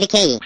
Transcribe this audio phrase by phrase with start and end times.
[0.00, 0.40] BBK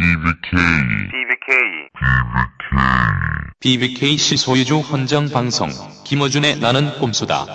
[3.61, 5.71] BBKC 소유주 헌정 방송
[6.05, 7.47] 김어준의 나는 꼼수다.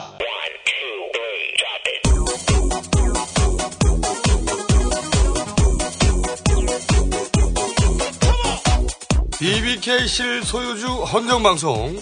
[9.39, 12.01] BBK 실 소유주 헌정 방송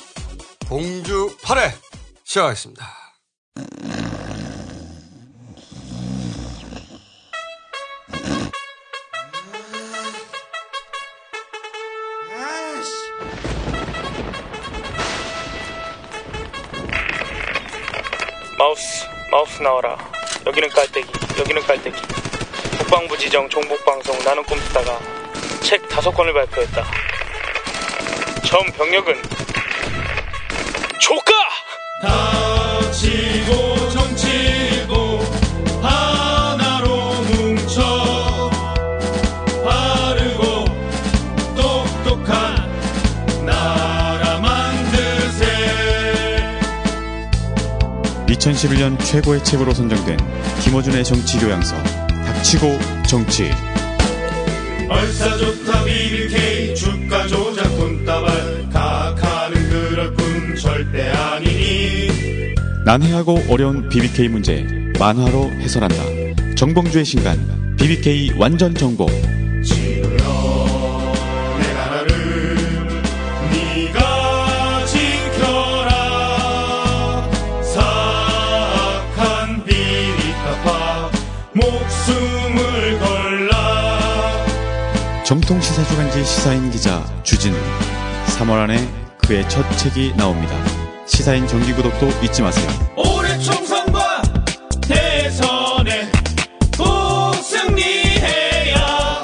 [0.69, 1.71] 공주 8회
[2.23, 2.85] 시작하겠습니다.
[19.61, 19.97] 마우스 나와라.
[20.45, 21.07] 여기는 깔때기,
[21.39, 22.01] 여기는 깔때기.
[22.79, 24.99] 국방부 지정 종북방송 나는 꿈꾸다가
[25.61, 26.83] 책 다섯 권을 발표했다.
[28.45, 29.21] 전 병력은
[30.99, 32.30] 조카!
[48.41, 50.17] 2011년 최고의 책으로 선정된
[50.63, 51.75] 김어준의 정치 교양서
[52.25, 53.51] 닥치고 정치.
[54.89, 62.55] 얼싸 좋다 BBK 주가 조작 돈다발 각하는 그럴 뿐 절대 아니니.
[62.83, 64.65] 난해하고 어려운 BBK 문제
[64.99, 66.55] 만화로 해설한다.
[66.55, 69.11] 정봉주의 신간 BBK 완전 정복
[85.31, 87.55] 정통 시사 주간지 시사인 기자 주진우
[88.37, 88.85] 3월 안에
[89.19, 90.53] 그의 첫 책이 나옵니다.
[91.07, 92.67] 시사인 정기 구독도 잊지 마세요.
[92.97, 94.23] 올해 총선과
[94.81, 96.11] 대선에
[96.77, 99.21] 꼭 승리해야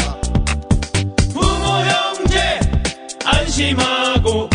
[1.33, 2.58] 부모 형제
[3.25, 4.49] 안심하고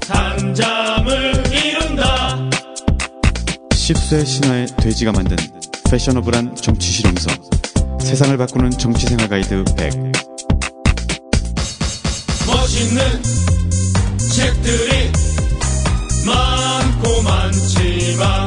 [0.00, 2.38] 단잠을 이룬다
[3.70, 5.36] 10세 신화의 돼지가 만든
[5.88, 7.30] 패셔너블한 정치 실용서
[8.00, 10.37] 세상을 바꾸는 정치생활 가이드 100
[12.68, 13.22] 멋있는
[14.34, 15.10] 책들이
[16.26, 18.46] 많고 많지만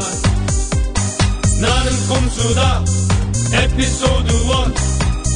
[1.60, 2.86] 나는 꼼수다.
[3.54, 4.42] 에피소드 1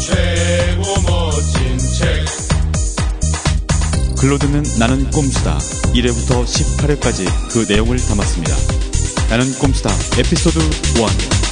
[0.05, 2.25] 최고 멋진 책.
[4.19, 5.57] 글로 듣는 나는 꼼수다.
[5.57, 8.55] 1회부터 18회까지 그 내용을 담았습니다.
[9.31, 9.89] 나는 꼼수다.
[10.19, 11.44] 에피소드 1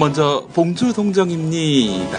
[0.00, 2.18] 먼저 봉주 동정입니다.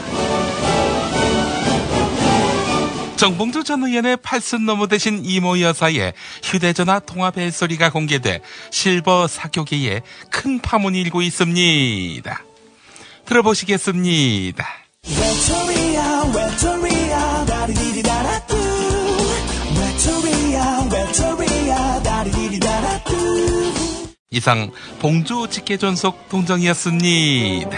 [3.15, 10.59] 정봉주 전 의원의 팔순 너무 되신 이모 여사의 휴대전화 통화 벨소리가 공개돼 실버 사교계에 큰
[10.59, 12.43] 파문이 일고 있습니다.
[13.25, 14.67] 들어보시겠습니다.
[15.07, 17.45] 외톨이야 외톨이야
[24.33, 24.71] 이상
[25.01, 27.69] 봉주 직계존속 동정이었습니다.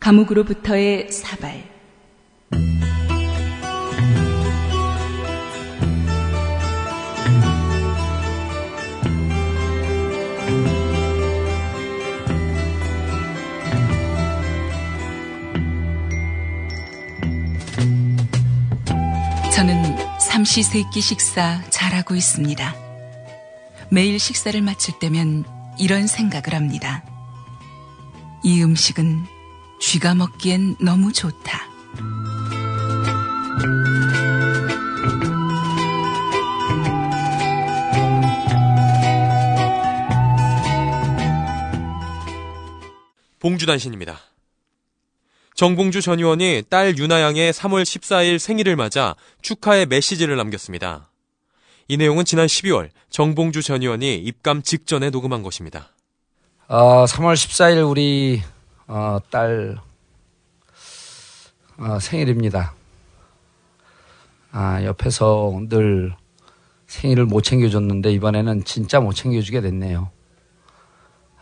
[0.00, 1.62] 감옥으로부터의 사발
[19.52, 22.79] 저는 삼시세끼 식사 잘하고 있습니다.
[23.92, 25.44] 매일 식사를 마칠 때면
[25.76, 27.04] 이런 생각을 합니다.
[28.44, 29.24] 이 음식은
[29.80, 31.68] 쥐가 먹기엔 너무 좋다.
[43.40, 44.20] 봉주단신입니다.
[45.54, 51.09] 정봉주 전 의원이 딸 윤아양의 3월 14일 생일을 맞아 축하의 메시지를 남겼습니다.
[51.90, 55.88] 이 내용은 지난 12월 정봉주 전 의원이 입감 직전에 녹음한 것입니다.
[56.68, 58.40] 어, 3월 14일 우리
[58.86, 59.76] 어, 딸
[61.78, 62.74] 어, 생일입니다.
[64.52, 66.14] 아, 옆에서 늘
[66.86, 70.12] 생일을 못 챙겨줬는데 이번에는 진짜 못 챙겨주게 됐네요.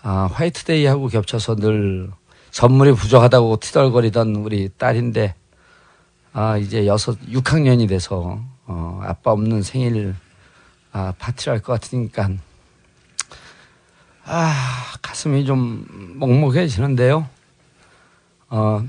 [0.01, 2.11] 아, 화이트데이하고 겹쳐서 늘
[2.53, 5.35] 선물이 부족하다고 티덜거리던 우리 딸인데
[6.33, 10.15] 아, 이제 여섯, 6학년이 돼서 어, 아빠 없는 생일
[10.93, 12.31] 아, 파티를 할 것 같으니까
[14.25, 15.87] 아, 가슴이 좀
[16.19, 17.29] 먹먹해지는데요.
[18.51, 18.87] 어,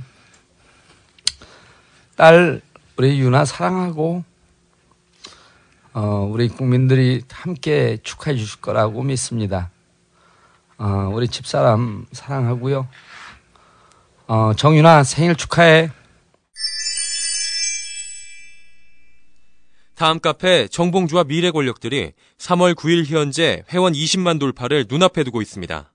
[2.15, 2.61] 딸
[2.97, 4.23] 우리 유나 사랑하고
[5.93, 9.69] 어, 우리 국민들이 함께 축하해 주실 거라고 믿습니다.
[10.77, 12.87] 어, 우리 집사람 사랑하고요.
[14.27, 15.91] 어, 정윤아 생일 축하해.
[19.99, 25.91] 다음 카페 정봉주와 미래 권력들이 3월 9일 현재 회원 20만 돌파를 눈앞에 두고 있습니다.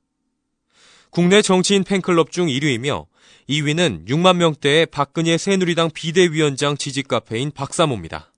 [1.09, 3.07] 국내 정치인 팬클럽 중 1위이며
[3.49, 8.31] 2위는 6만 명대의 박근혜 새누리당 비대위원장 지지 카페인 박사모입니다.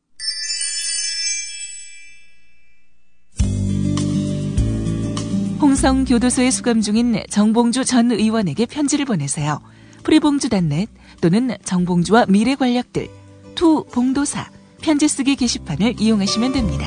[5.60, 9.60] 홍성 교도소에 수감 중인 정봉주 전 의원에게 편지를 보내세요.
[10.04, 10.88] Free봉주 dot net
[11.20, 13.08] 또는 정봉주와 미래 권력들
[13.56, 14.55] To 봉도사
[14.86, 16.86] 편지 쓰기 게시판을 이용하시면 됩니다.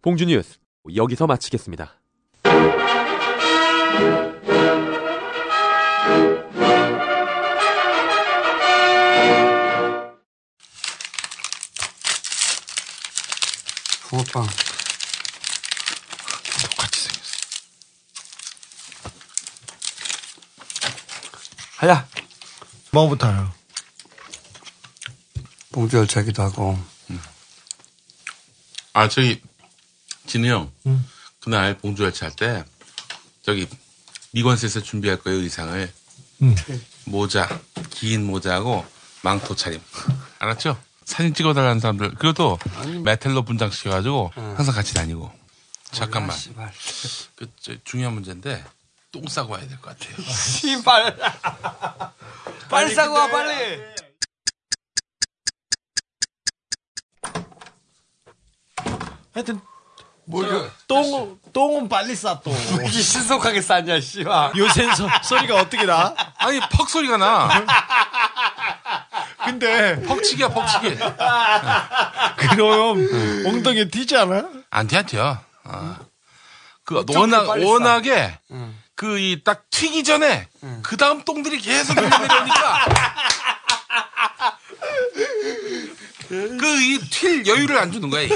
[0.00, 0.56] 봉주 뉴스
[0.96, 2.00] 여기서 마치겠습니다.
[14.08, 14.46] 붕어빵.
[16.62, 17.36] 똑같이 생겼어.
[21.76, 22.17] 하야.
[22.92, 23.52] 뭐부터요?
[25.72, 26.78] 봉주 열차기도 하고.
[28.92, 29.40] 아, 저기,
[30.26, 30.72] 진우 형.
[31.40, 32.64] 그날 봉주 열차 할 때,
[33.42, 33.68] 저기,
[34.32, 35.92] 미관세에서 준비할 거예요, 의상을.
[36.42, 36.54] 응.
[37.04, 37.48] 모자,
[37.90, 38.84] 긴 모자하고
[39.22, 39.80] 망토 차림.
[40.38, 40.80] 알았죠?
[41.04, 42.14] 사진 찍어달라는 사람들.
[42.16, 42.58] 그래도
[43.04, 45.30] 메텔로 분장시켜가지고 항상 같이 다니고.
[45.92, 46.36] 잠깐만.
[47.36, 48.64] 그, 저, 중요한 문제인데,
[49.12, 50.22] 똥 싸고 와야 될 것 같아요.
[50.30, 51.16] 씨발.
[52.68, 53.80] 빨리 싸고 와, 빨리.
[59.34, 59.60] 하여튼
[60.24, 62.50] 뭐, 이거, 똥 똥은 빨리 싸 또.
[62.50, 64.52] 이게 신속하게 쌌냐, 씨발.
[64.56, 66.14] 요새는 소, 소리가 어떻게 나?
[66.36, 67.64] 아니, 퍽 소리가 나.
[69.44, 70.96] 근데 퍽치기야, 퍽치기.
[72.36, 74.48] 그럼 엉덩이에 튀지 않아?
[74.70, 75.38] 안 튀어, 안 튀어.
[75.64, 75.96] 어.
[76.84, 77.52] 그, 좀 워낙, 싸.
[77.52, 78.38] 워낙에,
[78.98, 80.48] 그, 이, 딱 튀기 전에,
[80.82, 82.86] 그 다음 똥들이 계속 내려오니까,
[86.26, 88.34] 그, 이, 튈 여유를 안 주는 거야, 이게.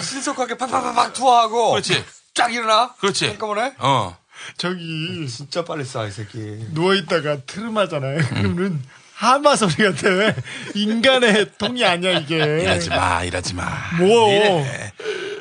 [0.00, 1.70] 신속하게 팍팍팍팍 투하하고.
[1.70, 2.04] 그렇지.
[2.34, 2.92] 쫙 일어나.
[2.98, 3.28] 그렇지.
[3.28, 3.72] 한꺼번에.
[3.78, 4.18] 어.
[4.56, 6.66] 저기 진짜 빨리 싸, 이 새끼.
[6.72, 8.18] 누워 있다가 트름하잖아요.
[8.30, 8.82] 그러면
[9.16, 10.08] 하마 소리 같아.
[10.74, 12.36] 인간의 통이 아니야 이게.
[12.36, 13.64] 이러지 마, 이러지 마.
[13.98, 14.30] 뭐?
[14.30, 14.92] 이래.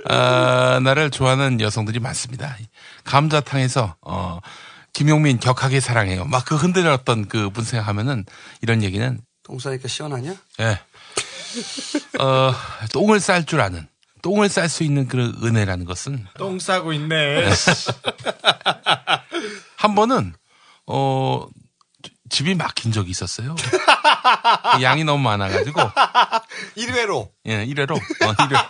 [0.07, 2.55] 아, 나를 좋아하는 여성들이 많습니다.
[3.03, 4.39] 감자탕에서, 어,
[4.93, 6.23] 김용민 격하게 사랑해요.
[6.25, 8.23] 막 그 흔들었던 그분 생각하면은
[8.61, 10.35] 이런 얘기는, 똥 싸니까 시원하냐?
[10.61, 10.79] 예.
[12.19, 12.53] 어,
[12.93, 13.87] 똥을 쌀 줄 아는,
[14.21, 17.49] 똥을 쌀 수 있는 그런 은혜라는 것은 똥 싸고 있네.
[19.75, 20.33] 한 번은,
[20.87, 21.45] 어,
[22.29, 23.55] 집이 막힌 적이 있었어요.
[24.81, 25.79] 양이 너무 많아가지고,
[26.77, 27.29] 1회로.
[27.45, 27.91] 예, 1회로.
[27.95, 28.69] 어, 1회.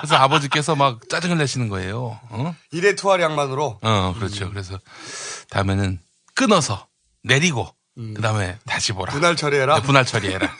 [0.00, 2.20] 그래서 아버지께서 막 짜증을 내시는 거예요.
[2.28, 2.54] 어?
[2.72, 3.80] 1회 투하량만으로.
[3.82, 4.50] 어, 그렇죠.
[4.50, 4.78] 그래서
[5.50, 5.98] 다음에는
[6.34, 6.86] 끊어서
[7.22, 9.12] 내리고, 그 다음에 다시 보라.
[9.12, 9.76] 분할 처리해라.
[9.76, 10.54] 네, 분할 처리해라.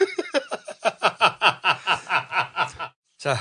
[3.19, 3.37] 자,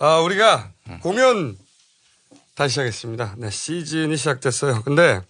[0.00, 0.70] 아, 우리가
[1.00, 1.56] 공연
[2.54, 3.34] 다시 시작했습니다.
[3.38, 4.82] 네, 시즌이 시작됐어요.
[4.82, 5.20] 근데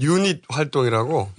[0.00, 1.32] 유닛 활동이라고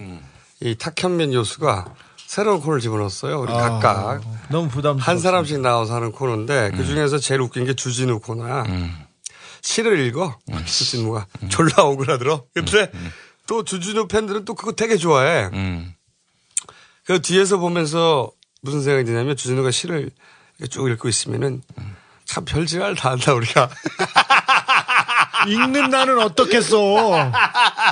[0.60, 1.94] 이 탁현민 교수가
[2.26, 3.40] 새로운 코너를 집어넣었어요.
[3.40, 5.00] 우리 각각 너무 부담스러워.
[5.00, 8.64] 한 사람씩 나와서 하는 코너인데 그 중에서 제일 웃긴 게 주진우 코너야.
[9.62, 12.44] 시를 읽어 주진우가 졸라 오그라들어.
[12.54, 12.90] 근데
[13.46, 15.50] 또 주진우 팬들은 또 그거 되게 좋아해.
[15.52, 15.92] 음.
[17.04, 18.30] 그 뒤에서 보면서
[18.62, 20.10] 무슨 생각이 드냐면 주진우가 시를
[20.70, 21.62] 쭉 읽고 있으면은
[22.24, 23.68] 참 별지랄 다 한다 우리가.
[25.48, 27.30] 읽는 나는 어떻겠어.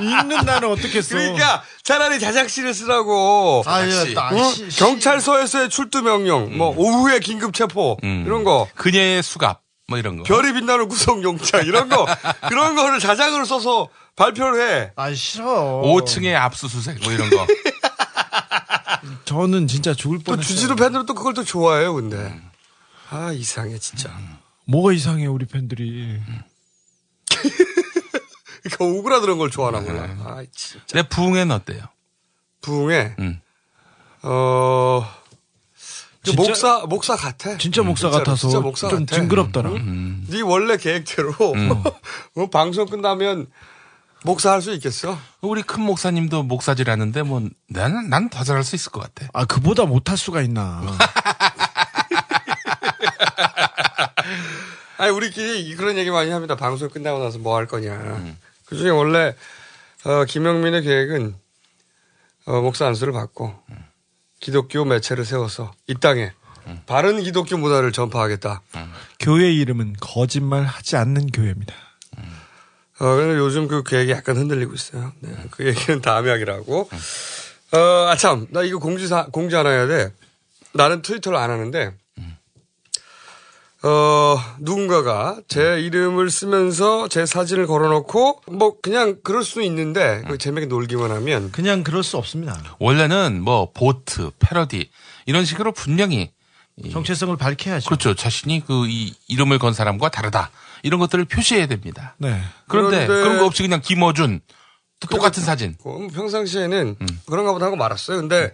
[0.02, 1.14] 읽는 나는 어떻겠어.
[1.16, 3.62] 그러니까 차라리 자작시를 쓰라고.
[3.66, 4.42] 아유, 나 어?
[4.52, 8.24] 시- 시- 경찰서에서의 출두 명령, 뭐 오후에 긴급 체포 음.
[8.26, 10.22] 이런 거, 그녀의 수갑, 뭐 이런 거.
[10.24, 12.06] 별이 빛나는 구속 영장 이런 거
[12.48, 14.92] 그런 거를 자작으로 써서 발표를 해.
[14.96, 15.80] 아 싫어.
[15.84, 17.46] 5층의 압수수색, 뭐 이런 거.
[19.24, 20.46] 저는 진짜 죽을 또 뻔했어요.
[20.54, 22.40] 주지도 팬들은 또 그걸 또 좋아해요, 근데.
[23.10, 24.10] 아 이상해 진짜.
[24.66, 26.18] 뭐가 이상해 우리 팬들이.
[28.62, 30.02] 그러니까 오그라드는 걸 좋아하나 몰라.
[30.24, 30.84] 아 진짜.
[30.94, 31.82] 내 부흥에는 어때요?
[32.60, 33.40] 부흥에 음.
[34.22, 35.06] 어.
[36.24, 37.56] 그 진짜- 목사 목사 같아.
[37.56, 39.16] 진짜 목사 진짜로, 같아서 진짜 목사 좀 같아.
[39.16, 39.70] 징그럽더라.
[40.28, 41.32] 네 원래 계획대로
[42.34, 43.46] 뭐 방송 끝나면
[44.24, 45.16] 목사 할 수 있겠어?
[45.40, 49.28] 우리 큰 목사님도 목사질 하는데 뭐 나는 난 더 잘할 수 있을 것 같아.
[49.32, 50.82] 아 그보다 못할 수가 있나.
[54.98, 56.56] 아니 우리끼리 그런 얘기 많이 합니다.
[56.56, 58.34] 방송 끝나고 나서 뭐 할 거냐.
[58.66, 59.34] 그 중에 원래
[60.04, 61.34] 어, 김영민의 계획은
[62.46, 63.54] 어, 목사 안수를 받고
[64.40, 66.32] 기독교 매체를 세워서 이 땅에
[66.86, 68.62] 바른 기독교 문화를 전파하겠다.
[69.20, 71.74] 교회 이름은 거짓말 하지 않는 교회입니다.
[73.00, 75.12] 어, 그런데 요즘 그 계획이 약간 흔들리고 있어요.
[75.20, 76.90] 네, 그 얘기는 다음에 하기로 하고.
[77.72, 77.78] 어,
[78.08, 78.48] 아, 참.
[78.50, 80.12] 나 이거 공지 사, 공지 하나 해야 돼.
[80.72, 81.94] 나는 트위터를 안 하는데,
[83.82, 90.66] 어, 누군가가 제 이름을 쓰면서 제 사진을 걸어놓고, 뭐, 그냥 그럴 수도 있는데, 그 재밌게
[90.66, 92.60] 놀기만 하면, 그냥 그럴 수 없습니다.
[92.80, 94.90] 원래는 뭐 보트, 패러디
[95.26, 96.32] 이런 식으로 분명히
[96.92, 97.86] 정체성을 밝혀야죠.
[97.88, 98.14] 그렇죠.
[98.14, 100.50] 자신이 그 이 이름을 건 사람과 다르다.
[100.82, 102.14] 이런 것들을 표시해야 됩니다.
[102.18, 102.40] 네.
[102.68, 104.40] 그런데, 그런데- 그런 거 없이 그냥 김어준
[105.00, 105.76] 또 똑같은 사진.
[105.84, 108.16] 어, 평상시에는 그런가 보다 하고 말았어요.
[108.18, 108.52] 근데,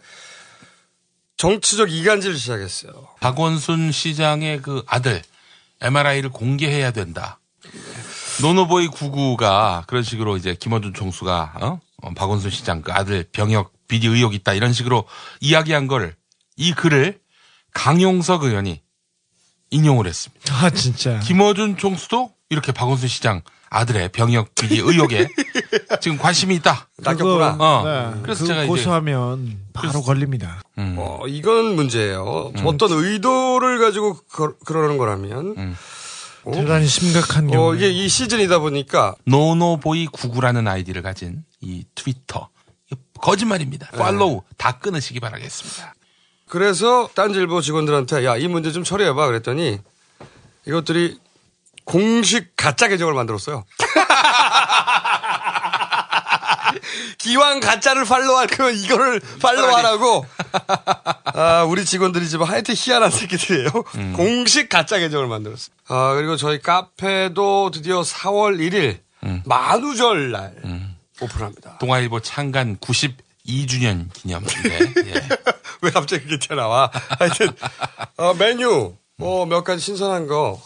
[1.37, 3.09] 정치적 이간질을 시작했어요.
[3.21, 5.23] 박원순 시장의 그 아들
[5.81, 7.41] MRI를 공개해야 된다.
[8.41, 11.81] 노노보이 99가 그런 식으로 이제 김원준 총수가 어?
[12.03, 15.05] 어, 박원순 시장 그 아들 병역 비리 의혹 있다 이런 식으로
[15.41, 16.13] 이야기한 걸이
[16.77, 17.21] 글을
[17.73, 18.81] 강용석 의원이
[19.71, 20.55] 인용을 했습니다.
[20.55, 21.19] 아 진짜.
[21.21, 23.43] 김어준 총수도 이렇게 박원순 시장
[23.75, 25.29] 아들의 병역 비리 의혹에
[26.01, 26.89] 지금 관심이 있다.
[26.99, 27.57] 낚였구나.
[27.59, 27.83] 어.
[27.85, 28.21] 네.
[28.23, 30.63] 그래서 그거 제가 이제 고소하면 바로 걸립니다.
[30.79, 30.95] 음.
[30.99, 32.53] 어, 이건 문제예요.
[32.65, 35.77] 어떤 의도를 가지고 그, 그러는 거라면,
[36.45, 36.53] 어?
[36.53, 37.73] 대단히 심각한 경우.
[37.73, 42.49] 어, 이게 이 시즌이다 보니까 노노보이 99라는 아이디를 가진 이 트위터
[43.21, 43.89] 거짓말입니다.
[43.93, 45.95] 팔로우 다 끊으시기 바라겠습니다.
[46.47, 49.79] 그래서 딴질보 직원들한테 야 이 문제 좀 처리해봐 그랬더니
[50.67, 51.19] 이것들이
[51.85, 53.65] 공식 가짜 계정을 만들었어요.
[57.19, 60.27] 기왕 가짜를 팔로우할 거면 이거를 팔로우하라고.
[61.25, 63.71] 아, 우리 직원들이 지금 하여튼 희한한 새끼들이에요.
[64.15, 65.75] 공식 가짜 계정을 만들었어요.
[65.89, 68.99] 아, 그리고 저희 카페도 드디어 4월 1일
[69.45, 70.55] 만우절 날
[71.21, 71.79] 오픈합니다.
[71.79, 75.29] 동아일보 창간 92주년 기념인데 예.
[75.83, 76.91] 왜 갑자기 그게 튀어나와?
[77.19, 77.51] 하여튼,
[78.17, 80.61] 어, 메뉴, 뭐, 몇 가지 신선한 거,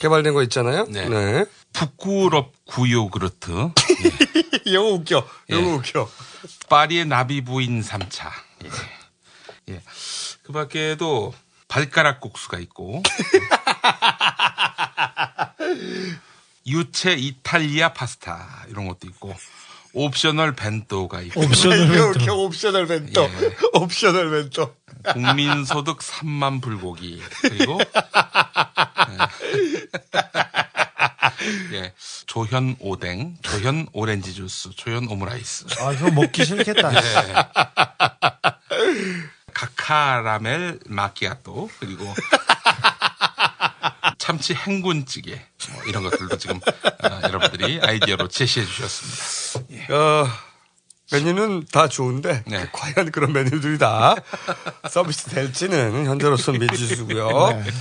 [0.00, 0.86] 개발된 거 있잖아요?
[0.88, 1.44] 네.
[1.72, 3.70] 부끄럽 구요 그르트
[4.64, 5.24] 이거 웃겨.
[5.48, 5.62] 이거 예.
[5.62, 6.10] 웃겨.
[6.68, 8.30] 파리의 나비 부인 3차
[8.64, 8.70] 예.
[9.74, 9.82] 예.
[10.42, 11.32] 그 밖에도
[11.68, 13.02] 발가락 국수가 있고
[16.66, 19.34] 유채 이탈리아 파스타 이런 것도 있고
[19.92, 22.20] optional 벤또가 있고 optional 이거 벤또.
[22.20, 22.34] 웃겨.
[22.34, 23.22] optional 벤또.
[23.22, 23.30] 예.
[23.74, 24.74] optional 벤또.
[25.12, 27.78] 국민 소득 3만 불고기 그리고
[31.72, 31.76] 예.
[31.76, 31.92] 예.
[32.26, 36.92] 조현 오뎅, 조현 오렌지 주스, 조현 오므라이스, 아 그거 먹기 싫겠다.
[39.52, 42.04] 카카라멜 마키아토 그리고
[44.30, 45.40] 참치 행군찌개
[45.72, 49.92] 뭐 이런 것들도 지금 어, 여러분들이 아이디어로 제시해 주셨습니다.
[49.92, 50.26] 어,
[51.10, 52.68] 메뉴는 다 좋은데, 네.
[52.70, 54.14] 과연 그런 메뉴들이 다
[54.88, 57.28] 서비스 될지는 현재로서는 미지수고요.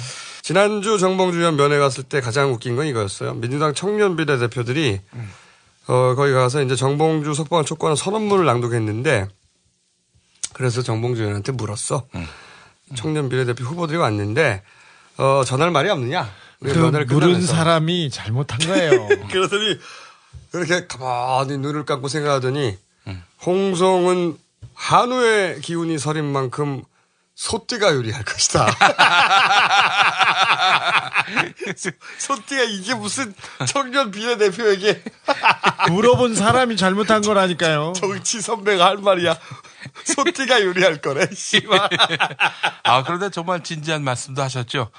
[0.42, 3.36] 지난주 정봉주 의원 면회 갔을 때 가장 웃긴 건 이거였어요.
[3.36, 5.02] 민주당 청년 비례대표들이
[5.86, 9.28] 어, 거기 가서 이제 정봉주 석방을 촉구하는 선언문을 낭독했는데
[10.54, 12.08] 그래서 정봉주 의원한테 물었어.
[12.96, 14.64] 청년 비례대표 후보들이 왔는데
[15.20, 16.32] 어, 전할 말이 없느냐?
[16.64, 17.42] 그 물은.
[17.42, 19.08] 사람이 잘못한 거예요.
[19.30, 19.78] 그러더니
[20.54, 22.78] 이렇게 가만히 눈을 감고 생각하더니
[23.46, 24.38] 홍성은
[24.74, 26.84] 한우의 기운이 서린 만큼
[27.40, 28.68] 소띠가 유리할 것이다.
[32.18, 33.34] 소띠가 이게 무슨
[33.66, 35.02] 청년 비례대표에게
[35.88, 37.94] 물어본 사람이 잘못한 거라니까요.
[37.96, 39.38] 정치 선배가 할 말이야.
[40.04, 41.28] 소띠가 유리할 거래.
[41.34, 41.90] 씨발.
[42.84, 44.92] 아, 그런데 정말 진지한 말씀도 하셨죠.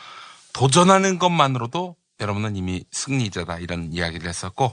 [0.55, 4.73] 도전하는 것만으로도 여러분은 이미 승리자다 이런 이야기를 했었고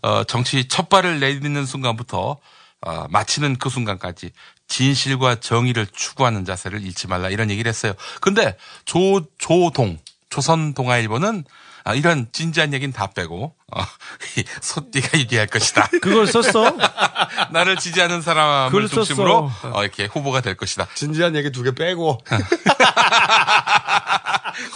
[0.00, 2.38] 어, 정치 첫 발을 내딛는 순간부터
[2.84, 4.32] 어, 마치는 그 순간까지
[4.72, 7.92] 진실과 정의를 추구하는 자세를 잃지 말라 이런 얘기를 했어요.
[8.22, 9.98] 근데 조 조동
[10.30, 11.44] 조선 동아일보는
[11.84, 13.80] 아, 이런 진지한 얘기는 다 빼고 어,
[14.36, 15.88] 이 소띠가 유리할 것이다.
[16.02, 16.76] 그걸 썼어?
[17.52, 19.50] 나를 지지하는 사람을 중심으로.
[19.62, 20.86] 어, 이렇게 후보가 될 것이다.
[20.94, 22.20] 진지한 얘기 두 개 빼고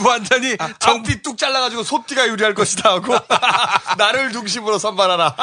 [0.05, 3.17] 완전히 정피 뚝 잘라가지고 소띠가 유리할 것이다 하고
[3.99, 5.35] 나를 중심으로 선발하라.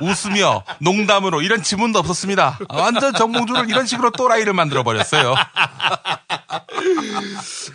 [0.00, 2.58] 웃으며 농담으로 이런 지문도 없었습니다.
[2.68, 5.34] 아, 완전 정봉주를 이런 식으로 또라이를 만들어 버렸어요.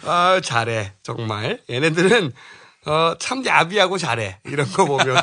[0.06, 0.94] 아, 잘해.
[1.04, 1.60] 정말.
[1.70, 2.34] 얘네들은,
[2.86, 4.40] 어, 참 야비하고 잘해.
[4.46, 5.18] 이런 거 보면.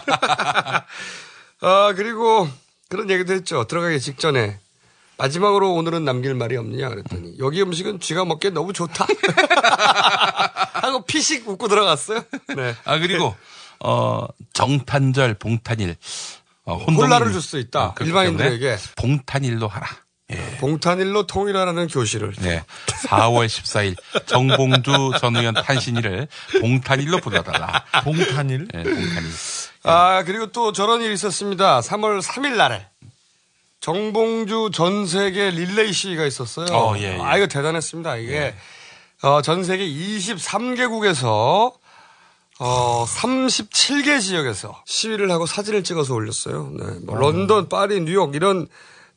[1.60, 2.48] 아, 그리고
[2.88, 3.64] 그런 얘기도 했죠.
[3.64, 4.58] 들어가기 직전에.
[5.18, 9.06] 마지막으로 오늘은 남길 말이 없느냐 그랬더니 여기 음식은 쥐가 먹기에 너무 좋다.
[10.74, 12.24] 하고 피식 웃고 들어갔어요.
[12.56, 12.74] 네.
[12.84, 13.36] 아 그리고
[13.78, 15.96] 어 정탄절 봉탄일
[16.64, 17.86] 어, 혼란을 줄수 있다.
[17.88, 18.78] 어, 일반인들에게.
[18.96, 19.86] 봉탄일로 하라.
[20.60, 22.34] 봉탄일로 통일하라는 교실을.
[22.40, 22.64] 네.
[23.06, 23.96] 4월 14일
[24.26, 26.28] 정봉주 전 의원 탄신일을
[26.60, 27.84] 봉탄일로 불러달라.
[28.04, 28.68] 봉탄일?
[28.72, 29.30] 네, 봉탄일.
[29.84, 31.80] 아, 그리고 또 저런 일이 있었습니다.
[31.80, 32.86] 3월 3일 날에.
[33.80, 36.66] 정봉주 전 세계 릴레이 시위가 있었어요.
[36.72, 37.20] 어, 예, 예.
[37.20, 38.16] 아, 이거 대단했습니다.
[38.16, 38.54] 이게,
[39.22, 41.72] 어, 전 세계 23개국에서,
[42.60, 46.70] 어, 37개 지역에서 시위를 하고 사진을 찍어서 올렸어요.
[46.78, 46.84] 네.
[47.02, 48.68] 뭐 런던, 파리, 뉴욕 이런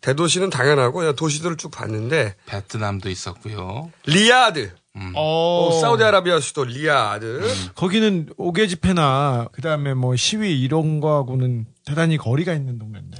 [0.05, 3.91] 대도시는 당연하고 도시들을 쭉 봤는데, 베트남도 있었고요.
[4.05, 4.71] 리야드.
[5.15, 7.73] 어, 어, 사우디아라비아 수도 리야드.
[7.73, 13.17] 거기는 옥외 집회나 그다음에 뭐 시위 이런 거하고는 대단히 거리가 있는 동네인데.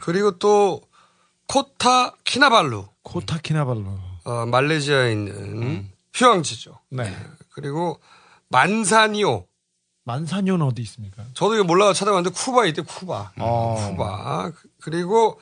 [0.00, 0.82] 그리고 또
[1.46, 2.86] 코타 키나발루.
[3.04, 3.98] 코타 키나발루.
[4.24, 6.78] 어, 말레이시아에 있는 휴양지죠.
[6.90, 7.16] 네.
[7.54, 8.00] 그리고
[8.50, 9.46] 만사니오.
[10.04, 11.24] 만사뇨는 어디 있습니까?
[11.32, 13.32] 저도 이거 몰라서 찾아봤는데 쿠바에 있대 쿠바.
[13.38, 13.90] 어.
[13.90, 14.52] 쿠바.
[14.82, 15.40] 그리고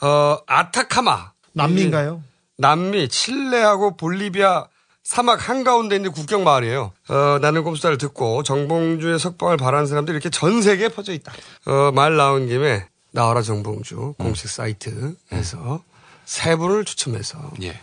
[0.00, 1.32] 어 아타카마.
[1.52, 2.22] 남미인가요?
[2.56, 4.66] 남미 칠레하고 볼리비아
[5.02, 6.92] 사막 한가운데 있는 국경 마을이에요.
[7.08, 11.32] 어, 나는 꼼수다를 듣고 정봉주의 석방을 바라는 사람들이 이렇게 전 세계에 퍼져 있다.
[11.66, 15.82] 어, 말 나온 김에 나와라 정봉주 공식 사이트에서
[16.26, 17.80] 세 분을 추첨해서 예.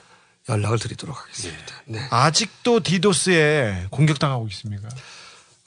[0.47, 1.65] 연락을 드리도록 하겠습니다.
[1.85, 1.99] 네.
[2.11, 4.87] 아직도 디도스에 공격당하고 있습니까?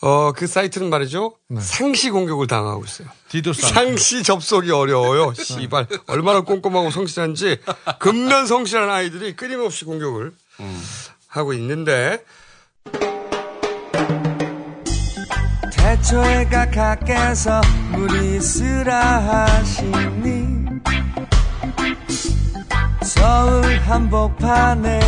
[0.01, 1.35] 어, 그 사이트는 말이죠.
[1.61, 3.09] 상시 공격을 당하고 있어요.
[3.31, 3.63] 디도스.
[3.63, 5.35] 상시 접속이 어려워요.
[5.35, 5.87] 씨발.
[6.07, 7.59] 얼마나 꼼꼼하고 성실한지
[7.99, 10.33] 근면 성실한 아이들이 끊임없이 공격을
[11.27, 12.25] 하고 있는데
[15.77, 17.61] 태초에가 각께서
[17.93, 19.01] 물이 쓰라
[19.59, 20.59] 하시니
[23.03, 25.01] 서울 한복판에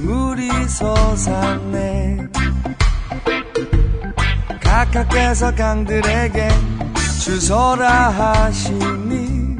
[0.00, 2.28] 물이 솟았네
[4.68, 6.48] 각하께서 강들에게
[7.22, 9.56] 주소라 하시니.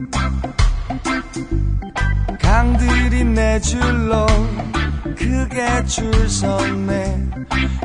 [2.39, 4.27] 강들이 내 줄로
[5.17, 7.27] 크게 줄 섰네.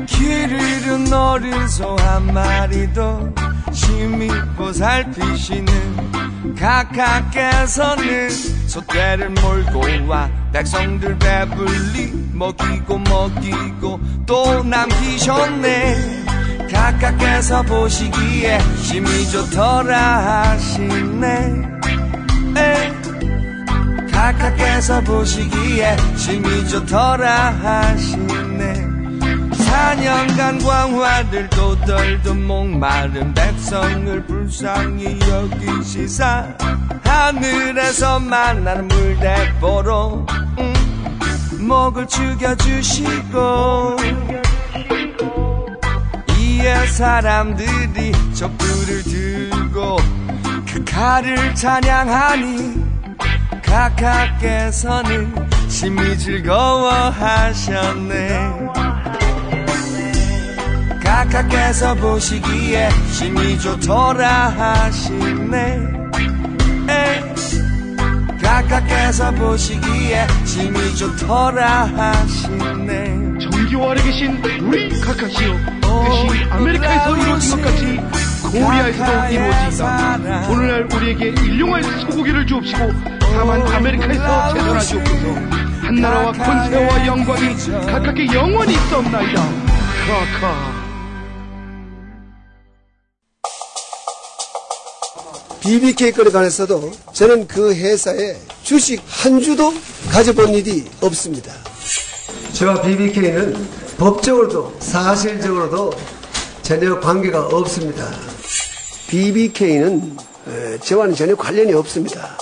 [0.06, 3.34] 길을 잃은 어린 소 한 마리도
[3.72, 8.28] 심히 보살피시는 각하께서는
[8.68, 16.23] 소떼를 몰고 와 백성들 배불리 먹이고 먹이고 또 남기셨네
[16.70, 21.26] 각하께서 보시기에 심히 좋더라 하시네.
[22.56, 22.92] 에.
[24.10, 28.94] 각하께서 보시기에 심히 좋더라 하시네.
[29.50, 36.46] 4년간 광화를 또덜던 목마른 백성을 불쌍히 여기시사.
[37.04, 40.26] 하늘에서 만나는 물대포로
[40.58, 40.74] 음,
[41.60, 43.96] 목을 죽여주시고
[46.64, 49.98] 이에 사람들이 촛불을 들고
[50.66, 52.82] 그 칼을 찬양하니
[53.62, 55.34] 각하께서는
[55.68, 57.50] 심히 즐거워하셨네
[61.04, 65.80] 각하께서 보시기에 심히 좋더라 하시네
[66.88, 67.22] 에.
[68.42, 73.33] 각하께서 보시기에 심히 좋더라 하시네
[73.64, 77.84] 정교화에 계신 우리 카카시오 뜻이 아메리카에서 이루어진 것 같이
[78.42, 80.48] 코리아에서도 이루어진다.
[80.50, 82.78] 오늘날 우리에게 일용할 소고기를 주옵시고
[83.20, 85.28] 다만 아메리카에서 제선하시옵소서.
[85.80, 87.54] 한나라와 권세와 영광이
[87.86, 89.42] 각각의 영원히 있사옵나이다.
[90.06, 90.84] 카카.
[95.62, 99.72] BBK 건에 관해서도 저는 그 회사에 주식 한 주도
[100.12, 101.52] 가져본 일이 없습니다.
[102.54, 103.52] 저와 BBK는
[103.98, 105.90] 법적으로도 사실적으로도
[106.62, 108.06] 전혀 관계가 없습니다.
[109.08, 110.16] BBK는
[110.80, 112.38] 저와는 전혀 관련이 없습니다.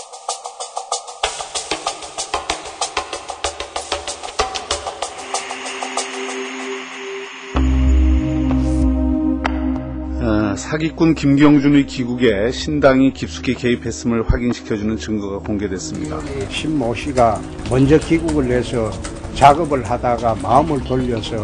[10.21, 16.21] 어, 사기꾼 김경준의 귀국에 신당이 깊숙이 개입했음을 확인시켜주는 증거가 공개됐습니다.
[16.51, 18.91] 신모 씨가 먼저 귀국을 해서
[19.35, 21.37] 작업을 하다가 마음을 돌려서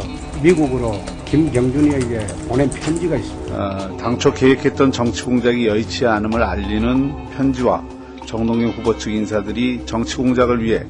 [0.42, 3.54] 미국으로 김경준이에게 보낸 편지가 있습니다.
[3.54, 7.84] 어, 당초 계획했던 정치 공작이 여의치 않음을 알리는 편지와
[8.26, 10.84] 정동영 후보 측 인사들이 정치 공작을 위해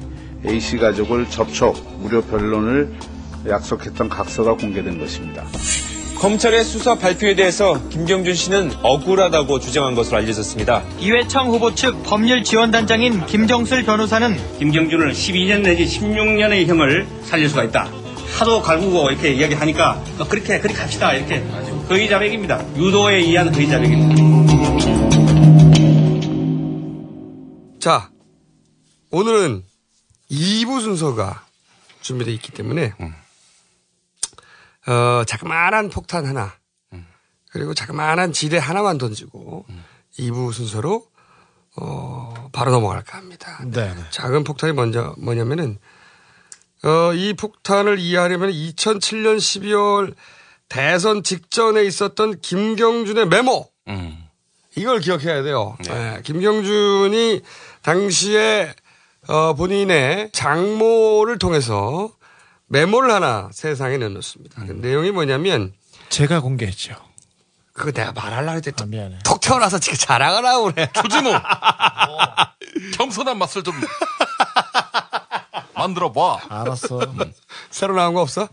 [0.45, 2.93] A씨 가족을 접촉, 무료 변론을
[3.47, 5.43] 약속했던 각서가 공개된 것입니다.
[6.19, 10.83] 검찰의 수사 발표에 대해서 김경준 씨는 억울하다고 주장한 것으로 알려졌습니다.
[10.99, 17.89] 이회창 후보 측 법률 지원단장인 김정슬 변호사는 김경준을 12년 내지 16년의 형을 살릴 수가 있다.
[18.37, 21.41] 하도 갈구고 이렇게 이야기하니까 어, 그렇게 그렇게 합시다 이렇게
[21.87, 22.65] 거의 자백입니다.
[22.75, 24.15] 유도에 의한 거의 자백입니다.
[27.79, 28.09] 자,
[29.11, 29.63] 오늘은
[30.29, 31.45] 2부 순서가
[32.01, 32.93] 준비되어 있기 때문에,
[34.89, 36.53] 어, 자그마한 폭탄 하나,
[37.51, 39.65] 그리고 자그마한 지뢰 하나만 던지고,
[40.17, 41.05] 2부 순서로,
[41.77, 43.61] 어, 바로 넘어갈까 합니다.
[43.65, 43.93] 네.
[44.09, 45.77] 작은 폭탄이 먼저 뭐냐면은,
[46.83, 50.15] 어, 이 폭탄을 이해하려면 2007년 12월
[50.69, 53.69] 대선 직전에 있었던 김경준의 메모.
[54.75, 55.75] 이걸 기억해야 돼요.
[55.89, 57.41] 예, 김경준이
[57.81, 58.73] 당시에
[59.27, 62.11] 어, 본인의 장모를 통해서
[62.69, 64.63] 메모를 하나 세상에 내놓습니다.
[64.65, 65.73] 그 내용이 뭐냐면
[66.09, 66.95] 제가 공개했죠.
[67.73, 69.19] 그거 내가 말하려고 했더니 아, 미안해.
[69.23, 70.89] 톡 튀어나와서 지금 자랑을 하고 그래.
[70.93, 71.31] 조진우!
[72.97, 73.73] 겸손한 맛을 좀
[75.73, 76.39] 만들어 봐.
[76.49, 76.99] 알았어.
[77.71, 78.47] 새로 나온 거 없어?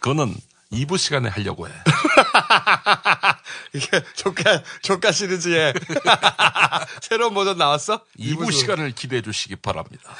[0.00, 0.34] 그거는
[0.72, 1.72] 2부 시간에 하려고 해.
[3.74, 5.72] 이게 조카, 조카 시리즈에
[7.00, 8.00] 새로운 버전 나왔어?
[8.18, 10.10] 2부 시간을 기대해 주시기 바랍니다.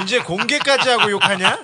[0.00, 1.60] 이제 공개까지 하고 욕하냐?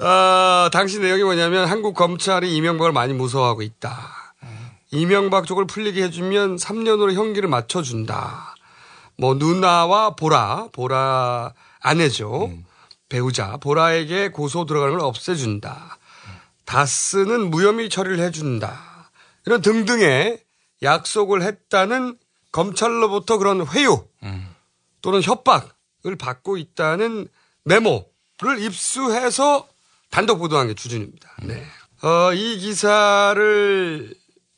[0.00, 4.34] 어, 당시 내용이 뭐냐면 한국 검찰이 이명박을 많이 무서워하고 있다.
[4.90, 8.54] 이명박 쪽을 풀리게 해주면 3년으로 형기를 맞춰준다.
[9.16, 12.50] 뭐 누나와 보라, 보라 아내죠.
[13.08, 15.98] 배우자 보라에게 고소 들어가는 걸 없애준다.
[16.64, 19.10] 다스는 무혐의 처리를 해준다.
[19.46, 20.40] 이런 등등의
[20.82, 22.16] 약속을 했다는
[22.52, 24.04] 검찰로부터 그런 회유
[25.04, 27.28] 또는 협박을 받고 있다는
[27.64, 29.68] 메모를 입수해서
[30.10, 31.30] 단독 보도한 게 주진입니다.
[31.42, 31.62] 네.
[32.02, 34.14] 어, 이 기사를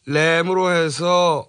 [0.06, 1.48] 램으로 해서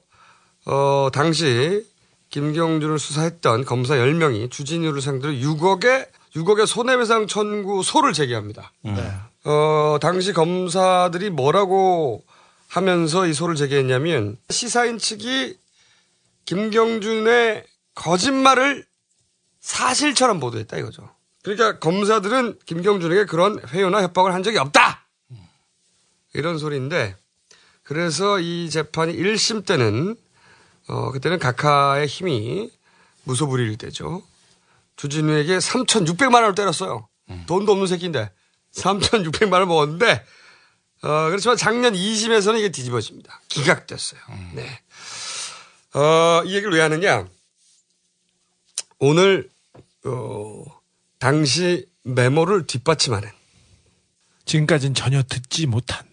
[0.66, 1.86] 어, 당시
[2.32, 8.72] 김경준을 수사했던 검사 10명이 주진우를 상대로 6억의 6억의 손해배상 청구 소를 제기합니다.
[8.82, 9.12] 네.
[9.44, 12.24] 어, 당시 검사들이 뭐라고
[12.68, 15.56] 하면서 이 소를 제기했냐면 시사인 측이
[16.46, 18.87] 김경준의 거짓말을
[19.68, 21.10] 사실처럼 보도했다 이거죠.
[21.44, 25.06] 그러니까 검사들은 김경준에게 그런 회유나 협박을 한 적이 없다!
[26.34, 27.16] 이런 소리인데
[27.84, 30.16] 그래서 이 재판이 1심 때는
[30.88, 32.72] 어, 그때는 각하의 힘이
[33.24, 34.24] 무소불위일 때죠.
[34.96, 37.10] 주진우에게 3,600만 원을 때렸어요.
[37.48, 38.32] 돈도 없는 새끼인데
[38.74, 40.26] 3,600만 원을 먹었는데
[41.04, 43.42] 어, 그렇지만 작년 2심에서는 이게 뒤집어집니다.
[43.50, 44.22] 기각됐어요.
[44.54, 44.82] 네.
[45.94, 47.28] 어, 이 얘기를 왜 하느냐?
[49.00, 49.50] 오늘
[50.08, 50.64] 어,
[51.20, 53.30] 당시 메모를 뒷받침하는
[54.46, 56.06] 지금까지는 전혀 듣지 못한.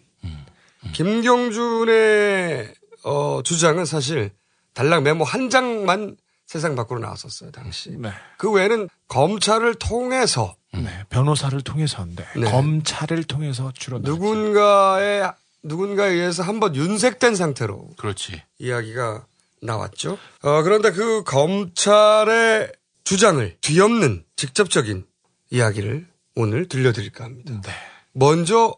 [0.92, 4.30] 김경준의 어, 주장은 사실
[4.74, 7.90] 달랑 메모 한 장만 세상 밖으로 나왔었어요 당시.
[7.90, 8.10] 네.
[8.38, 11.04] 그 외에는 검찰을 통해서 네.
[11.10, 12.50] 변호사를 통해서인데 네.
[12.50, 15.30] 검찰을 통해서 주로 나- 누군가의
[15.62, 18.42] 누군가에 의해서 한번 윤색된 상태로 그렇지.
[18.58, 19.24] 이야기가
[19.62, 20.18] 나왔죠.
[20.42, 22.70] 어, 그런데 그 검찰의
[23.04, 25.06] 주장을 뒤엎는 직접적인
[25.50, 27.60] 이야기를 오늘 들려드릴까 합니다.
[27.62, 27.72] 네.
[28.12, 28.74] 먼저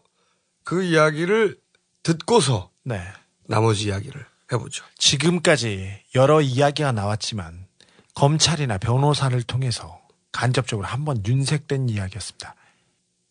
[0.63, 1.57] 그 이야기를
[2.03, 3.01] 듣고서 네.
[3.45, 4.83] 나머지 이야기를 해보죠.
[4.97, 7.67] 지금까지 여러 이야기가 나왔지만
[8.15, 12.55] 검찰이나 변호사를 통해서 간접적으로 한번 윤색된 이야기였습니다.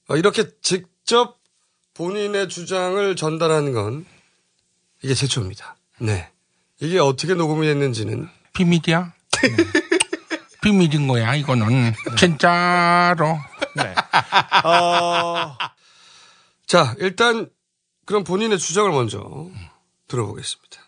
[0.09, 1.39] 어, 이렇게 직접
[1.95, 4.07] 본인의 주장을 전달하는 건
[5.03, 5.77] 이게 최초입니다.
[6.01, 6.31] 네.
[6.81, 9.15] 이게 어떻게 녹음이 됐는지는 비밀이야?
[10.63, 11.67] 비밀인 거야, 이거는.
[12.17, 13.27] 진짜로.
[13.77, 13.95] 네.
[14.65, 15.57] 어,
[16.67, 17.49] 자, 일단
[18.07, 19.19] 그럼 본인의 주장을 먼저
[20.09, 20.81] 들어보겠습니다.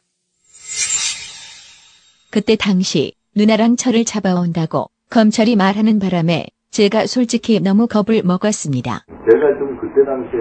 [2.30, 9.04] 그때 당시 누나랑 저를 잡아온다고 검찰이 말하는 바람에 제가 솔직히 너무 겁을 먹었습니다.
[9.08, 10.38] 제가 좀 그때 당시에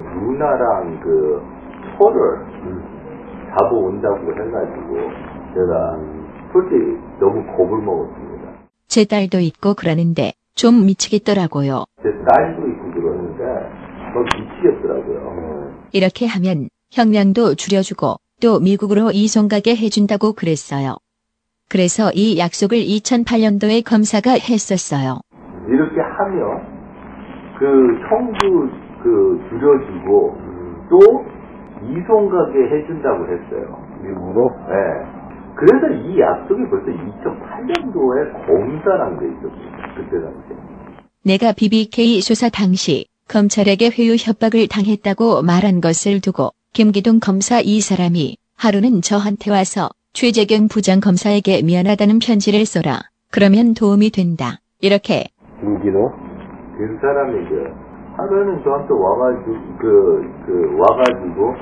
[0.00, 1.42] 누나랑 그
[1.98, 2.38] 소를
[3.58, 4.94] 잡아온다고 해가지고
[5.54, 5.98] 제가
[6.52, 8.23] 솔직히 너무 겁을 먹었습니다.
[8.94, 11.82] 제 딸도 있고 그러는데 좀 미치겠더라고요.
[12.00, 13.42] 제 딸도 있고 그러는데
[14.14, 15.72] 너 미치겠더라고요.
[15.90, 20.94] 이렇게 하면 형량도 줄여주고 또 미국으로 이송 가게 해준다고 그랬어요.
[21.68, 25.18] 그래서 이 약속을 2008년도에 검사가 했었어요.
[25.66, 26.62] 이렇게 하면
[27.58, 27.66] 그
[28.06, 28.70] 형도
[29.02, 30.38] 그 줄여주고
[30.90, 31.00] 또
[31.82, 33.74] 이송 가게 해준다고 했어요.
[34.04, 34.50] 미국으로?
[34.70, 35.23] 네.
[35.56, 39.94] 그래서 이 약속이 벌써 2008년도에 검사랑 돼 있었어요.
[39.96, 40.56] 그때 당시에.
[41.24, 48.36] 내가 BBK 수사 당시 검찰에게 회유 협박을 당했다고 말한 것을 두고 김기동 검사 이 사람이
[48.56, 53.00] 하루는 저한테 와서 최재경 부장검사에게 미안하다는 편지를 써라.
[53.30, 54.58] 그러면 도움이 된다.
[54.80, 55.24] 이렇게
[55.60, 56.12] 김기노?
[56.76, 57.72] 그 사람이 그
[58.16, 61.54] 하루는 저한테 와가지고 그, 그 와가지고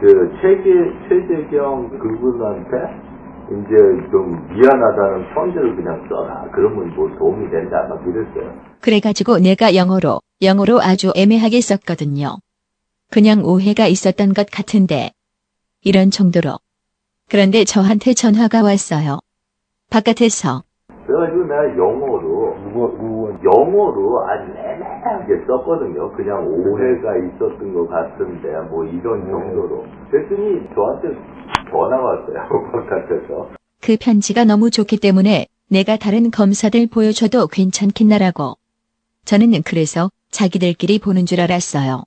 [0.00, 0.70] 그 최재
[1.08, 3.09] 최재경 그분한테
[3.50, 3.76] 이제
[4.12, 6.48] 좀 미안하다는 편지를 그냥 써라.
[6.54, 7.84] 그러면 뭐 도움이 된다.
[7.88, 8.54] 막 이랬어요.
[8.80, 12.36] 그래가지고 내가 영어로, 영어로 아주 애매하게 썼거든요.
[13.10, 15.10] 그냥 오해가 있었던 것 같은데.
[15.82, 16.58] 이런 정도로.
[17.28, 19.18] 그런데 저한테 전화가 왔어요.
[19.90, 20.62] 바깥에서.
[21.06, 22.54] 그래가지고 내가 영어로,
[23.42, 24.52] 영어로 아주
[25.00, 26.12] 애매하게 썼거든요.
[26.12, 29.84] 그냥 오해가 있었던 것 같은데, 뭐 이런 정도로.
[30.10, 31.08] 그랬더니 저한테
[31.70, 32.70] 전화가 왔어요.
[32.72, 33.50] 바깥에서.
[33.82, 38.56] 그 편지가 너무 좋기 때문에 내가 다른 검사들 보여줘도 괜찮겠나라고.
[39.24, 42.04] 저는 그래서 자기들끼리 보는 줄 알았어요.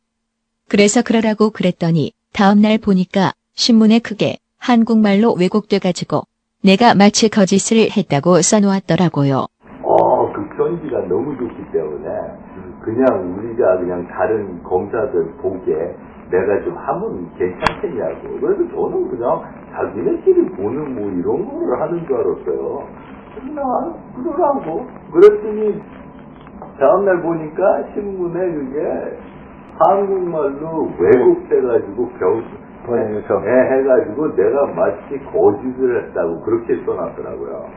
[0.70, 6.24] 그래서 그러라고 그랬더니 다음날 보니까 신문에 크게 한국말로 왜곡돼가지고
[6.64, 9.46] 내가 마치 거짓을 했다고 써놓았더라고요.
[9.84, 10.90] 어, 그 때문에
[12.84, 15.96] 그냥 우리가 그냥 다른 검사들 보기에
[16.30, 18.40] 내가 좀 하면 괜찮겠냐고.
[18.42, 19.42] 그래서 저는 그냥
[19.72, 22.88] 자기네끼리 보는 뭐 이런 거를 하는 줄 알았어요.
[23.36, 24.86] 그냥 그러라고.
[25.12, 25.82] 그랬더니
[26.80, 29.18] 다음날 보니까 신문에 그게
[29.80, 32.42] 한국말로 왜곡돼가지고 겨우
[32.86, 37.70] 번역해서 네, 해가지고 내가 마치 거짓을 했다고 그렇게 써놨더라고요.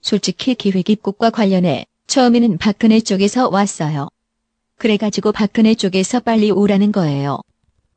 [0.00, 4.08] 솔직히 기획 입국과 관련해 처음에는 박근혜 쪽에서 왔어요.
[4.78, 7.38] 그래가지고 박근혜 쪽에서 빨리 오라는 거예요.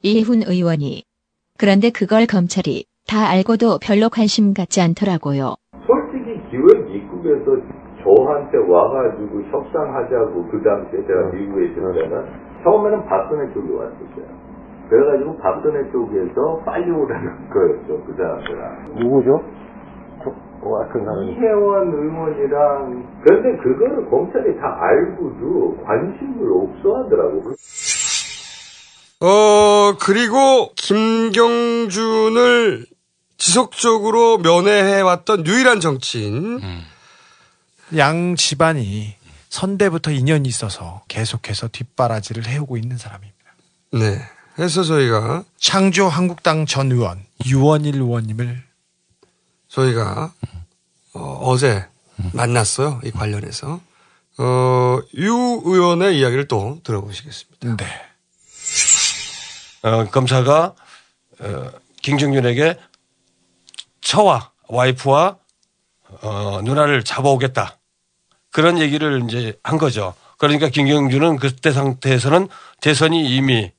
[0.01, 1.03] 이해훈 의원이.
[1.57, 5.55] 그런데 그걸 검찰이 다 알고도 별로 관심 갖지 않더라고요.
[5.85, 7.45] 솔직히 기획 입국에서
[8.03, 14.47] 저한테 와가지고 협상하자고 그 당시에 제가 미국에 있을 때는 처음에는 박근혜 쪽이 왔었어요.
[14.89, 19.03] 그래가지고 박근혜 쪽에서 빨리 오라는 거였죠 그 사람들은.
[19.03, 19.43] 누구죠?
[20.61, 21.31] 같은 사람이.
[21.31, 27.53] 이혜원 의원이랑 그런데 그거를 검찰이 다 알고도 관심을 없어 하더라고.
[29.19, 32.35] 어, 그리고 김경준을
[33.37, 36.59] 지속적으로 면회해왔던 유일한 정치인.
[37.95, 39.15] 양 집안이
[39.49, 43.37] 선대부터 인연이 있어서 계속해서 뒷바라지를 해오고 있는 사람입니다.
[43.93, 44.19] 네.
[44.59, 48.63] 해서 저희가 창조 한국당 전 의원 유원일 의원님을
[49.69, 50.33] 저희가
[51.13, 51.87] 어, 제
[52.33, 53.01] 만났어요.
[53.03, 53.79] 이 관련해서.
[54.39, 57.75] 어, 유 의원의 이야기를 또 들어보시겠습니다.
[57.75, 57.85] 네.
[59.83, 60.75] 어, 검사가
[61.39, 62.77] 어, 김정준에게
[64.01, 65.37] 처와 와이프와
[66.21, 67.77] 어, 누나를 잡아오겠다.
[68.51, 70.13] 그런 얘기를 이제 한 거죠.
[70.37, 72.47] 그러니까 김경준은 그때 상태에서는
[72.81, 73.71] 대선이 이미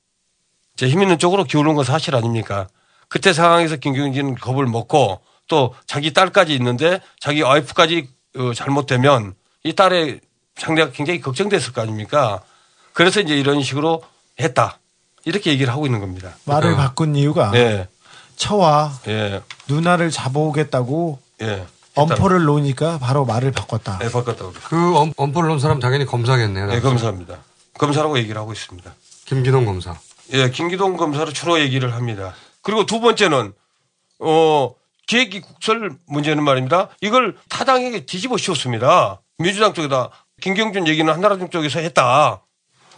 [0.75, 2.69] 이제 힘 있는 쪽으로 기울는 건 사실 아닙니까?
[3.09, 9.35] 그때 상황에서 김경준은 겁을 먹고 또 자기 딸까지 있는데 자기 와이프까지 어, 잘못되면
[9.65, 10.21] 이 딸의
[10.57, 12.41] 상대가 굉장히 걱정됐을 거 아닙니까?
[12.93, 14.03] 그래서 이제 이런 식으로
[14.41, 14.79] 했다.
[15.25, 16.35] 이렇게 얘기를 하고 있는 겁니다.
[16.45, 17.89] 말을 바꾼 이유가 예.
[18.37, 19.43] 처와 예.
[19.69, 21.67] 누나를 잡아오겠다고 예.
[21.95, 23.99] 엄포를 놓으니까 바로 말을 바꿨다.
[23.99, 24.53] 네, 바꿨다고.
[24.53, 26.67] 그 엄, 엄포를 놓은 사람 당연히 검사겠네요.
[26.67, 27.39] 네, 검사입니다.
[27.75, 28.95] 검사라고 얘기를 하고 있습니다.
[29.25, 29.97] 김기동 검사.
[30.33, 32.35] 예, 김기동 검사를 주로 얘기를 합니다.
[32.63, 33.53] 그리고 두 번째는,
[34.21, 34.75] 어,
[35.09, 36.91] 기획기 국설 문제는 말입니다.
[37.01, 39.21] 이걸 타당에게 뒤집어 씌웠습니다.
[39.39, 42.43] 민주당 쪽에다 김경준 얘기는 한나라당 쪽에서 했다.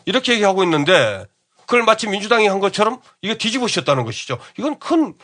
[0.05, 1.25] 이렇게 얘기하고 있는데
[1.61, 4.39] 그걸 마치 민주당이 한 것처럼 이거 뒤집어 씌웠다는 것이죠.
[4.59, 5.15] 이건 큰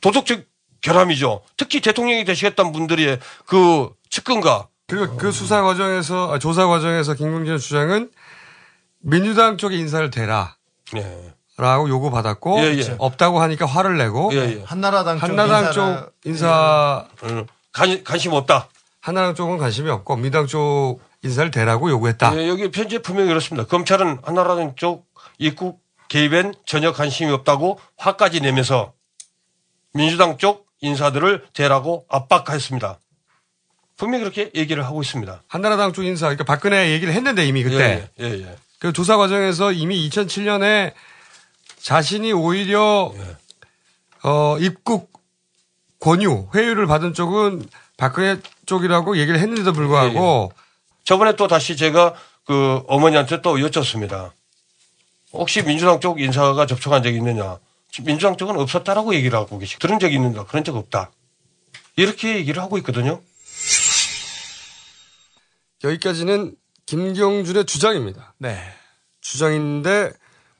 [0.00, 0.42] 도덕적
[0.80, 1.42] 결함이죠.
[1.56, 8.10] 특히 대통령이 되시겠다는 분들의 그 측근과 그리고 그 수사 과정에서 아, 조사 과정에서 김경준 주장은
[8.98, 10.56] 민주당 쪽에 인사를 대라.
[10.96, 11.34] 예.
[11.62, 12.96] 라고 요구 받았고 예, 예.
[12.98, 14.62] 없다고 하니까 화를 내고 예, 예.
[14.64, 18.68] 한나라당 쪽 한나라당 쪽 인사 음, 관, 관심 없다.
[19.00, 22.36] 한나라당 쪽은 관심이 없고 민주당 쪽 인사를 대라고 요구했다.
[22.36, 23.66] 예, 여기 편지에 분명히 그렇습니다.
[23.68, 25.06] 검찰은 한나라당 쪽
[25.38, 28.92] 입국 개입엔 전혀 관심이 없다고 화까지 내면서
[29.94, 32.98] 민주당 쪽 인사들을 대라고 압박했습니다.
[33.96, 35.42] 분명히 그렇게 얘기를 하고 있습니다.
[35.46, 38.56] 한나라당 쪽 인사 그러니까 박근혜 얘기를 했는데 이미 그때 예, 예, 예.
[38.80, 40.92] 그 조사 과정에서 이미 2007년에
[41.82, 43.12] 자신이 오히려
[44.22, 45.12] 어 입국
[45.98, 47.66] 권유 회유를 받은 쪽은
[47.96, 50.52] 박근혜 쪽이라고 얘기를 했는데도 불구하고
[51.04, 52.14] 저번에 또 다시 제가
[52.44, 54.32] 그 어머니한테 또 여쭙습니다.
[55.32, 57.58] 혹시 민주당 쪽 인사가 접촉한 적이 있느냐?
[58.02, 59.78] 민주당 쪽은 없었다라고 얘기를 하고 계시.
[59.78, 60.46] 들은 적이 있는가?
[60.46, 61.10] 그런 적 없다.
[61.96, 63.20] 이렇게 얘기를 하고 있거든요.
[65.84, 66.54] 여기까지는
[66.86, 68.34] 김경준의 주장입니다.
[68.38, 68.58] 네.
[69.20, 70.12] 주장인데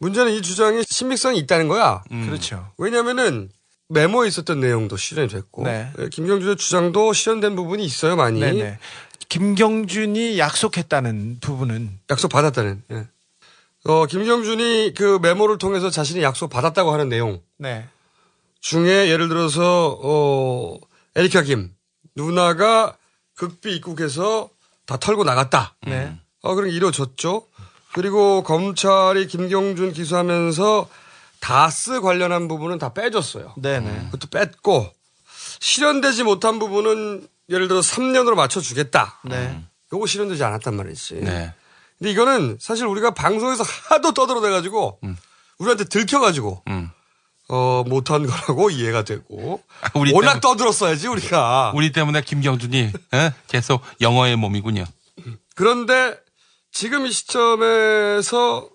[0.02, 2.02] 문제는 이 주장이 신빙성이 있다는 거야.
[2.08, 2.72] 그렇죠.
[2.76, 3.48] 왜냐면은
[3.88, 5.92] 메모에 있었던 내용도 실현이 됐고 네.
[6.00, 8.40] 예, 김경준의 주장도 실현된 부분이 있어요 많이.
[8.40, 8.78] 네네.
[9.28, 12.82] 김경준이 약속했다는 부분은 약속 받았다는.
[12.90, 13.06] 예.
[13.84, 17.86] 어, 김경준이 그 메모를 통해서 자신이 약속 받았다고 하는 내용 네.
[18.60, 20.78] 중에 예를 들어서 어
[21.14, 21.72] 에리카 김
[22.16, 22.96] 누나가
[23.36, 24.50] 극비 입국해서
[24.84, 25.76] 다 털고 나갔다.
[25.86, 26.16] 네.
[26.42, 27.46] 어, 그럼 이루어졌죠.
[27.94, 30.88] 그리고 검찰이 김경준 기소하면서
[31.40, 33.54] 다스 관련한 부분은 다 빼줬어요.
[33.56, 34.08] 네네.
[34.12, 34.90] 그것도 뺐고
[35.60, 39.20] 실현되지 못한 부분은 예를 들어 3년으로 맞춰주겠다.
[39.24, 39.62] 네.
[39.92, 41.14] 요거 실현되지 않았단 말이지.
[41.16, 41.52] 네.
[41.98, 45.00] 근데 이거는 사실 우리가 방송에서 하도 떠들어대가지고
[45.58, 46.90] 우리한테 들켜가지고 음.
[47.48, 49.62] 어 못한 거라고 이해가 되고
[49.94, 51.72] 우리 워낙 때문- 떠들었어야지 우리가.
[51.74, 53.32] 우리 때문에 김경준이 에?
[53.48, 54.84] 계속 영어의 몸이군요.
[55.54, 56.16] 그런데
[56.72, 58.68] 지금 이 시점에서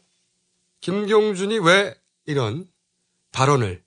[0.81, 1.95] 김경준이 왜
[2.27, 2.67] 이런
[3.31, 3.83] 발언을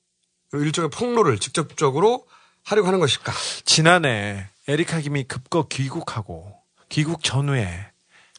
[0.52, 2.26] 일종의 폭로를 직접적으로
[2.64, 3.32] 하려고 하는 것일까?
[3.64, 6.52] 지난해 에리카 김이 급거 귀국하고
[6.88, 7.92] 귀국 전후에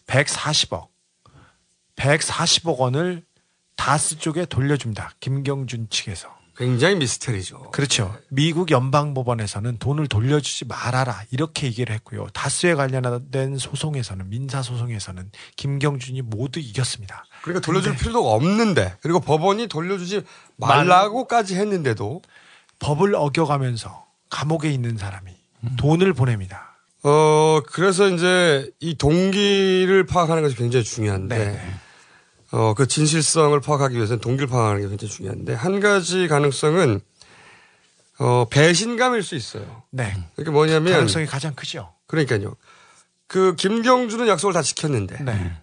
[0.08, 0.90] 140억
[1.96, 3.24] 140억 원을
[3.78, 5.14] 다스 쪽에 돌려줍니다.
[5.22, 6.41] 김경준 측에서.
[6.62, 7.72] 굉장히 미스테리죠.
[7.72, 8.16] 그렇죠.
[8.30, 12.28] 미국 연방법원에서는 돈을 돌려주지 말아라 이렇게 얘기를 했고요.
[12.34, 17.26] 다스에 관련된 소송에서는 민사 소송에서는 김경준이 모두 이겼습니다.
[17.42, 20.22] 그러니까 돌려줄 필요도 없는데 그리고 법원이 돌려주지
[20.58, 22.22] 말라고까지 했는데도
[22.78, 25.32] 법을 어겨가면서 감옥에 있는 사람이
[25.78, 26.78] 돈을 보냅니다.
[27.04, 31.60] 어 그래서 이제 이 동기를 파악하는 것이 굉장히 중요한데
[32.52, 37.02] 어 그 진실성을 파악하기 위해서는 동기를 파악하는 게 굉장히 중요한데 한 가지 가능성은
[38.20, 39.84] 어 배신감일 수 있어요.
[39.90, 40.14] 네.
[40.36, 41.94] 그게 뭐냐면 가능성이 가장 크죠.
[42.08, 42.56] 그러니까요.
[43.28, 45.58] 그 김경준은 약속을 다 지켰는데 네.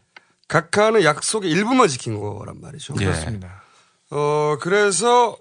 [0.49, 2.95] 각하는 약속의 일부만 지킨 거란 말이죠.
[3.01, 3.05] 예.
[3.05, 3.63] 그렇습니다.
[4.11, 5.37] 어 그래서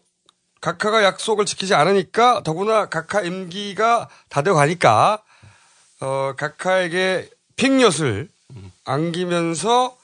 [0.60, 5.24] 각하가 약속을 지키지 않으니까 더구나 각하 임기가 다 되어 가니까
[6.02, 8.30] 어 각하에게 핑엿을
[8.84, 9.98] 안기면서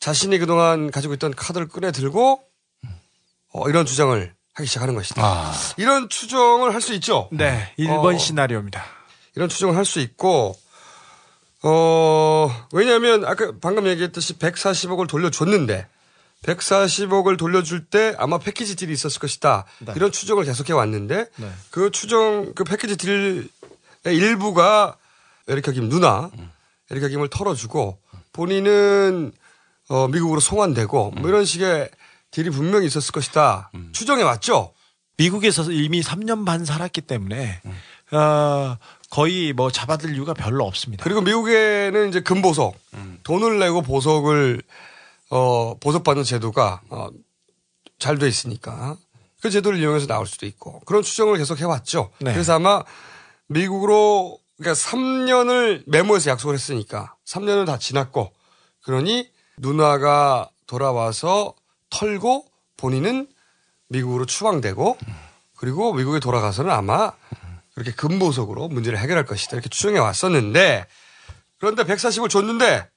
[0.00, 2.42] 자신이 그동안 가지고 있던 카드를 꺼내 들고
[3.52, 5.22] 어, 이런 주장을 하기 시작하는 것이다.
[5.24, 5.52] 아.
[5.76, 7.28] 이런 추정을 할 수 있죠.
[7.32, 7.72] 네.
[7.78, 8.82] 1번 어, 시나리오입니다.
[9.36, 10.56] 이런 추정을 할 수 있고,
[11.62, 15.86] 어, 왜냐하면 아까 방금 얘기했듯이 140억을 돌려줬는데,
[16.44, 19.66] 140억을 돌려줄 때 아마 package deal이 있었을 것이다.
[19.80, 19.92] 네.
[19.96, 21.52] 이런 추정을 계속해 왔는데, 네.
[21.70, 23.48] 그 추정, 그 package deal의
[24.06, 24.96] 일부가
[25.48, 26.30] 에리카 김 누나,
[26.90, 27.98] 에리카 김을 털어주고,
[28.32, 29.32] 본인은
[29.90, 31.90] 어, 미국으로 송환되고, 뭐 이런 식의
[32.30, 33.70] deal이 분명히 있었을 것이다.
[33.92, 34.72] 추정해 왔죠?
[35.16, 37.60] 미국에서 이미 3년 반 살았기 때문에
[38.12, 38.76] 어,
[39.10, 41.02] 거의 뭐 잡아들 이유가 별로 없습니다.
[41.04, 42.74] 그리고 미국에는 이제 금보석,
[43.24, 44.62] 돈을 내고 보석을
[45.30, 47.08] 어 보석받는 제도가 어,
[47.98, 48.96] 잘 돼 있으니까
[49.40, 52.10] 그 제도를 이용해서 나올 수도 있고 그런 추정을 계속 해왔죠.
[52.20, 52.32] 네.
[52.32, 52.82] 그래서 아마
[53.48, 58.32] 미국으로 그러니까 3년을 메모해서 약속을 했으니까 3년은 다 지났고
[58.82, 59.29] 그러니
[59.60, 61.54] 누나가 돌아와서
[61.90, 62.46] 털고
[62.76, 63.28] 본인은
[63.88, 64.98] 미국으로 추방되고
[65.56, 67.12] 그리고 미국에 돌아가서는 아마
[67.74, 70.86] 그렇게 금보석으로 문제를 해결할 것이다 이렇게 추정해 왔었는데
[71.58, 72.88] 그런데 140을 줬는데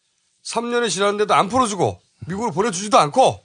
[0.44, 3.44] 3년이 지났는데도 안 풀어주고 미국으로 보내주지도 않고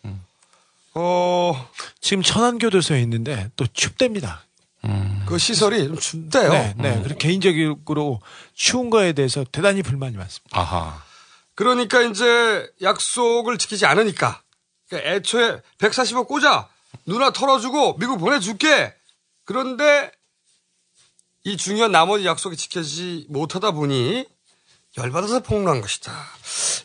[0.94, 1.68] 어
[2.00, 4.44] 지금 천안교도소에 있는데 또 춥답니다.
[5.26, 6.50] 그 시설이 좀 춥대요.
[6.52, 7.00] 네, 네.
[7.02, 8.20] 그리고 개인적으로
[8.54, 10.58] 추운 거에 대해서 대단히 불만이 많습니다.
[10.58, 11.07] 아하.
[11.58, 14.40] 그러니까 이제 약속을 지키지 않으니까
[14.88, 16.68] 그러니까 애초에 140억 꽂아
[17.04, 18.94] 누나 털어주고 미국 보내줄게.
[19.44, 20.12] 그런데
[21.42, 24.24] 이 중요한 나머지 약속이 지켜지지 못하다 보니
[24.98, 26.12] 열받아서 폭로한 것이다.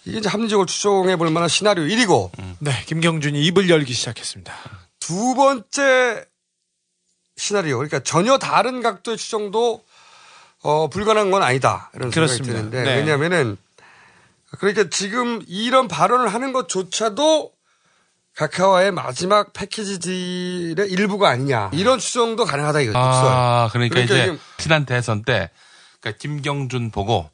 [0.06, 4.56] 이게 이제 합리적으로 추정해 볼 만한 시나리오 1이고 네, 김경준이 입을 열기 시작했습니다.
[5.00, 6.26] 두 번째
[7.38, 9.86] 시나리오 그러니까 전혀 다른 각도의 추정도
[10.64, 12.54] 어, 불가능한 건 아니다 이런 생각이 그렇습니다.
[12.54, 12.96] 드는데 네.
[12.96, 13.58] 왜냐하면은
[14.60, 17.52] 그러니까 지금 이런 발언을 하는 것조차도
[18.36, 22.98] 카카오의 마지막 패키지 딜의 일부가 아니냐 이런 추정도 가능하다 이거죠.
[22.98, 25.52] 아, 그러니까, 이제 지금 지난 대선 때
[26.00, 27.30] 그러니까 김경준 보고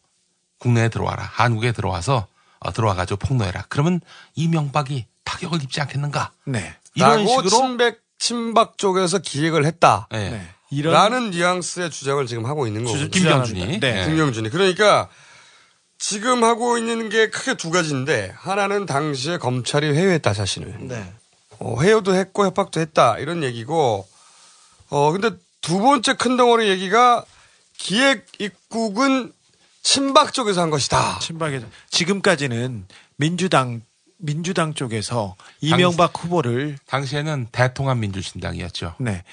[0.59, 1.23] 국내에 들어와라.
[1.23, 2.27] 한국에 들어와서
[2.59, 3.65] 어, 들어와가지고 폭로해라.
[3.69, 4.01] 그러면
[4.35, 6.31] 이명박이 타격을 입지 않겠는가?
[6.45, 6.75] 네.
[6.95, 10.07] 이런 라고 식으로 친백 친박 쪽에서 기획을 했다.
[10.11, 10.45] 네.
[10.69, 13.09] 이런 라는 뉘앙스의 주장을 지금 하고 있는 거거든요.
[13.09, 13.79] 김경준이.
[13.79, 14.05] 네.
[14.05, 14.49] 김경준이.
[14.49, 15.07] 그러니까
[15.99, 20.87] 지금 하고 있는 게 크게 두 가지인데 하나는 당시에 검찰이 회유했다 자신을.
[20.87, 21.13] 네.
[21.59, 24.07] 어, 회유도 했고 협박도 했다 이런 얘기고
[24.89, 25.31] 어 근데
[25.61, 27.25] 두 번째 큰 덩어리 얘기가
[27.77, 29.33] 기획 입국은
[29.83, 31.19] 친박 쪽에서 한 것이다.
[31.19, 32.85] 친박에서 지금까지는
[33.17, 33.81] 민주당
[34.17, 38.95] 민주당 쪽에서 이명박 후보를 당시에는 대통합 민주신당이었죠.
[38.99, 39.23] 네.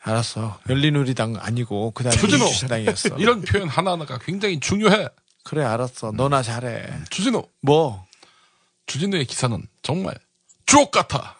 [0.00, 0.58] 알았어.
[0.68, 3.16] 열린우리당 아니고 그다음에 민주신당이었어.
[3.18, 5.08] 이런 표현 하나하나가 굉장히 중요해.
[5.44, 6.12] 그래 알았어.
[6.12, 6.86] 너나 잘해.
[7.10, 8.04] 주진우 뭐
[8.86, 10.14] 주진우의 기사는 정말
[10.66, 11.36] 주옥 같아.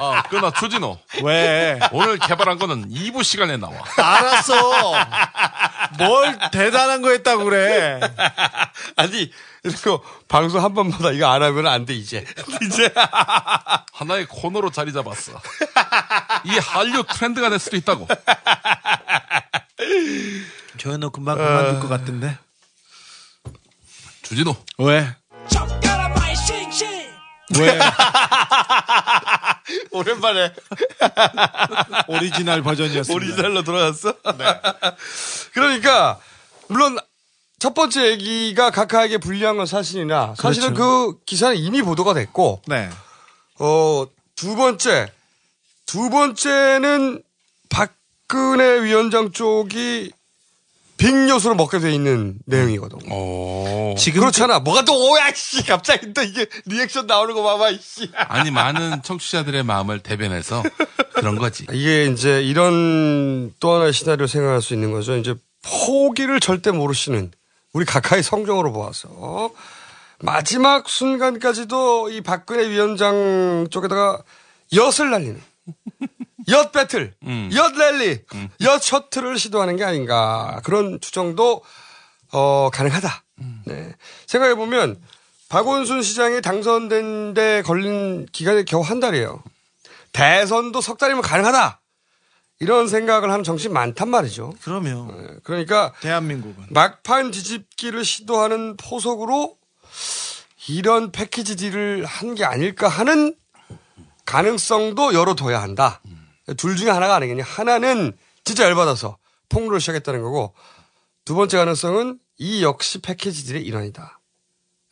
[0.00, 0.98] 어, 그나 추진호.
[1.22, 1.78] 왜?
[1.92, 3.74] 오늘 개발한 거는 2부 시간에 나와.
[3.96, 4.92] 알았어.
[5.98, 8.00] 뭘 대단한 거 했다고 그래.
[8.96, 9.30] 아니,
[9.64, 12.24] 이거 방송 한 번마다 이거 안 하면 안 돼, 이제.
[12.66, 12.92] 이제.
[13.92, 15.40] 하나의 코너로 자리 잡았어.
[16.44, 18.06] 이 한류 트렌드가 될 수도 있다고.
[20.76, 22.38] 조현호 금방 그만둘 것 같은데.
[24.22, 24.56] 주진호.
[24.78, 25.14] 왜?
[27.58, 27.78] 왜?
[29.92, 30.52] 오랜만에.
[32.08, 33.14] 오리지널 버전이었습니다.
[33.14, 34.14] 오리지널로 돌아갔어?
[35.52, 36.18] 그러니까,
[36.68, 36.98] 물론,
[37.58, 41.12] 첫 번째 얘기가 각하에게 불리한 건 사실이나, 사실은 그렇죠.
[41.12, 42.90] 그 기사는 이미 보도가 됐고, 네.
[43.60, 45.12] 어, 두 번째,
[45.86, 47.22] 두 번째는
[47.68, 50.10] 박근혜 위원장 쪽이
[50.96, 52.98] 빅 요소로 먹게 돼 있는 내용이거든.
[53.98, 54.60] 지금 그렇잖아.
[54.60, 55.64] 뭐가 또 오야 씨.
[55.66, 58.10] 갑자기 또 이게 리액션 나오는 거 봐봐 씨.
[58.14, 60.62] 아니 많은 청취자들의 마음을 대변해서
[61.14, 61.66] 그런 거지.
[61.72, 65.16] 이게 이제 이런 또 하나의 시나리오 생각할 수 있는 거죠.
[65.16, 67.32] 이제 포기를 절대 모르시는
[67.72, 69.50] 우리 각하의 성정으로 보아서
[70.20, 74.22] 마지막 순간까지도 이 박근혜 위원장 쪽에다가
[74.72, 75.40] 엿을 날리는
[76.48, 77.14] 엿 배틀,
[77.54, 78.24] 엿 랠리,
[78.62, 81.62] 엿 셔틀을 시도하는 게 아닌가 그런 추정도
[82.32, 83.22] 어, 가능하다.
[83.66, 83.94] 네.
[84.26, 85.00] 생각해 보면
[85.48, 89.42] 박원순 시장이 당선된 데 걸린 기간이 겨우 한 달이에요.
[90.12, 91.80] 대선도 석 달이면 가능하다.
[92.60, 94.52] 이런 생각을 하는 정치 많단 말이죠.
[94.62, 99.56] 그러면 그러니까 대한민국은 막판 뒤집기를 시도하는 포석으로
[100.68, 103.34] 이런 패키지 딜을 한 게 아닐까 하는
[104.24, 106.00] 가능성도 열어둬야 한다.
[106.56, 107.42] 둘 중에 하나가 아니겠냐.
[107.44, 108.12] 하나는
[108.44, 109.16] 진짜 열받아서
[109.48, 110.54] 폭로를 시작했다는 거고
[111.24, 114.20] 두 번째 가능성은 이 역시 패키지 딜의 일환이다.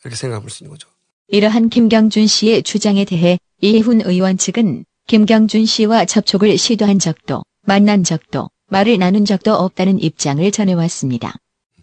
[0.01, 0.89] 이렇게 생각해 볼 수 있는 거죠.
[1.27, 8.49] 이러한 김경준 씨의 주장에 대해 이훈 의원 측은 김경준 씨와 접촉을 시도한 적도 만난 적도
[8.67, 11.33] 말을 나눈 적도 없다는 입장을 전해왔습니다.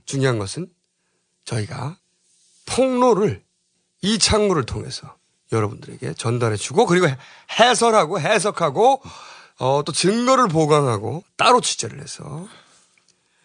[0.04, 0.68] 중요한 것은
[1.44, 1.96] 저희가
[2.66, 3.42] 폭로를
[4.02, 5.16] 이 창구를 통해서
[5.52, 7.06] 여러분들에게 전달해 주고 그리고
[7.58, 9.02] 해설하고 해석하고
[9.60, 12.48] 어, 또 증거를 보강하고 따로 취재를 해서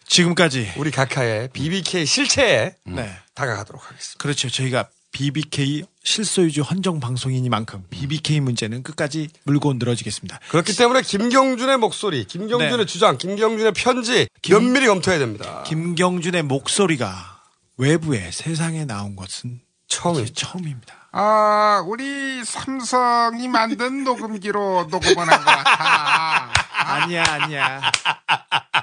[0.08, 3.16] 지금까지 우리 각하의 BBK 실체에 네.
[3.34, 4.18] 다가가도록 하겠습니다.
[4.18, 4.48] 그렇죠.
[4.48, 10.40] 저희가 BBK 실소유주 헌정 방송이니만큼 BBK 문제는 끝까지 물고 늘어지겠습니다.
[10.48, 12.86] 그렇기 때문에 김경준의 목소리, 김경준의 네.
[12.86, 15.64] 주장, 김경준의 편지 면밀히 검토해야 됩니다.
[15.66, 17.42] 김경준의 목소리가
[17.76, 21.05] 외부에 세상에 나온 것은 처음이 처음입니다.
[21.12, 26.52] 아, 우리 삼성이 만든 녹음기로 녹음을 한 것 같아.
[26.74, 27.80] 아니야, 아니야.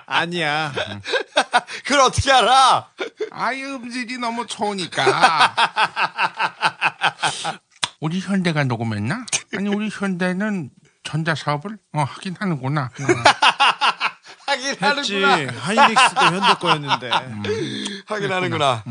[0.06, 0.74] 아니야.
[1.84, 2.88] 그걸 어떻게 알아?
[3.32, 5.56] 아이, 음질이 너무 좋으니까.
[8.00, 9.26] 우리 현대가 녹음했나?
[9.56, 10.72] 아니, 우리 현대는
[11.04, 12.90] 전자사업을 어, 하긴 하는구나.
[14.48, 15.24] 하긴 했지.
[15.24, 15.60] 하는구나.
[15.60, 17.10] 하이닉스도 현대 거였는데.
[18.08, 18.84] 하긴 하는구나.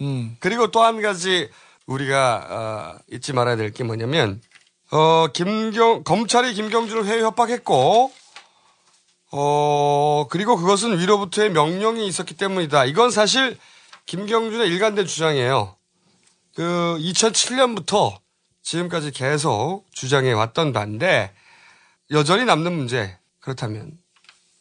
[0.00, 0.36] 음.
[0.40, 1.50] 그리고 또 한 가지
[1.88, 2.46] 우리가
[2.98, 4.40] 어, 잊지 말아야 될 게 뭐냐면
[4.90, 8.12] 어 김경 검찰이 김경준을 회유 협박했고
[9.32, 12.86] 어 그리고 그것은 위로부터의 명령이 있었기 때문이다.
[12.86, 13.58] 이건 사실
[14.06, 15.76] 김경준의 일관된 주장이에요.
[16.54, 18.18] 그 2007년부터
[18.62, 21.32] 지금까지 계속 주장해 왔던 바인데
[22.10, 23.92] 여전히 남는 문제 그렇다면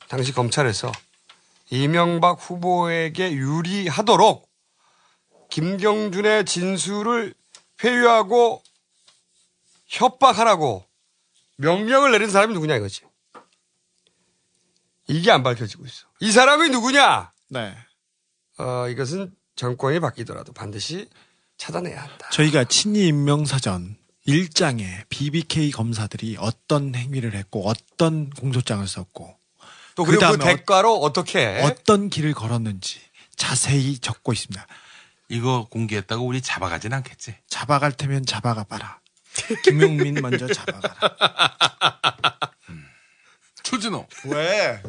[0.09, 0.91] 당시 검찰에서
[1.69, 4.46] 이명박 후보에게 유리하도록
[5.49, 7.33] 김경준의 진술을
[7.83, 8.63] 회유하고
[9.87, 10.85] 협박하라고
[11.57, 13.01] 명령을 내린 사람이 누구냐 이거지.
[15.07, 16.05] 이게 안 밝혀지고 있어.
[16.19, 17.31] 이 사람이 누구냐?
[17.49, 17.75] 네.
[18.57, 21.09] 어, 이것은 정권이 바뀌더라도 반드시
[21.57, 22.29] 찾아내야 한다.
[22.31, 29.35] 저희가 친위 임명사전 1장에 BBK 검사들이 어떤 행위를 했고 어떤 공소장을 썼고
[29.95, 32.99] 또 그리고 그 그다음에 대가로 어떻게 어떤 길을 걸었는지
[33.35, 34.67] 자세히 적고 있습니다.
[35.29, 37.35] 이거 공개했다고 우리 잡아가진 않겠지.
[37.49, 38.99] 잡아갈 테면 잡아가 봐라.
[39.63, 40.95] 김용민 먼저 잡아가라.
[43.63, 44.07] 추진호.
[44.25, 44.81] 왜?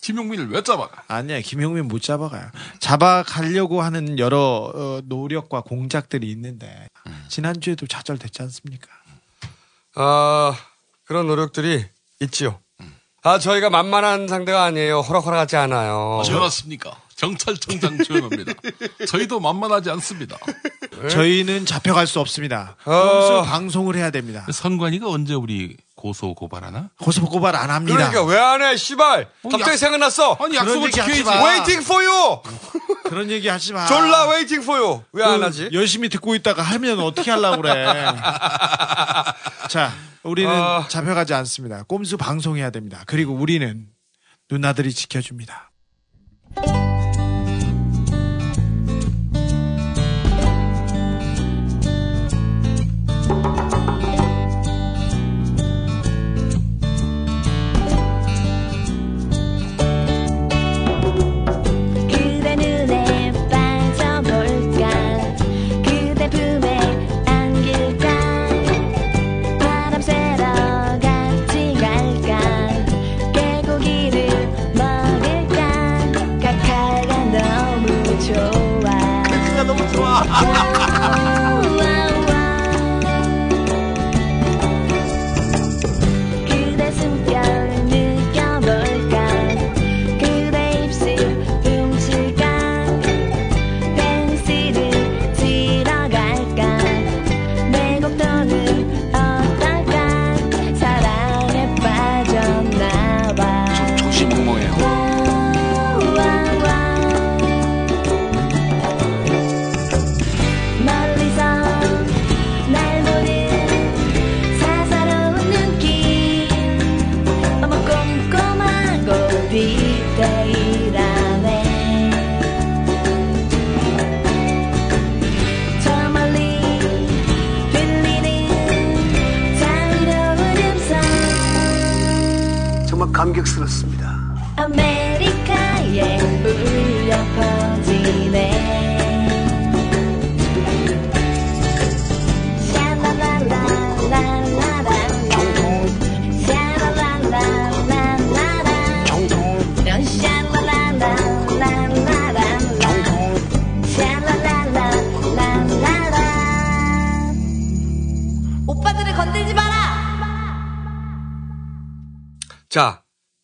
[0.00, 1.02] 김용민을 왜 잡아가?
[1.08, 2.50] 아니야, 김용민 못 잡아가요.
[2.78, 6.88] 잡아가려고 하는 여러 어, 노력과 공작들이 있는데
[7.28, 8.88] 지난주에도 좌절됐지 않습니까?
[9.96, 10.56] 아,
[11.04, 11.84] 그런 노력들이
[12.20, 12.60] 있지요.
[13.22, 15.00] 아, 저희가 만만한 상대가 아니에요.
[15.00, 16.18] 호락호락하지 않아요.
[16.20, 16.96] 어디 왔습니까?
[17.20, 18.52] 경찰청장 조현호입니다.
[19.06, 20.36] 저희도 만만하지 않습니다.
[21.10, 22.76] 저희는 잡혀갈 수 없습니다.
[22.84, 23.42] 어.
[23.42, 24.46] 방송을 해야 됩니다.
[24.50, 26.88] 선관위가 언제 우리 고소 고발하나?
[27.00, 27.96] 고소 고발 안 합니다.
[28.10, 29.28] 그러니까 왜 안 해, 씨발!
[29.42, 30.36] 갑자기 약- 생각났어!
[30.40, 31.24] 아니, 약속을 얘기 하지 지켜야지.
[31.24, 31.44] 마.
[31.46, 32.40] waiting for you!
[33.04, 33.86] 그런 얘기 하지 마.
[33.86, 35.02] 졸라 waiting for you!
[35.12, 35.68] 왜안그 하지?
[35.72, 37.84] 열심히 듣고 있다가 하면 어떻게 하려고 그래.
[39.68, 39.92] 자,
[40.22, 40.86] 우리는 아.
[40.88, 41.82] 잡혀가지 않습니다.
[41.84, 43.02] 꼼수 방송해야 됩니다.
[43.06, 43.86] 그리고 우리는
[44.50, 45.70] 누나들이 지켜줍니다.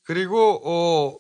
[0.07, 1.19] 그리고, 어,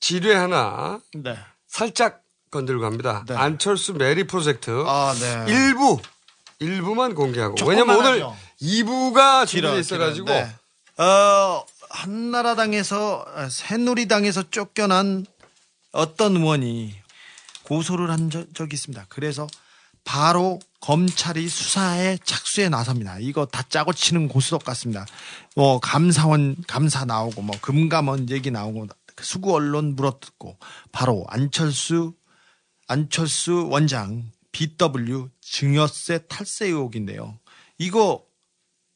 [0.00, 1.00] 지뢰 하나.
[1.14, 1.36] 네.
[1.68, 3.24] 살짝 건들고 갑니다.
[3.30, 4.84] 안철수 메리 프로젝트.
[4.86, 5.44] 아, 네.
[5.52, 5.98] 일부,
[6.58, 7.54] 일부만 공개하고.
[7.66, 8.36] 왜냐면 오늘 하죠.
[8.60, 10.26] 2부가 길어, 준비돼 있어가지고.
[10.28, 10.54] 네.
[10.98, 15.26] 어, 한나라당에서 아, 새누리당에서 쫓겨난
[15.92, 16.94] 어떤 의원이
[17.64, 19.06] 고소를 한 적- 적이 있습니다.
[19.08, 19.46] 그래서
[20.04, 23.18] 바로 검찰이 수사에 착수에 나섭니다.
[23.20, 25.06] 이거 다 짜고 치는 고스톱 같습니다.
[25.54, 28.88] 뭐 감사원 감사 나오고 뭐 금감원 얘기 나오고
[29.20, 30.58] 수구 언론 물어뜯고
[30.90, 32.14] 바로 안철수
[32.88, 37.38] 안철수 원장 BW 증여세 탈세 의혹인데요.
[37.78, 38.24] 이거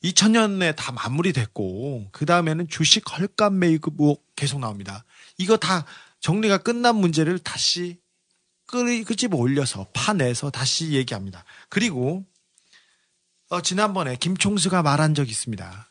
[0.03, 5.05] 2000년에 다 마무리됐고 그 다음에는 주식 헐값 매입 의혹 계속 나옵니다.
[5.39, 5.87] 이거 다
[6.21, 8.01] 정리가 끝난 문제를 다시
[8.67, 11.45] 끄- 끄집어 올려서 파내서 다시 얘기합니다.
[11.69, 12.25] 그리고
[13.49, 15.89] 어, 지난번에 김총수가 말한 적이 있습니다.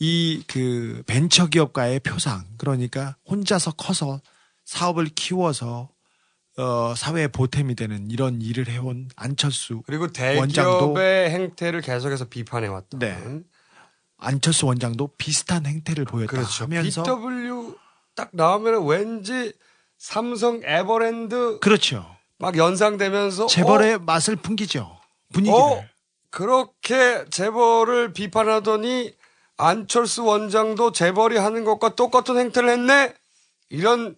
[0.00, 4.20] 이 그 벤처기업가의 표상 그러니까 혼자서 커서
[4.64, 5.90] 사업을 키워서
[6.58, 12.98] 어, 사회에 보탬이 되는 이런 일을 해온 안철수 그리고 원장도 대기업의 행태를 계속해서 비판해 왔다.
[12.98, 13.16] 네.
[14.18, 16.64] 안철수 원장도 비슷한 행태를 보였다 그렇죠.
[16.64, 17.76] 하면서 BW
[18.14, 19.52] 딱 나오면 왠지
[20.02, 22.04] 삼성 에버랜드 그렇죠.
[22.36, 24.98] 막 연상되면서 재벌의 어, 맛을 풍기죠.
[25.32, 25.56] 분위기를.
[25.56, 25.84] 어,
[26.28, 29.14] 그렇게 재벌을 비판하더니
[29.56, 33.14] 안철수 원장도 재벌이 하는 것과 똑같은 행태를 했네.
[33.68, 34.16] 이런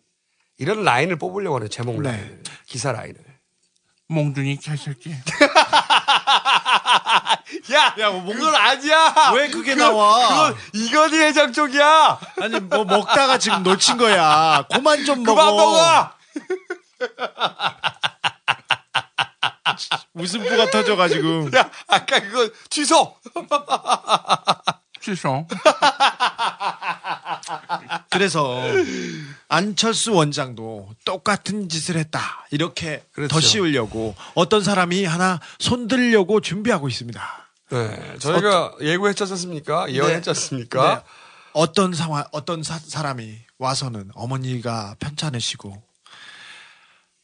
[0.57, 2.13] 이런 라인을 뽑으려고 하는 제목 네.
[2.13, 3.21] 라인, 기사 라인을.
[4.09, 5.11] 몽둥이 개새끼.
[7.73, 9.15] 야, 그건 아니야.
[9.35, 10.29] 왜 그게 그건- 나와?
[10.29, 12.19] 그건 이건희 회장 쪽이야.
[12.43, 14.65] 아니 뭐 먹다가 지금 놓친 거야.
[14.71, 15.35] 그만 좀 먹어.
[15.35, 16.11] 그만 먹어.
[20.15, 21.51] 웃음보가 터져가지고.
[21.57, 23.17] 야, 아까 그거 취소.
[25.05, 25.47] 취소.
[28.11, 28.63] 그래서
[29.49, 32.47] 안철수 원장도 똑같은 짓을 했다.
[32.51, 33.35] 이렇게 그렇죠.
[33.35, 37.23] 더 씌우려고 어떤 사람이 하나 손들려고 준비하고 있습니다.
[37.71, 39.93] 네, 저희가 예고했지 않습니까?
[39.93, 40.95] 예언했지 않습니까?
[40.95, 41.03] 네.
[41.53, 45.83] 어떤 상황, 어떤 사, 사람이 와서는 어머니가 편찮으시고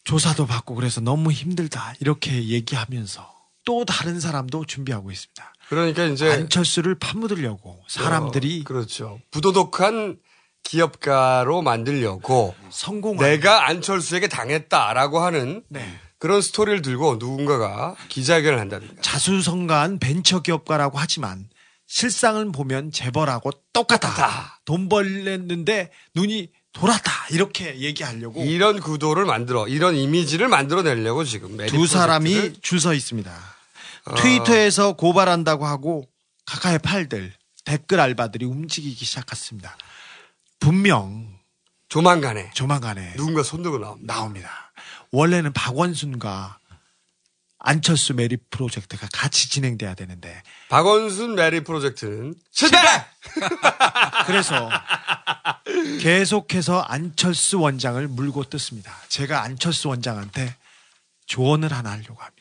[0.04, 5.52] 조사도 받고 그래서 너무 힘들다 이렇게 얘기하면서 또 다른 사람도 준비하고 있습니다.
[5.70, 9.20] 그러니까 이제 안철수를 파묻으려고 사람들이 어, 그렇죠.
[9.30, 10.18] 부도덕한
[10.64, 15.98] 기업가로 만들려고 성공 내가 안철수에게 당했다라고 하는 네.
[16.18, 19.00] 그런 스토리를 들고 누군가가 기자회견을 한다든가.
[19.00, 21.48] 자수성가한 벤처기업가라고 하지만
[21.86, 24.60] 실상을 보면 재벌하고 똑같다.
[24.64, 27.10] 돈 벌랬는데 눈이 돌았다.
[27.30, 33.32] 이렇게 얘기하려고 이런 구도를 만들어 이런 이미지를 만들어내려고 지금 두 사람이 줄 서 있습니다.
[34.06, 34.14] 어.
[34.14, 36.08] 트위터에서 고발한다고 하고
[36.46, 37.32] 가카의 팔들
[37.64, 39.76] 댓글 알바들이 움직이기 시작했습니다.
[40.58, 41.38] 분명
[41.88, 44.14] 조만간에 조만간에 누군가 손들고 나옵니다.
[44.14, 44.72] 나옵니다.
[45.12, 46.58] 원래는 박원순과
[47.62, 52.78] 안철수 메리 프로젝트가 같이 진행돼야 되는데 박원순 메리 프로젝트는 실패!
[54.26, 54.70] 그래서
[56.00, 58.96] 계속해서 안철수 원장을 물고 뜯습니다.
[59.08, 60.56] 제가 안철수 원장한테
[61.26, 62.39] 조언을 하나 하려고 합니다.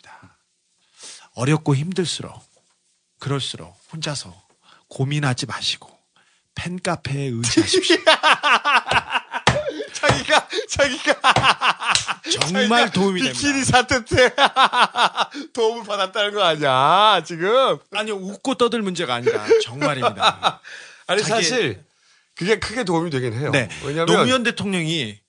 [1.35, 2.41] 어렵고 힘들수록
[3.19, 4.33] 그럴수록 혼자서
[4.87, 5.89] 고민하지 마시고
[6.55, 7.97] 팬카페에 의지하십시오.
[9.93, 11.21] 자기가 자기가
[12.31, 13.39] 정말 도움이 됩니다.
[13.39, 14.33] 비키니 사태 때
[15.53, 17.77] 도움을 받았다는 거 아니야 지금?
[17.91, 20.61] 아니요 웃고 떠들 문제가 아니라 정말입니다.
[21.07, 21.83] 아니 자기- 사실
[22.35, 23.51] 그게 크게 도움이 되긴 해요.
[23.51, 23.67] 네.
[23.83, 25.19] 왜냐하면 노무현 대통령이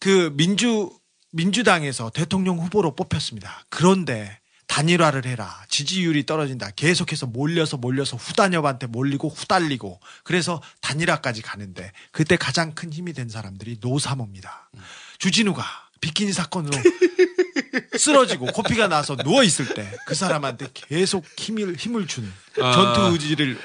[0.00, 0.90] 그 민주
[1.32, 3.64] 민주당에서 대통령 후보로 뽑혔습니다.
[3.70, 5.64] 그런데 단일화를 해라.
[5.68, 6.70] 지지율이 떨어진다.
[6.70, 13.78] 계속해서 몰려서 몰려서 후단협한테 몰리고 후달리고 그래서 단일화까지 가는데 그때 가장 큰 힘이 된 사람들이
[13.80, 14.70] 노사모입니다.
[15.18, 15.64] 주진우가
[16.00, 16.76] 비키니 사건으로
[17.98, 22.72] 쓰러지고 코피가 나서 누워 있을 때 그 사람한테 계속 힘을 힘을 준 아.
[22.72, 23.58] 전투 의지를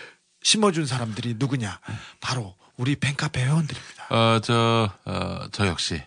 [0.44, 1.80] 심어준 사람들이 누구냐?
[2.22, 4.08] 바로 우리 팬카페 회원들입니다.
[4.10, 6.02] 어, 저, 어, 저 역시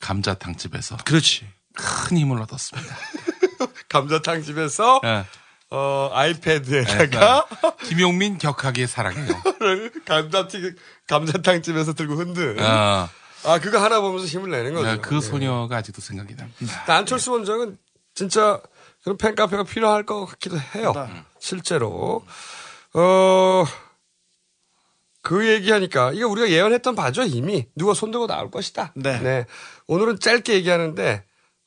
[0.00, 1.46] 감자탕 집에서 그렇지.
[1.74, 2.96] 큰 힘을 얻었습니다.
[3.88, 5.24] 감자탕 집에서 예.
[5.70, 7.46] 어, 아이패드에다가
[7.84, 9.42] 김용민 격하게 사랑해요.
[10.04, 10.74] 감자튀
[11.08, 12.56] 감자탕 집에서 들고 흔든.
[12.60, 13.08] 아.
[13.44, 14.90] 아 그거 하나 보면서 힘을 내는 거죠.
[14.90, 15.20] 네, 그 네.
[15.20, 16.84] 소녀가 아직도 생각이 납니다.
[16.86, 17.78] 안철수 원장은
[18.14, 18.60] 진짜
[19.04, 20.92] 그런 팬카페가 필요할 것 같기도 해요.
[21.38, 22.24] 실제로.
[22.94, 23.64] 어,
[25.22, 27.66] 그 얘기하니까, 이거 우리가 예언했던 바죠, 이미.
[27.76, 28.92] 누가 손들고 나올 것이다.
[28.94, 29.44] 네.
[29.86, 31.24] 오늘은 짧게 얘기하는데,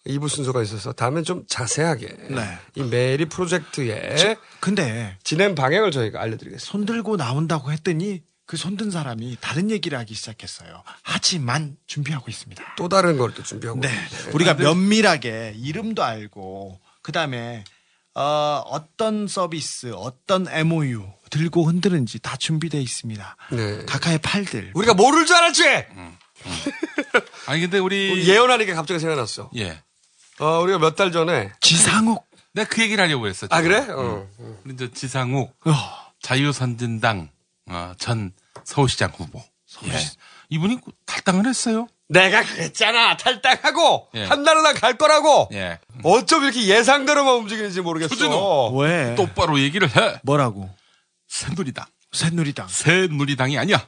[0.08, 2.58] 2부 순서가 있어서 다음엔 좀 자세하게 네.
[2.76, 6.66] 이 메리 프로젝트의 저- 근데 진행 방향을 저희가 알려드리겠습니다.
[6.72, 10.82] 손 들고 나온다고 했더니 그 손든 사람이 다른 얘기를 하기 시작했어요.
[11.04, 12.64] 하지만 준비하고 있습니다.
[12.78, 13.90] 또 다른 걸 또 준비하고 네.
[13.90, 14.32] 있는데.
[14.34, 17.64] 우리가 면밀하게 이름도 알고 그다음에
[18.16, 23.38] 어, 어떤 서비스, 어떤 MOU 들고 흔드는지 다 준비되어 있습니다.
[23.52, 23.86] 네.
[23.86, 24.72] 각하의 팔들.
[24.74, 25.64] 우리가 모를 줄 알았지?
[27.46, 28.26] 아니, 근데 우리.
[28.28, 29.52] 예언하니까 갑자기 생각났어.
[29.58, 29.82] 예.
[30.40, 32.26] 어, 우리가 몇 달 전에 지상욱.
[32.54, 33.54] 내가 그 얘기를 하려고 했었죠.
[33.56, 33.86] 아, 그래?
[33.90, 34.28] 어.
[34.66, 35.74] 우리 저 지상욱 어.
[36.22, 37.30] 자유선진당
[37.68, 38.32] 어, 전
[38.64, 39.44] 서울시장 후보.
[39.86, 39.92] 예.
[40.50, 41.88] 이분이 탈당을 했어요.
[42.08, 43.18] 내가 그랬잖아.
[43.18, 44.24] 탈당하고 예.
[44.24, 45.50] 한나라당 갈 거라고.
[45.54, 45.80] 예.
[46.04, 48.10] 어쩜 이렇게 예상대로만 움직이는지 모르겠어.
[48.16, 48.78] 조진호.
[48.80, 49.14] 왜?
[49.16, 50.20] 똑바로 얘기를 해.
[50.24, 50.70] 뭐라고?
[51.28, 51.86] 새누리당.
[52.12, 52.68] 새누리당.
[52.68, 53.88] 새누리당이 아니야.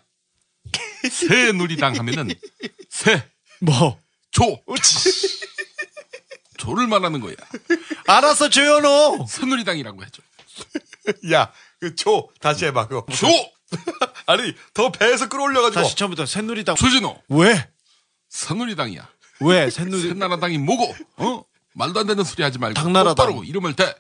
[1.10, 2.30] 새누리당 하면은
[2.90, 3.24] 새,
[3.60, 3.98] 뭐?
[4.30, 4.62] 조.
[6.62, 7.34] 조를 말하는 거야.
[8.08, 9.26] 알았어, 조현호.
[9.28, 10.22] 새누리당이라고 해줘.
[11.34, 13.04] 야, 그 조, 다시 해봐, 그거.
[13.12, 13.28] 조!
[14.28, 15.82] 아니, 더 배에서 끌어올려가지고.
[15.82, 16.76] 다시 처음부터 새누리당.
[16.76, 17.20] 조진호.
[17.30, 17.68] 왜?
[18.30, 19.10] 새누리당이야.
[19.40, 19.70] 왜?
[19.72, 20.96] 새누리 새나라당이 뭐고?
[21.18, 21.44] 어?
[21.74, 23.16] 말도 안 되는 소리 하지 말고 당나라당.
[23.16, 23.96] 똑바로 이름을 대.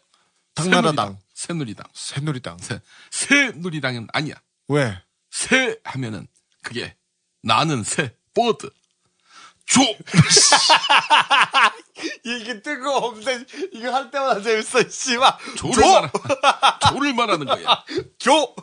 [0.53, 1.18] 당나라당.
[1.34, 1.88] 새누리당.
[1.93, 2.57] 새누리당.
[2.59, 4.36] 새, 새누리당은 아니야.
[4.68, 4.95] 왜?
[5.32, 6.28] 새 하면은
[6.62, 6.95] 그게
[7.41, 8.70] 나는 새 버드.
[9.72, 9.80] 조.
[12.26, 15.38] 이게 뜬금없는데, 이거 할 때마다 재밌어, 씨발.
[15.55, 15.82] 조를!
[15.82, 16.11] 말하,
[16.80, 17.82] 조를 말하는 거야.
[18.19, 18.53] 조!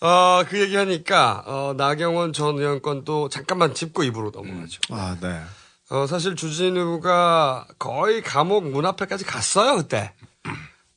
[0.00, 4.80] 어, 그 얘기 하니까, 어, 나경원 전 의원 건도 잠깐만 짚고 입으로 넘어가죠.
[4.92, 5.42] 아, 네.
[5.90, 10.14] 어, 사실 주진우가 거의 감옥 문 앞에까지 갔어요, 그때.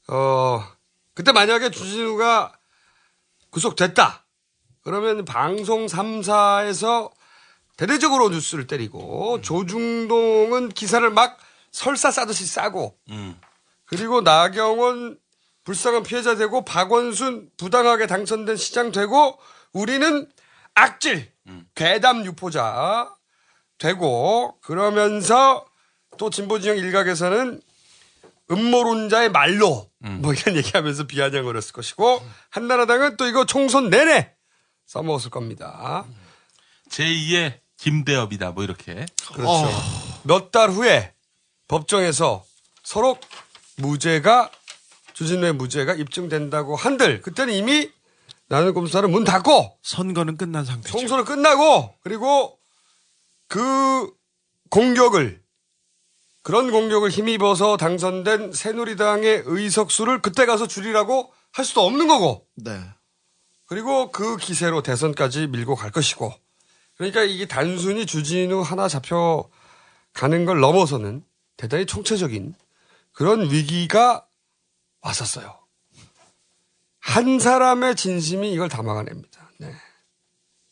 [0.07, 0.63] 어,
[1.13, 2.53] 그때 만약에 주진우가
[3.49, 4.25] 구속됐다.
[4.83, 7.11] 그러면 방송 3사에서
[7.81, 11.39] 대대적으로 뉴스를 때리고 조중동은 기사를 막
[11.71, 12.95] 설사 싸듯이 싸고
[13.85, 15.17] 그리고 나경원
[15.63, 19.39] 불쌍한 피해자 되고 박원순 부당하게 당선된 시장 되고
[19.73, 20.29] 우리는
[20.75, 21.31] 악질
[21.73, 23.15] 괴담 유포자
[23.79, 25.65] 되고 그러면서
[26.19, 27.63] 또 진보 진영 일각에서는
[28.51, 32.21] 음모론자의 말로 뭐 이런 얘기하면서 비아냥거렸을 것이고
[32.51, 34.35] 한나라당은 또 이거 총선 내내
[34.85, 36.05] 써먹었을 겁니다.
[36.89, 39.05] 제2의 김대엽이다 뭐 이렇게.
[39.33, 39.69] 그렇죠.
[40.23, 41.13] 몇달 후에
[41.67, 42.45] 법정에서
[42.83, 43.17] 서로
[43.77, 44.51] 무죄가
[45.13, 47.91] 주진우의 무죄가 입증된다고 한들 그때는 이미
[48.47, 50.97] 나는 검사를 문 닫고 선거는 끝난 상태죠.
[50.97, 52.59] 총선은 끝나고 그리고
[53.47, 54.11] 그
[54.69, 55.41] 공격을
[56.43, 62.79] 그런 공격을 힘입어서 당선된 새누리당의 의석수를 그때 가서 줄이라고 할 수도 없는 거고 네.
[63.65, 66.33] 그리고 그 기세로 대선까지 밀고 갈 것이고
[67.01, 69.49] 그러니까 이게 단순히 주진우 하나 잡혀
[70.13, 71.25] 가는 걸 넘어서는
[71.57, 72.53] 대단히 총체적인
[73.11, 74.27] 그런 위기가
[75.01, 75.57] 왔었어요.
[76.99, 79.49] 한 사람의 진심이 이걸 다 막아냅니다.
[79.57, 79.73] 네.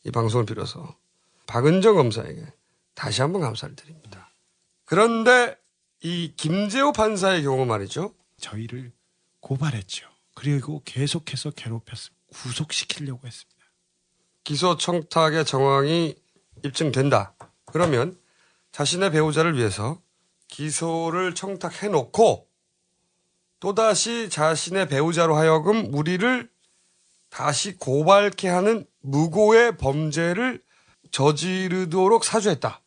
[0.04, 0.96] 이 방송을 빌어서
[1.48, 2.46] 박은정 검사에게
[2.94, 4.32] 다시 한번 감사를 드립니다.
[4.84, 5.58] 그런데
[6.00, 8.14] 이 김재호 판사의 경우 말이죠.
[8.38, 8.92] 저희를
[9.40, 10.08] 고발했죠.
[10.36, 12.24] 그리고 계속해서 괴롭혔습니다.
[12.30, 13.60] 구속시키려고 했습니다.
[14.44, 16.19] 기소 청탁의 정황이
[16.64, 17.34] 입증된다.
[17.66, 18.16] 그러면
[18.72, 20.00] 자신의 배우자를 위해서
[20.48, 22.48] 기소를 청탁해 놓고
[23.60, 26.48] 또다시 자신의 배우자로 하여금 우리를
[27.28, 30.62] 다시 고발케 하는 무고의 범죄를
[31.10, 32.80] 저지르도록 사주했다.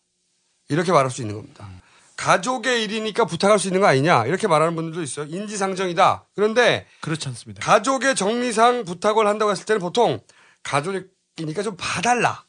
[0.70, 1.70] 이렇게 말할 수 있는 겁니다.
[2.16, 5.26] 가족의 일이니까 부탁할 수 있는 거 아니냐 이렇게 말하는 분들도 있어요.
[5.26, 6.26] 인지상정이다.
[6.36, 7.62] 그런데 그렇지 않습니다.
[7.62, 10.20] 가족의 정리상 부탁을 한다고 했을 때는 보통
[10.64, 12.46] 가족이니까 좀 봐달라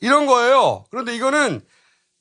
[0.00, 0.84] 이런 거예요.
[0.90, 1.64] 그런데 이거는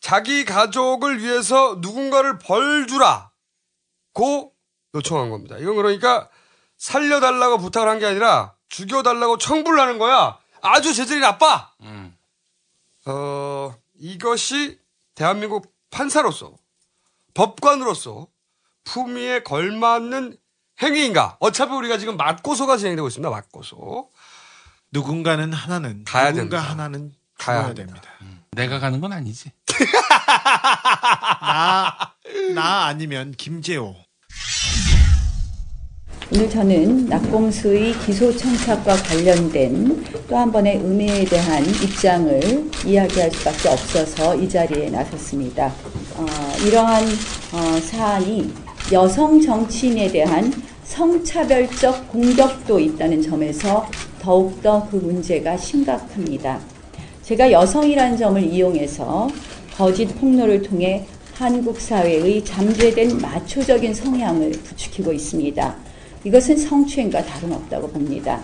[0.02, 4.54] 자기 가족을 위해서 누군가를 벌 주라고
[4.96, 5.58] 요청한 겁니다.
[5.58, 6.30] 이건 그러니까
[6.78, 10.38] 살려달라고 부탁을 한 게 아니라 죽여달라고 청부를 하는 거야.
[10.62, 11.74] 아주 재질이 나빠.
[13.06, 14.80] 어, 이것이
[15.16, 16.56] 대한민국 판사로서
[17.34, 18.28] 법관으로서
[18.84, 20.38] 품위에 걸맞는
[20.82, 21.38] 행위인가?
[21.40, 23.30] 어차피 우리가 지금 맞고소가 진행되고 있습니다.
[23.30, 24.12] 맞고소.
[24.92, 26.60] 누군가는 하나는 가야 누군가 됩니다.
[26.60, 28.02] 하나는 가야 됩니다.
[28.02, 28.10] 됩니다.
[28.52, 29.52] 내가 가는 건 아니지.
[31.42, 32.14] 나,
[32.54, 33.96] 나 아니면 김재호.
[36.32, 44.36] 오늘 저는 낙공수의 기소 청탁과 관련된 또 한 번의 음해에 대한 입장을 이야기할 수밖에 없어서
[44.36, 45.74] 이 자리에 나섰습니다.
[46.18, 46.26] 어,
[46.68, 47.04] 이러한
[47.54, 48.54] 어, 사안이
[48.92, 56.60] 여성 정치인에 대한 성차별적 공격도 있다는 점에서 더욱더 그 문제가 심각합니다.
[57.30, 59.28] 제가 여성이라는 점을 이용해서
[59.78, 61.06] 거짓 폭로를 통해
[61.36, 65.76] 한국 사회의 잠재된 마초적인 성향을 부추기고 있습니다.
[66.24, 68.40] 이것은 성추행과 다름없다고 봅니다.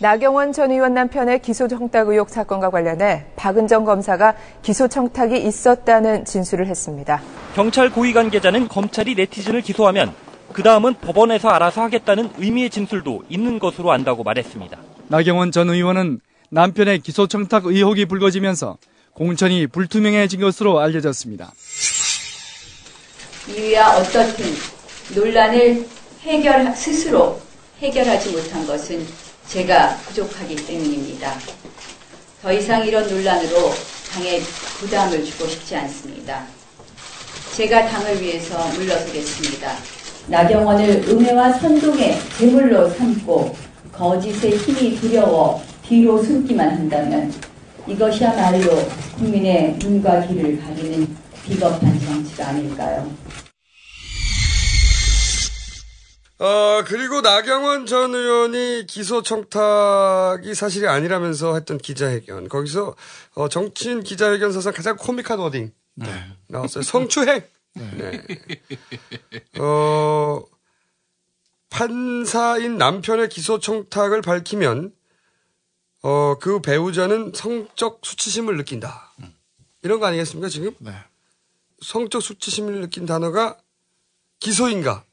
[0.00, 6.66] 나경원 전 의원 남편의 기소 청탁 의혹 사건과 관련해 박은정 검사가 기소 청탁이 있었다는 진술을
[6.66, 7.22] 했습니다.
[7.54, 10.12] 경찰 고위 관계자는 검찰이 네티즌을 기소하면
[10.52, 14.76] 그 다음은 법원에서 알아서 하겠다는 의미의 진술도 있는 것으로 안다고 말했습니다.
[15.06, 18.78] 나경원 전 의원은 남편의 기소 청탁 의혹이 불거지면서
[19.12, 21.52] 공천이 불투명해진 것으로 알려졌습니다.
[23.48, 24.46] 이유야 어떻든
[25.14, 25.86] 논란을
[26.22, 27.40] 해결 스스로
[27.80, 29.06] 해결하지 못한 것은
[29.46, 31.38] 제가 부족하기 때문입니다.
[32.42, 33.72] 더 이상 이런 논란으로
[34.12, 34.40] 당에
[34.78, 36.46] 부담을 주고 싶지 않습니다.
[37.56, 39.76] 제가 당을 위해서 물러서겠습니다.
[40.28, 43.56] 나경원을 음해와 선동의 제물로 삼고
[43.92, 47.32] 거짓의 힘이 두려워 뒤로 숨기만 한다면
[47.86, 48.86] 이것이야말로
[49.16, 53.10] 국민의 눈과 귀를 가리는 비겁한 정치가 아닐까요?
[56.40, 62.48] 어, 그리고 나경원 전 의원이 기소 청탁이 사실이 아니라면서 했던 기자회견.
[62.48, 62.94] 거기서,
[63.34, 65.72] 어, 정치인 기자회견 사상 가장 코믹한 워딩.
[66.48, 66.82] 나왔어요.
[66.82, 67.42] 성추행!
[67.74, 68.22] 네.
[69.58, 70.42] 어,
[71.70, 74.92] 판사인 남편의 기소 청탁을 밝히면,
[76.02, 79.12] 어, 그 배우자는 성적 수치심을 느낀다.
[79.82, 80.74] 이런 거 아니겠습니까, 지금?
[80.78, 80.92] 네.
[81.80, 83.56] 성적 수치심을 느낀 단어가
[84.40, 85.04] 기소인가,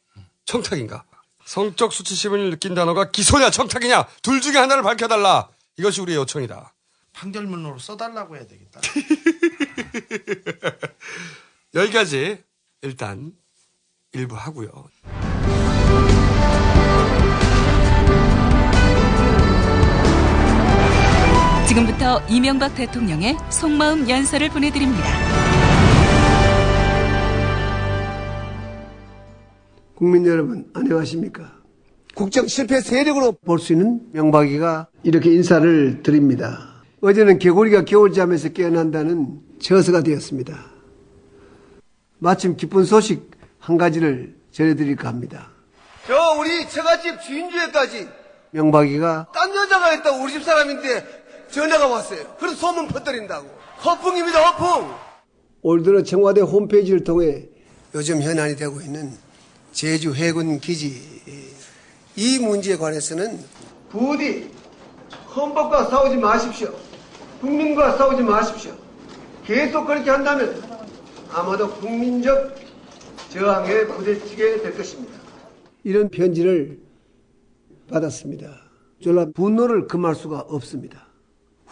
[0.45, 1.05] 청탁인가?
[1.45, 5.49] 성적 수치심을 느낀 단어가 기소냐, 청탁이냐, 둘 중에 하나를 밝혀달라.
[5.77, 6.73] 이것이 우리의 요청이다.
[7.13, 8.81] 판결문으로 써달라고 해야 되겠다.
[11.73, 12.43] 여기까지
[12.81, 13.33] 일단
[14.13, 14.89] 일부 하고요.
[21.67, 25.03] 지금부터 이명박 대통령의 속마음 연설을 보내드립니다.
[29.95, 31.53] 국민 여러분 안녕하십니까?
[32.13, 36.83] 국정 실패 세력으로 볼 수 있는 명박이가 이렇게 인사를 드립니다.
[37.01, 40.57] 어제는 개구리가 겨울잠에서 깨어난다는 저서가 되었습니다.
[42.19, 45.49] 마침 기쁜 소식 한 가지를 전해드릴까 합니다.
[46.07, 48.07] 저 우리 처갓집 주인주에까지
[48.51, 51.24] 명박이가 딴 여자가 있다고 우리 집 사람인데
[51.55, 52.35] 전화가 왔어요.
[52.37, 53.47] 그래서 소문 퍼뜨린다고.
[53.85, 54.93] 허풍입니다, 허풍.
[55.61, 57.47] 올 들어 청와대 홈페이지를 통해
[57.95, 59.13] 요즘 현안이 되고 있는
[59.71, 61.01] 제주 해군 기지
[62.17, 63.39] 이 문제에 관해서는
[63.89, 64.51] 부디
[65.33, 66.75] 헌법과 싸우지 마십시오.
[67.39, 68.75] 국민과 싸우지 마십시오.
[69.45, 70.61] 계속 그렇게 한다면
[71.31, 72.53] 아마도 국민적
[73.29, 75.13] 저항에 부딪히게 될 것입니다.
[75.85, 76.79] 이런 편지를
[77.89, 78.49] 받았습니다.
[78.99, 81.04] 졸라 분노를 금할 수가 없습니다.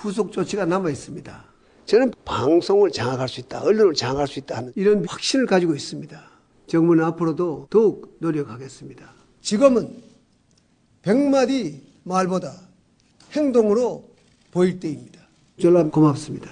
[0.04, 1.46] 후속 조치가 남아 있습니다.
[1.86, 6.22] 저는 방송을 장악할 수 있다, 언론을 장악할 수 있다 하는 이런 확신을 가지고 있습니다.
[6.68, 9.14] 정부는 앞으로도 더욱 노력하겠습니다.
[9.42, 10.04] 지금은
[11.02, 12.54] 백마디 말보다
[13.32, 14.10] 행동으로
[14.52, 15.22] 보일 때입니다.
[15.62, 16.52] 전람 고맙습니다.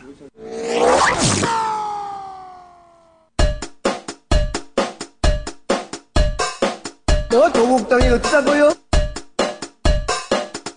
[7.29, 8.71] 너 조국당이 어쩌다고요?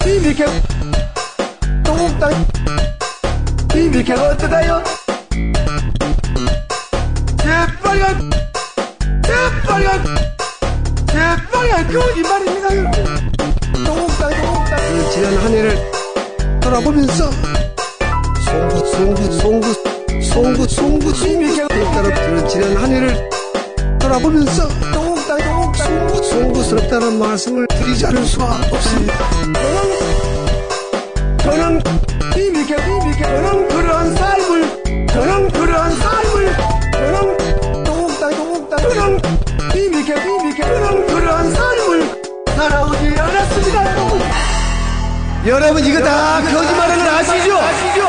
[0.07, 0.74] 이
[11.95, 12.69] 거짓말입니다.
[13.85, 15.11] 조국당 조국당.
[15.13, 15.91] 지난 한 해를
[16.61, 17.31] 돌아보면서
[18.45, 19.73] 송구 송구 송구
[20.23, 23.31] 송구 송구 송구 떨어뜨린 지난 한 해를
[24.01, 25.87] 돌아보면서 조국당 조국당.
[25.87, 29.84] 송구 송구스럽다는 말씀을 드리지 않을 수가 없습니다.
[31.45, 31.79] 저는
[32.35, 36.57] 이미케 이미케 저는 그러한 삶을 저는 그러한 삶을
[36.93, 39.21] 저는 조국당 조국당 저는
[39.77, 42.23] 이미케 이미케 저는 그러한 삶을
[42.57, 43.85] 살아오지 않았습니다.
[45.47, 47.59] 여러분 이거 다 거짓말하는 걸 아시죠?
[47.59, 48.09] 아시죠?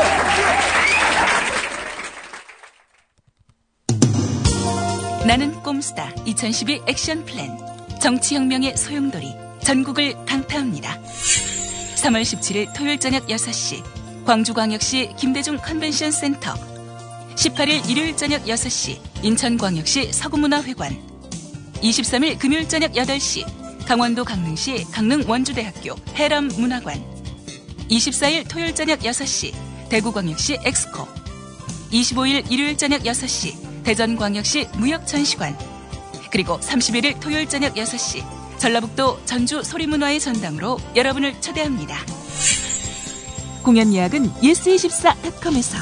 [5.26, 7.58] 나는 꼼수다 2012 action plan
[8.00, 10.98] 정치혁명의 소용돌이 전국을 강타합니다.
[12.06, 13.82] 3월 17일 토요일 저녁 6시
[14.24, 16.54] 광주광역시 김대중 컨벤션 센터.
[17.34, 20.96] 18일 일요일 저녁 6시 인천광역시 서구문화회관.
[21.82, 27.02] 23일 금요일 저녁 8시 강원도 강릉시 강릉 원주대학교 해람 문화관.
[27.90, 29.52] 24일 토요일 저녁 6시
[29.88, 31.08] 대구광역시 엑스코.
[31.90, 35.58] 25일 일요일 저녁 6시 대전광역시 무역전시관.
[36.30, 41.94] 그리고 31일 토요일 저녁 6시 전라북도 전주 소리문화의 전당으로 여러분을 초대합니다.
[43.62, 45.78] 공연 예약은 yes24.com에서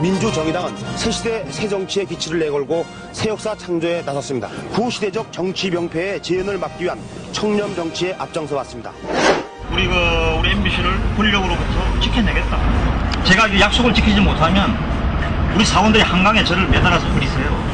[0.00, 4.48] 민주정의당은 새시대 새정치의 기치를 내걸고 새 역사 창조에 나섰습니다.
[4.72, 7.00] 구시대적 정치 병폐의 재현을 막기 위한
[7.32, 8.92] 청렴 정치에 앞장서 왔습니다.
[9.72, 9.94] 우리 그
[10.38, 13.01] 우리 MBC를 권력으로부터 지켜내겠다.
[13.24, 14.76] 제가 이 약속을 지키지 못하면
[15.54, 17.72] 우리 사원들이 한강에 저를 매달아서 버리세요.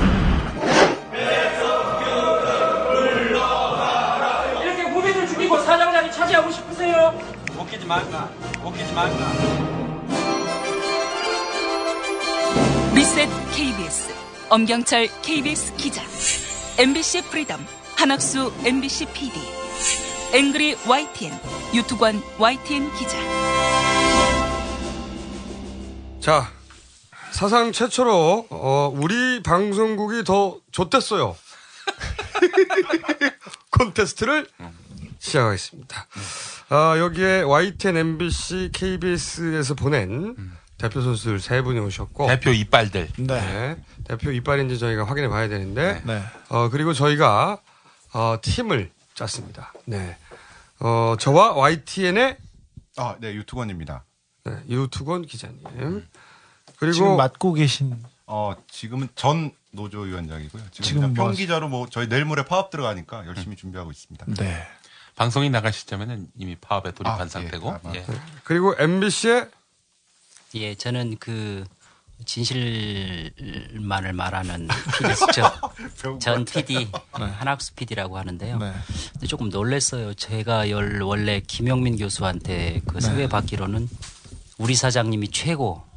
[4.62, 7.18] 이렇게 후배들 죽이고 사장자리 차지하고 싶으세요?
[7.56, 8.28] 웃기지 말까?
[8.62, 9.32] 웃기지 말까?
[12.94, 14.14] 리셋 KBS
[14.50, 16.02] 엄경철 KBS 기자
[16.78, 17.64] MBC Freedom
[17.96, 19.40] 한학수 MBC PD
[20.34, 21.32] Angry YTN
[21.74, 23.37] 유튜권 YTN 기자
[26.28, 26.46] 자,
[27.30, 31.34] 사상 최초로 어, 우리 방송국이 더 좆됐어요.
[33.72, 34.46] 콘테스트를
[35.20, 36.06] 시작하겠습니다.
[36.68, 40.36] 아, 여기에 YTN, MBC, KBS에서 보낸
[40.76, 43.08] 대표 선수들 세 분이 오셨고 대표 이빨들.
[43.20, 43.82] 네.
[44.04, 46.22] 대표 이빨인지 저희가 확인해 봐야 되는데 네.
[46.50, 47.58] 어, 그리고 저희가
[48.12, 49.72] 어, 팀을 짰습니다.
[49.86, 50.18] 네.
[50.80, 52.36] 어, 저와 YTN의
[52.98, 54.04] 아, 네, 유튜건입니다.
[54.48, 56.06] 네, 유투건 기자님.
[56.78, 60.62] 그리고 지금 맡고 계신 어, 지금은 전 노조 위원장이고요.
[60.70, 64.26] 지금, 지금 그냥 뭐 평기자로 뭐 저희 내일 모레 파업 들어가니까 열심히 준비하고 있습니다.
[64.38, 64.66] 네.
[65.16, 67.28] 방송이 나갈 시점에는 이미 파업에 돌입한 아, 예.
[67.28, 67.70] 상태고.
[67.70, 68.06] 아, 예.
[68.44, 69.48] 그리고 MBC의
[70.54, 71.64] 예, 저는 그
[72.24, 78.58] 진실만을 말하는 PD, 저, 전 PD 한학수 PD라고 하는데요.
[78.58, 80.14] 근데 조금 놀랐어요.
[80.14, 83.88] 제가 열, 원래 김영민 교수한테 그 소개 받기로는
[84.58, 85.87] 우리 사장님이 최고.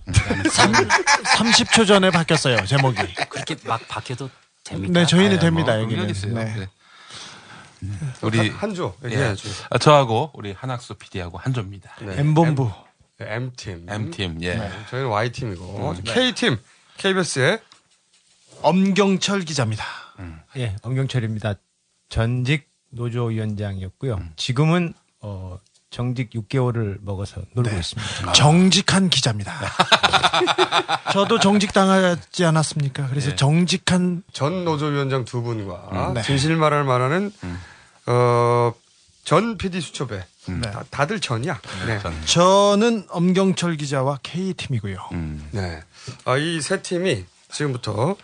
[1.38, 2.98] 30 초 전에 바뀌었어요 제목이.
[3.30, 4.30] 그렇게 막 바뀌어도
[4.64, 4.94] 됩니까?
[4.94, 6.08] 네, 저희는 아, 됩니다 뭐 여기는.
[6.08, 6.44] 네.
[6.44, 6.70] 네.
[8.22, 9.36] 우리 한조 예.
[9.70, 11.96] 아, 저하고 우리 한학수 PD하고 한조입니다.
[12.02, 12.20] 네.
[12.20, 12.72] M본부.
[13.20, 13.86] M, 팀.
[13.88, 14.72] M팀, 예.
[14.90, 16.14] 저희는 Y팀이고 음, 네.
[16.14, 16.58] K팀
[16.98, 17.60] KBS의
[18.62, 19.84] 엄경철 기자입니다.
[20.58, 21.56] 예, 엄경철입니다.
[22.10, 24.20] 전직 노조위원장이었고요.
[24.36, 25.58] 지금은 어,
[25.92, 28.32] 정직 6개월을 먹어서 놀고 있습니다.
[28.32, 29.54] 정직한 기자입니다.
[31.12, 33.08] 저도 정직 당하지 않았습니까?
[33.10, 33.36] 그래서 예.
[33.36, 36.22] 정직한 전 노조위원장 두 분과 음, 네.
[36.22, 37.32] 진실말을 말하는
[38.06, 38.74] 어,
[39.26, 40.62] 전 PD 수첩에 네.
[40.62, 41.60] 다, 다들 전이야.
[41.86, 42.00] 네.
[42.26, 44.98] 저는 엄경철 기자와 K 팀이고요.
[45.52, 45.82] 네.
[46.24, 48.16] 아, 이 세 팀이 지금부터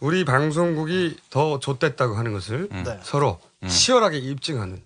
[0.00, 2.98] 우리 방송국이 더 좆됐다고 하는 것을 네.
[3.04, 4.82] 서로 치열하게 입증하는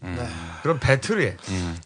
[0.63, 1.37] 그런 배틀에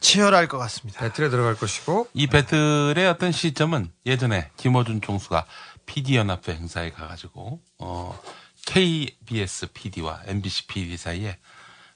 [0.00, 1.00] 치열할 것 같습니다.
[1.00, 5.46] 배틀에 들어갈 것이고 이 배틀의 어떤 시점은 예전에 김어준 총수가
[5.86, 8.20] PD 연합회 행사에 가가지고 어
[8.66, 11.38] KBS PD와 MBC PD 사이에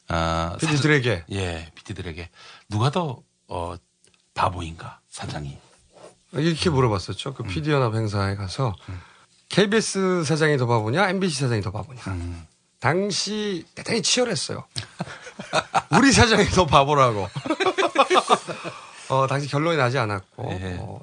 [0.08, 2.28] 어, PD들에게 사전- 예 PD들에게
[2.68, 3.74] 누가 더 어,
[4.34, 5.56] 바보인가 사장이
[6.32, 7.30] 이렇게 물어봤었죠.
[7.30, 7.34] 음.
[7.34, 8.74] 그 PD 연합 행사에 가서
[9.48, 12.00] KBS 사장이 더 바보냐, MBC 사장이 더 바보냐.
[12.08, 12.44] 음.
[12.80, 14.64] 당시 대단히 치열했어요.
[15.96, 17.28] 우리 사장이 더 바보라고.
[19.08, 20.76] 어, 당시 결론이 나지 않았고, 예.
[20.80, 21.00] 어,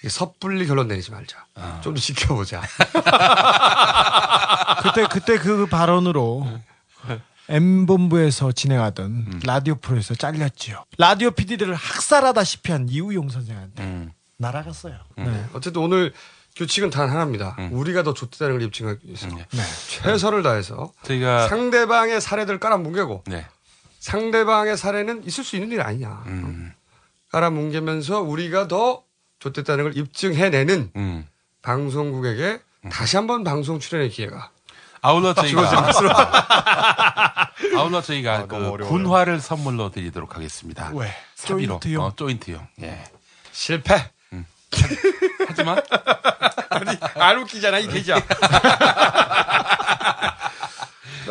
[0.00, 1.46] 이게 섣불리 결론 내리지 말자.
[1.54, 1.80] 아.
[1.82, 2.62] 좀더 지켜보자.
[4.82, 6.46] 그때 그때 그 발언으로
[7.48, 10.84] M 본부에서 진행하던 라디오 프로에서 잘렸지요.
[10.98, 14.12] 라디오 PD들을 학살하다시피 한 이우용 선생한테 음.
[14.38, 14.98] 날아갔어요.
[15.16, 15.46] 네.
[15.54, 16.12] 어쨌든 오늘
[16.56, 17.56] 규칙은 단 하나입니다.
[17.70, 19.28] 우리가 더 좋다는 걸 입증하기 위해서
[19.88, 23.46] 최선을 다해서 저희가 상대방의 사례들을 깔아뭉개고 네.
[24.06, 26.22] 상대방의 사례는 있을 수 있는 일 아니냐.
[26.26, 26.72] 음.
[27.32, 29.02] 깔아뭉개면서 우리가 더
[29.40, 31.26] 좋댔다는 걸 입증해내는 음.
[31.62, 34.50] 방송국에게 다시 한번 방송 출연의 기회가
[35.02, 35.90] 아울러 저희가.
[37.76, 40.92] 아울러 저희가 그 군화를 선물로 드리도록 하겠습니다.
[40.94, 41.12] 왜?
[41.34, 42.04] 사비로 조인트용?
[42.04, 42.64] 어, 조인트용.
[42.82, 43.02] 예.
[43.50, 44.12] 실패.
[45.48, 45.82] 하지만
[46.70, 48.22] 아니 안 웃기잖아 이 계좌.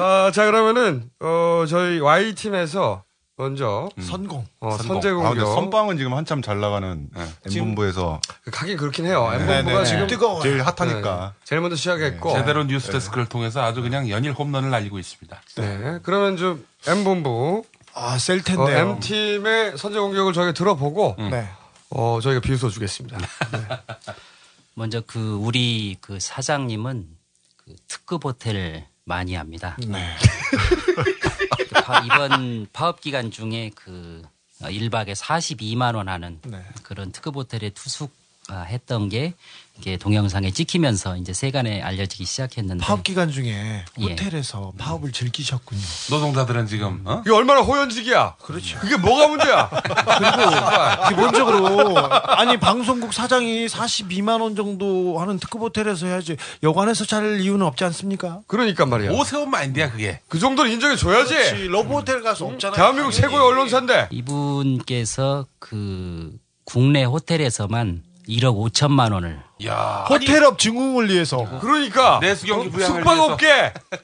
[0.06, 3.04] 어, 자 그러면은 어, 저희 Y 팀에서
[3.38, 4.46] 먼저 선공.
[4.60, 4.88] 어, 선빵.
[4.88, 5.46] 선제 아, 근데 공격.
[5.56, 7.10] 선빵은 지금 한참 잘 나가는
[7.48, 9.28] M본부에서 가긴 그렇긴 해요.
[9.32, 10.18] 네, M본부가 네, 지금 네.
[10.44, 11.34] 제일 핫하니까.
[11.34, 15.42] 네, 제일 먼저 시작했고 제대로 뉴스데스크를 통해서 아주 그냥 연일 홈런을 날리고 있습니다.
[15.58, 16.00] 네.
[16.04, 18.78] 그러면 좀 M본부 아, 셀 어, 텐데요.
[18.92, 21.50] M팀의 선제 공격을 저희가 들어보고 네.
[21.90, 23.18] 어, 저희가 비웃어 주겠습니다.
[24.76, 27.08] 먼저 그 우리 그 사장님은
[27.58, 29.78] 그 특급 호텔 많이 합니다.
[29.88, 30.16] 네.
[32.06, 34.24] 이번 파업 기간 중에 그
[34.62, 36.64] 1박에 42만 원 하는 네.
[36.82, 38.12] 그런 특급 호텔에 투숙
[38.52, 39.34] 했던 게
[39.78, 44.04] 이게 동영상에 찍히면서 이제 세간에 알려지기 시작했는데 파업 기간 중에 예.
[44.04, 45.82] 호텔에서 파업을 즐기셨군요.
[46.12, 47.22] 노동자들은 지금 어?
[47.26, 48.36] 이게 얼마나 호연직이야.
[48.42, 48.80] 그렇죠.
[48.80, 49.70] 그게 뭐가 문제야?
[50.18, 57.66] 그리고 기본적으로 아니 방송국 사장이 42만 원 정도 하는 특급 호텔에서 해야지 여관에서 잘 이유는
[57.66, 58.42] 없지 않습니까?
[58.48, 59.12] 그러니까 말이야.
[59.12, 60.22] 오세훈 마인드야 그게.
[60.30, 61.68] 그 정도는 인정해 줘야지.
[61.68, 62.76] 러브 호텔 가서 없잖아요.
[62.76, 64.08] 대한민국 최고의 언론사인데.
[64.12, 66.32] 이분께서 그
[66.64, 70.06] 국내 호텔에서만 1억 5천만 원을 야.
[70.10, 71.38] 호텔업 중흥을 위해서.
[71.60, 73.74] 그러니까 내수경기 부양을 숙박업계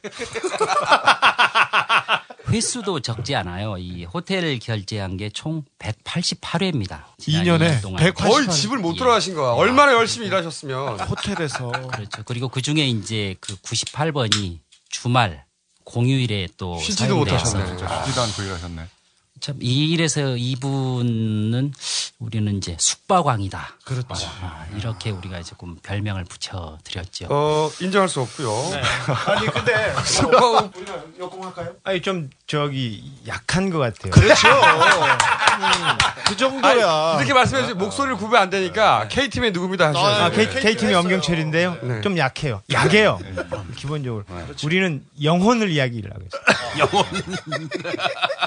[2.49, 3.77] 횟수도 적지 않아요.
[3.77, 7.03] 이 호텔 결제한 게 총 188회입니다.
[7.21, 9.51] 2년에 거의 집을 못 들어가신 거야.
[9.53, 10.99] 얼마나 열심히 일하셨으면.
[11.01, 11.71] 호텔에서.
[11.93, 12.23] 그렇죠.
[12.25, 14.59] 그리고 그 중에 이제 그 98번이
[14.89, 15.45] 주말
[15.85, 17.65] 공휴일에 또 쉬지도 못하셨네.
[18.05, 18.87] 쉬지도 않고 일하셨네.
[19.41, 21.73] 참, 이 일에서 이분은
[22.19, 23.77] 우리는 이제 숙박왕이다.
[23.83, 24.27] 그렇지.
[24.41, 27.25] 아, 이렇게 우리가 조금 별명을 붙여 드렸죠.
[27.31, 28.51] 어, 인정할 수 없고요.
[29.25, 31.73] 아니 근데 숙박 우리가 역공할까요?
[31.83, 34.11] 아니 좀 저기 약한 것 같아요.
[34.11, 34.47] 그렇죠.
[34.47, 37.15] 음, 그 정도야.
[37.17, 37.75] 이렇게 말씀해 주세요.
[37.75, 40.23] 목소리를 구분 안 되니까 K팀의 누굽니다 하셔야죠.
[40.23, 40.59] 아, K, 네.
[40.61, 41.77] K팀의 엄경철인데요.
[41.81, 42.01] 네.
[42.01, 42.61] 좀 약해요.
[42.71, 43.19] 약해요.
[43.75, 44.23] 기본적으로.
[44.63, 46.41] 우리는 영혼을 이야기를 하고 있어요.
[46.77, 47.05] 영혼.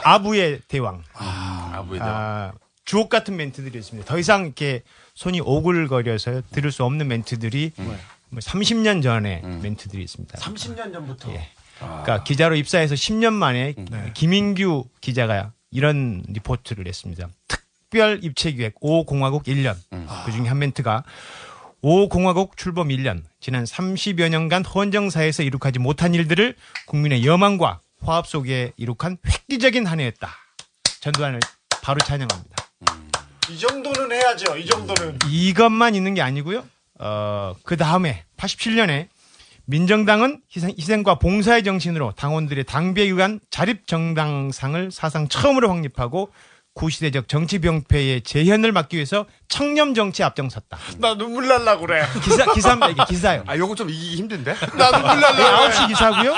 [0.05, 1.03] 아부의 대 왕.
[1.15, 2.53] 아부의 아,
[2.85, 4.07] 주옥 같은 멘트들이 있습니다.
[4.09, 4.83] 더 이상 이렇게
[5.15, 10.39] 손이 오글거려서 들을 수 없는 멘트들이 뭐 30년 전에 멘트들이 있습니다.
[10.39, 11.33] 30년 전부터.
[11.79, 13.75] 그러니까 기자로 입사해서 10년 만에
[14.15, 17.29] 김인규 기자가 이런 리포트를 했습니다.
[17.49, 19.77] 특별 입체 기획 5공화국 1년.
[20.25, 21.05] 그 중에 한 멘트가
[21.83, 23.23] 5공화국 출범 1년.
[23.41, 26.57] 지난 30여 년간 헌정사에서 이룩하지 못한 일들을
[26.87, 30.31] 국민의 여망과 화합 속에 이룩한 획기적인 한 해였다.
[31.05, 31.39] 전두환을
[31.83, 32.57] 바로 찬양합니다.
[33.51, 34.57] 이 정도는 해야죠.
[34.57, 35.19] 이 정도는.
[35.29, 36.65] 이것만 있는 게 아니고요.
[36.99, 39.09] 어, 그 다음에 87년에
[39.67, 46.31] 민정당은 희생, 희생과 봉사의 정신으로 당원들의 당비에 의한 자립정당상을 사상 처음으로 확립하고
[46.75, 50.77] 구시대적 정치 병폐의 재현을 막기 위해서 청렴 정치에 앞장섰다.
[50.99, 52.03] 나 눈물 날라 그래.
[52.25, 52.89] 기사 기사입니다.
[52.91, 53.45] 이게 기사요.
[53.47, 54.55] 아, 요거 좀 이기기 힘든데?
[54.77, 55.37] 나 눈물 날라.
[55.37, 56.35] 네, 9시 기사고요.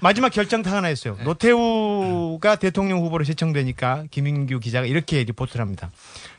[0.00, 1.16] 마지막 결정타 하나 있어요.
[1.22, 5.90] 노태우가 대통령 후보로 제청되니까 김인규 기자가 이렇게 리포트를 합니다.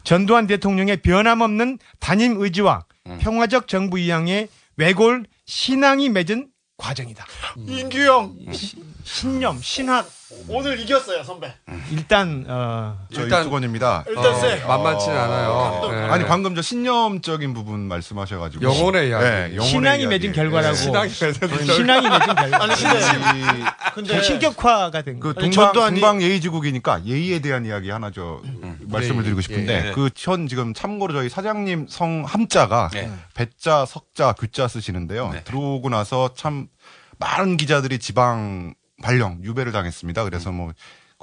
[0.03, 2.83] 전두환 대통령의 변함없는 단임 의지와
[3.19, 7.25] 평화적 정부 이양의 외골 신앙이 맺은 과정이다.
[7.55, 8.35] 인규형
[9.05, 10.09] 신념, 신학.
[10.47, 11.53] 오늘 이겼어요 선배.
[11.91, 14.03] 일단 어 저 일단- 유수건입니다.
[14.07, 14.63] 일단 세.
[14.65, 15.89] 만만치는 않아요.
[15.91, 15.97] 네.
[16.09, 19.23] 아니 방금 저 신념적인 부분 말씀하셔가지고 영혼의 이야기.
[19.23, 20.07] 네, 영혼의 신앙이 이야기.
[20.07, 20.75] 맺은 결과라고.
[20.75, 22.63] 신앙이 맺은 신앙이 맺은 결과.
[22.63, 22.99] 아니 근데
[23.59, 23.63] 이-
[23.95, 25.41] 근데 신격화가 된그 거.
[25.41, 28.41] 아니, 동방, 전두환이- 동방 예의지국이니까 예의에 대한 이야기 하나 저
[28.81, 29.91] 말씀을 예, 드리고 예, 싶은데 예.
[29.91, 33.09] 그 현 지금 참고로 저희 사장님 성 함자가 네.
[33.33, 35.29] 배자, 석자, 규자 쓰시는데요.
[35.31, 35.43] 네.
[35.43, 36.67] 들어오고 나서 참
[37.19, 40.23] 많은 기자들이 지방 발령 유배를 당했습니다.
[40.25, 40.71] 그래서 뭐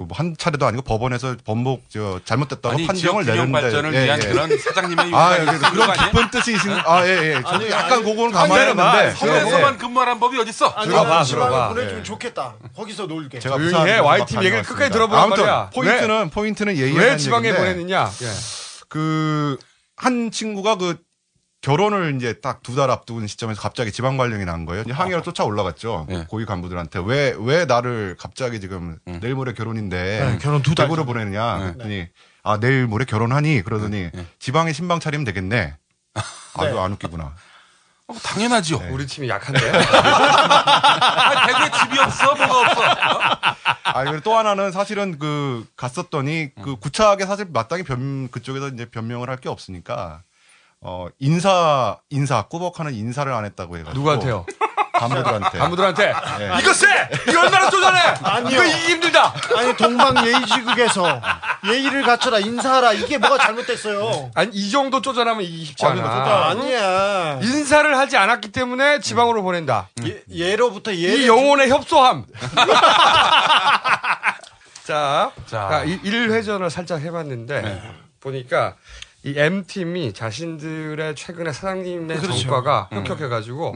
[0.08, 5.36] 그한 차례도 아니고 법원에서 번복 저 잘못됐다고 아니, 판정을 내렸는데 발전을 위한 그런 사장님의 아,
[5.38, 5.92] 예, 그런?
[5.92, 7.34] 깊은 뜻이 있으 아, 예, 예.
[7.34, 10.68] 저도 아니, 약간 아니, 그거는 감안했는데 서울에서만 근무하는 법이 어딨어?
[10.68, 11.68] 아니, 들어봐, 나는 지방에 들어봐.
[11.68, 12.02] 보내주면 예.
[12.02, 12.54] 좋겠다.
[12.74, 13.40] 거기서 놀게.
[13.40, 14.00] 제가 조용히 부산 해.
[14.00, 14.62] 막 Y팀 얘기를.
[14.62, 15.70] 끝까지 들어보란 아무튼 말이야.
[15.74, 18.10] 포인트는 포인트는 예의에 왜 지방에 얘기인데 보냈느냐?
[18.22, 18.26] 예.
[18.88, 20.96] 그한 친구가 그
[21.62, 24.82] 결혼을 이제 딱 두 달 앞두는 시점에서 갑자기 지방 발령이 난 거예요.
[24.82, 26.06] 이제 항의로 쫓아 올라갔죠.
[26.10, 26.24] 예.
[26.28, 30.86] 고위 간부들한테 왜 왜 나를 갑자기 지금 내일 모레 결혼인데 네, 결혼 두 달.
[30.86, 32.08] 대구로 보내느냐 그랬더니
[32.42, 35.76] 아 내일 모레 결혼하니 그러더니 지방에 신방 차리면 되겠네.
[36.56, 37.34] 아주 안 웃기구나.
[38.06, 38.82] 어, 당연하죠.
[38.90, 39.60] 우리 팀이 약한데.
[39.70, 42.34] 아, 대구에 집이 없어?
[42.34, 42.82] 뭐가 없어?
[43.84, 49.28] 아, 그리고 또 하나는 사실은 그 갔었더니 그 구차하게 사실 마땅히 변 그쪽에서 이제 변명을
[49.28, 50.22] 할 게 없으니까
[50.82, 54.46] 어 인사 인사 꾸벅하는 인사를 안 했다고 해가지고 누구한테요?
[54.94, 56.50] 간부들한테 간부들한테 네.
[56.60, 56.86] 이거 세!
[57.28, 57.98] 이거 얼마나 쪼잔해!
[58.22, 58.50] 아니요.
[58.50, 59.34] 이거 이기 힘들다!
[59.56, 61.20] 아니 동방 예의지국에서
[61.70, 64.30] 예의를 갖춰라 인사하라 이게 뭐가 잘못됐어요?
[64.34, 66.02] 아니, 이 정도 쪼잔하면 이기 쉽지 아, 않아.
[66.02, 67.38] 그거 아니야.
[67.42, 69.88] 인사를 하지 않았기 때문에 지방으로 보낸다.
[70.04, 71.14] 예, 예로부터 예.
[71.14, 72.24] 이 영혼의 협소함.
[74.84, 77.82] 자, 자, 이 1회전을 살짝 해봤는데
[78.20, 78.74] 보니까
[79.22, 82.38] 이 M팀이 자신들의 최근의 사장님의 그렇죠.
[82.38, 82.98] 성과가 음.
[82.98, 83.74] 혁혁해가지고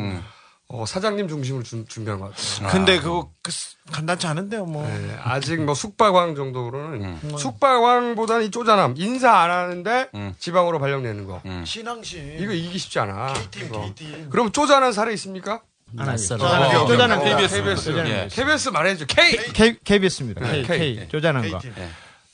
[0.69, 2.71] 어, 사장님 중심으로 준- 준비한 것 같아요.
[2.73, 4.87] 근데 그거 그 스- 간단치 않은데요, 뭐.
[4.89, 12.37] 네, 아직 뭐 숙박왕 정도로는 숙박왕보다는 이 쪼잔함 인사 안 하는데 지방으로 발령내는 거 신앙심.
[12.39, 13.35] 이거 이기기 쉽지 않아.
[13.51, 13.71] K팀.
[13.95, 14.31] K팀.
[14.31, 15.61] 그럼 쪼잔한 사례 있습니까?
[15.93, 16.39] 낯설어.
[16.39, 17.25] 쪼잔한 쪼잔한 거.
[17.25, 17.63] KBS.
[17.63, 17.91] KBS.
[18.09, 18.29] 예.
[18.33, 19.05] KBS 말해줘.
[19.07, 19.37] K.
[19.53, 20.41] K, KBS입니다.
[20.41, 20.97] 네, K, K.
[20.97, 21.61] K, 쪼잔한 거.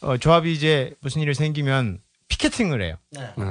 [0.03, 1.99] 어, 조합이 이제 무슨 일이 생기면
[2.31, 2.97] 피켓팅을 해요.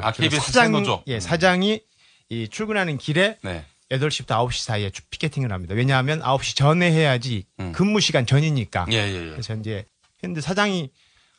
[0.02, 1.04] 아, KBS 사장, 새노조.
[1.08, 1.82] 예, 사장이
[2.30, 3.64] 이 출근하는 길에 네.
[3.92, 5.76] 8시부터 9시 사이에 주- 피켓팅을 합니다.
[5.76, 8.88] 왜냐하면 9시 전에 해야지 근무 시간 전이니까.
[8.92, 9.30] 예, 예, 예.
[9.32, 9.86] 그래서 이제
[10.24, 10.90] 했는데 사장이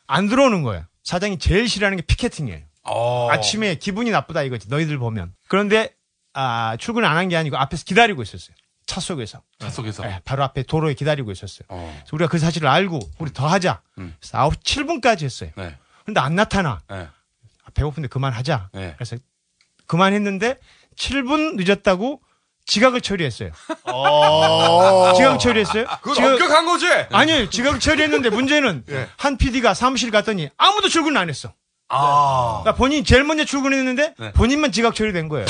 [0.07, 0.85] 안 들어오는 거예요.
[1.03, 2.61] 사장이 제일 싫어하는 게 피켓팅이에요.
[2.83, 3.29] 어.
[3.31, 4.67] 아침에 기분이 나쁘다 이거지.
[4.69, 5.33] 너희들 보면.
[5.47, 5.93] 그런데
[6.33, 8.55] 아, 출근 안 한 게 아니고 앞에서 기다리고 있었어요.
[8.85, 9.41] 차 속에서.
[9.59, 10.05] 차 속에서.
[10.05, 11.65] 예, 바로 앞에 도로에 기다리고 있었어요.
[11.69, 13.81] 그래서 우리가 그 사실을 알고 우리 더 하자.
[13.95, 15.51] 그래서 9시 7분까지 했어요.
[15.55, 15.77] 네.
[16.05, 16.81] 근데 안 나타나.
[16.89, 17.07] 네.
[17.71, 18.69] 아, 배고픈데 그만하자.
[18.73, 18.93] 네.
[18.97, 19.15] 그래서
[19.87, 20.57] 그만했는데
[20.97, 22.21] 7분 늦었다고
[22.65, 23.51] 지각을 처리했어요.
[23.85, 25.13] 어.
[25.17, 25.85] 지각 처리했어요?
[26.01, 26.85] 그건 지각- 엄격한 거지?
[27.11, 29.07] 아니요, 지각 처리했는데 문제는 예.
[29.17, 31.53] 한 PD가 사무실 갔더니 아무도 출근 안 했어.
[31.89, 32.59] 아.
[32.61, 34.31] 그러니까 본인이 제일 먼저 출근했는데 네.
[34.33, 35.45] 본인만 지각 처리된 거예요.
[35.47, 35.49] 이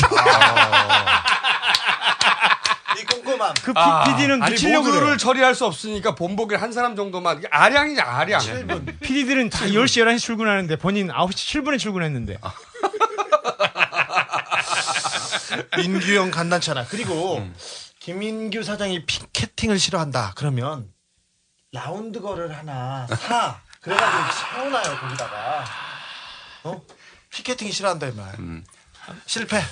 [3.41, 3.53] 꼼꼼함.
[3.63, 5.17] 그 아, PD는 아니 모두를 그래요.
[5.17, 8.41] 처리할 수 없으니까 본보기를 한 사람 정도만 아량이냐 아량.
[9.01, 12.37] PD들은 다 10시, 11시 출근하는데 본인 9시 7분에 출근했는데.
[15.77, 16.85] 민규형 간단찮아.
[16.85, 17.55] 그리고 음.
[17.99, 20.33] 김민규 사장이 피켓팅을 싫어한다.
[20.35, 20.91] 그러면
[21.71, 23.59] 라운드 거를 하나 사.
[23.81, 24.23] 그래가지고
[24.55, 25.65] 세워놔요 거기다가.
[26.63, 26.81] 어?
[27.31, 28.33] 피켓팅이 싫어한다 이 말.
[28.39, 28.63] 음.
[29.25, 29.61] 실패.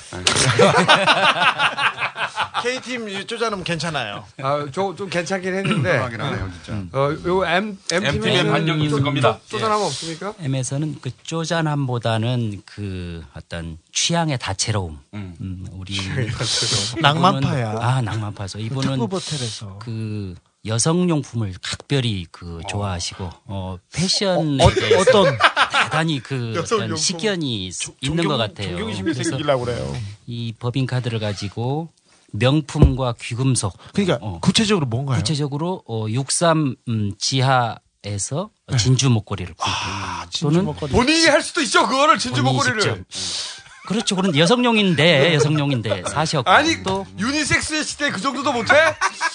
[2.61, 4.25] K팀 쪼잔하면 괜찮아요.
[4.41, 5.95] 아, 저 좀 괜찮긴 했는데.
[5.97, 6.97] 하긴 하네요, 진짜.
[6.97, 9.39] 어, 요 M M M팀의 반영이 있을 좀 겁니다.
[9.47, 10.33] 쪼- 쪼잔함 없습니까?
[10.39, 14.99] M에서는 그 쪼잔함보다는 그 어떤 취향의 다채로움.
[15.13, 17.77] 음, 우리 이분은- 낭만파야.
[17.79, 18.59] 아 낭만파죠.
[18.59, 19.79] 이분은 특급 호텔에서.
[19.79, 20.35] 그
[20.65, 25.37] 여성용품을 각별히 그 좋아하시고 어 패션에 어, 대해서 어떤?
[25.83, 26.95] 대단히 그 어떤.
[26.97, 28.77] 식견이 있- 있는 것 같아요.
[28.77, 29.95] 존경심이 생기려고 그래요.
[30.27, 31.89] 이 법인 카드를 가지고
[32.31, 35.17] 명품과 귀금속 그러니까 구체적으로 뭔가요?
[35.17, 40.29] 구체적으로 어, 63 음, 지하에서 진주 목걸이를 구입해요.
[40.41, 41.87] 또는 본인이 할 수도 있죠.
[41.87, 43.05] 그거를 진주 목걸이를.
[43.09, 43.68] 직접.
[43.89, 44.15] 그렇죠.
[44.15, 48.73] 그런 여성용인데 여성용인데 사셨고 아니 또 유니섹스 시대 그 정도도 못해?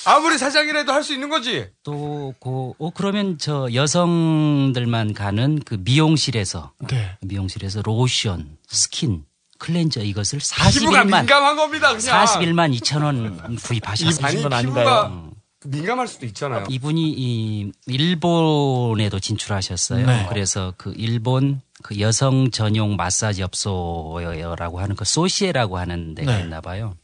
[0.06, 1.66] 아무리 사장이라도 할 수 있는 거지.
[1.82, 7.16] 또, 고, 어, 그러면 저 여성들만 가는 그 미용실에서, 네.
[7.20, 9.24] 미용실에서 로션, 스킨,
[9.58, 11.94] 클렌저 이것을 피부가 41만, 민감한 겁니다.
[11.94, 12.24] 그냥.
[12.24, 14.56] 41만 2천 원 구입하셨습니다.
[14.56, 15.24] 아니 피부가
[15.66, 16.64] 민감할 수도 있잖아요.
[16.68, 20.06] 이분이 이 일본에도 진출하셨어요.
[20.06, 20.26] 네.
[20.28, 26.42] 그래서 그 일본 그 여성 전용 마사지 업소라고 하는 그 소시에라고 하는 데가 네.
[26.42, 26.96] 있나 봐요.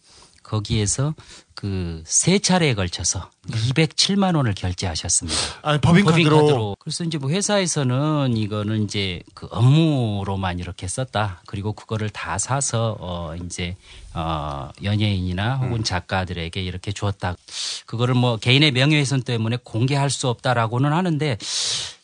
[0.42, 1.14] 거기에서
[1.54, 5.38] 그 세 차례에 걸쳐서 207만 원을 결제하셨습니다.
[5.60, 6.76] 아니, 법인카드로.
[6.78, 11.42] 그래서 이제 뭐 회사에서는 이거는 이제 그 업무로만 이렇게 썼다.
[11.46, 13.76] 그리고 그거를 다 사서 어 이제
[14.14, 17.36] 어 연예인이나 혹은 작가들에게 이렇게 주었다.
[17.84, 21.36] 그거를 뭐 개인의 명예훼손 때문에 공개할 수 없다라고는 하는데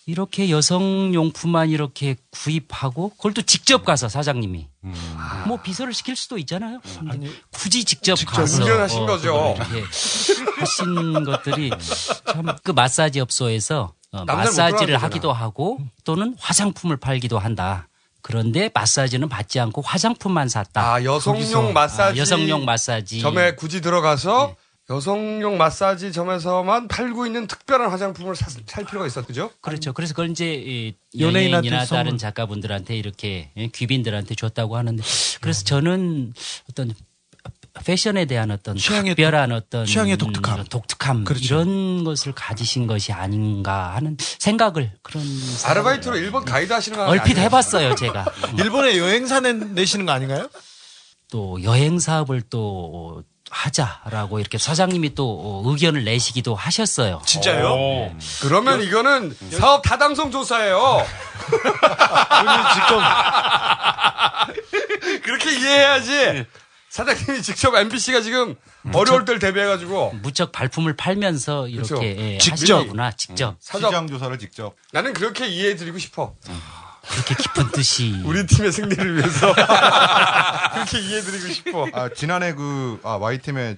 [0.09, 4.69] 이렇게 여성용품만 이렇게 구입하고 그걸 또 직접 가서 사장님이
[5.47, 6.81] 뭐 비서를 시킬 수도 있잖아요.
[7.01, 9.57] 근데 굳이 직접, 가서 운전하신 어, 거죠.
[9.59, 9.83] 이렇게
[10.61, 11.71] 하신 것들이
[12.25, 17.89] 참 그 마사지 업소에서 어, 마사지를 하기도 하고 또는 화장품을 팔기도 한다.
[18.23, 20.95] 그런데 마사지는 받지 않고 화장품만 샀다.
[20.95, 22.19] 아, 여성용 거기서, 마사지.
[22.19, 23.21] 아, 여성용 마사지.
[23.21, 24.55] 점에 굳이 들어가서
[24.89, 29.51] 여성용 마사지 점에서만 팔고 있는 특별한 화장품을 사- 살 필요가 있었 그죠?
[29.61, 29.93] 그렇죠.
[29.93, 32.17] 그래서 그걸 이제 연예인이나 다른.
[32.19, 35.03] 작가분들한테 이렇게 예, 귀빈들한테 줬다고 하는데
[35.41, 36.35] 그래서 저는
[36.71, 36.95] 어떤
[37.85, 40.61] 패션에 대한 어떤 특별한 어떤 취향의 독특함.
[40.61, 41.45] 음, 독특함 그렇죠.
[41.45, 45.23] 이런 것을 가지신 것이 아닌가 하는 생각을 그런
[45.65, 47.45] 아르바이트로 일본 가이드 하시는 거 얼핏 아니에요?
[47.47, 48.25] 해봤어요 제가
[48.59, 50.49] 일본에 여행사 내, 내시는 거 아닌가요?
[51.31, 57.23] 또 여행 사업을 또 하자라고 이렇게 사장님이 또 의견을 내시기도 하셨어요.
[57.25, 57.69] 진짜요?
[57.73, 58.13] 오.
[58.43, 61.07] 그러면 이거는 사업 타당성 조사예요.
[62.75, 63.01] 직접
[65.23, 66.45] 그렇게 이해해야지.
[66.89, 68.55] 사장님이 직접 MBC가 지금
[68.95, 72.05] 어려울 때를 대비해가지고 무척 발품을 팔면서 이렇게 그렇죠.
[72.05, 72.79] 예, 직접.
[72.79, 74.75] 거구나 직접 시장 조사를 직접.
[74.93, 76.35] 나는 그렇게 이해해드리고 싶어.
[77.11, 79.55] 그렇게 깊은 뜻이 우리 팀의 승리를 위해서
[80.73, 81.87] 그렇게 이해해드리고 싶어.
[81.93, 83.77] 아, 지난해 그, 아, Y팀의,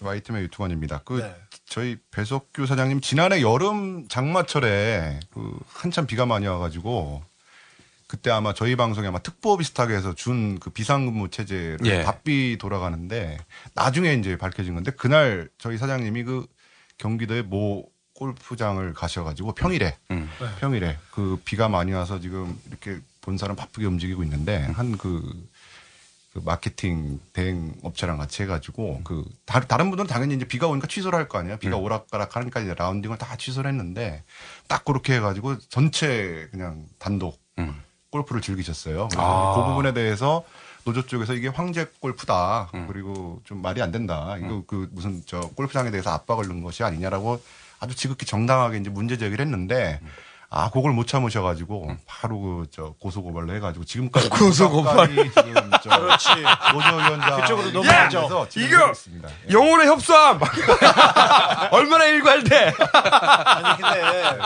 [0.00, 1.02] Y팀의 유튜버입니다.
[1.04, 1.34] 그, 네.
[1.66, 7.22] 저희 배석규 사장님 지난해 여름 장마철에 그 한참 비가 많이 와가지고
[8.06, 12.02] 그때 아마 저희 방송에 아마 특보 비슷하게 해서 준 그 비상근무 체제를 예.
[12.04, 13.36] 바삐 돌아가는데
[13.74, 16.46] 나중에 이제 밝혀진 건데 그날 저희 사장님이 그
[16.96, 17.84] 경기도의 모
[18.18, 20.28] 골프장을 가셔가지고 평일에 음.
[20.58, 25.48] 평일에 그 비가 많이 와서 지금 이렇게 본사는 바쁘게 움직이고 있는데 한그
[26.32, 31.16] 그 마케팅 대행 업체랑 같이 해가지고 그 다, 다른 분들은 당연히 이제 비가 오니까 취소를
[31.16, 31.58] 할 거 아니에요.
[31.58, 34.24] 비가 오락가락 하니까 이제 라운딩을 다 취소를 했는데
[34.66, 37.38] 딱 그렇게 해가지고 전체 그냥 단독
[38.10, 39.08] 골프를 즐기셨어요.
[39.08, 39.54] 그래서 아.
[39.54, 40.44] 그 부분에 대해서
[40.84, 42.70] 노조 쪽에서 이게 황제 골프다.
[42.88, 44.36] 그리고 좀 말이 안 된다.
[44.38, 47.40] 이거 그 무슨 저 골프장에 대해서 압박을 넣은 것이 아니냐라고
[47.80, 50.00] 아주 지극히 정당하게 이제 문제 제기를 했는데
[50.50, 55.08] 아, 그걸 못 참으셔가지고 바로 그 저 고소 고발로 해가지고 지금까지 고소 고발.
[55.08, 56.28] 지금 저 그렇지.
[56.72, 58.46] 노조위원장 그쪽으로 넘어가죠.
[58.56, 58.92] 이거
[59.50, 60.40] 영혼의 협소함
[61.72, 62.72] 얼마나 일관돼?
[63.44, 64.38] 아니 근데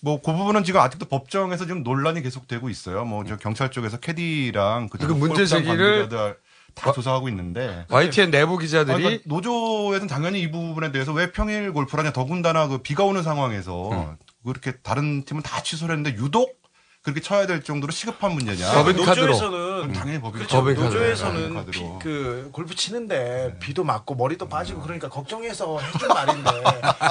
[0.00, 3.04] 뭐 그 부분은 지금 아직도 법정에서 지금 논란이 계속되고 있어요.
[3.04, 6.36] 뭐 저 경찰 쪽에서 캐디랑 그그 문제 제기를 관계자들
[6.74, 7.86] 다 조사하고 있는데.
[7.88, 13.04] YTN 내부 기자들이 그러니까 노조에서는 당연히 이 부분에 대해서 왜 평일 골프라냐 더군다나 그 비가
[13.04, 16.59] 오는 상황에서 그렇게 다른 팀은 다 취소를 했는데 유독
[17.02, 18.72] 그렇게 쳐야 될 정도로 시급한 문제냐?
[18.74, 19.28] 법인 카드로.
[19.28, 20.60] 노조에서는 그럼 당연히 법인 그렇죠.
[20.60, 21.98] 노조에서는 법인 비- 카드로.
[21.98, 26.50] 그 골프 치는데 비도 맞고 머리도 빠지고 그러니까 걱정해서 해준 말인데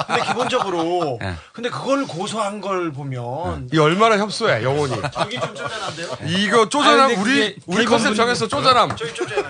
[0.06, 1.18] 근데 기본적으로
[1.52, 4.94] 근데 그걸 고소한 걸 보면 이 얼마나 협소해 영혼이.
[5.12, 6.08] 저기 좀 쪼잔한데요?
[6.38, 8.90] 이거 쪼잔함 우리 우리 컨셉 정했어 쪼잔함.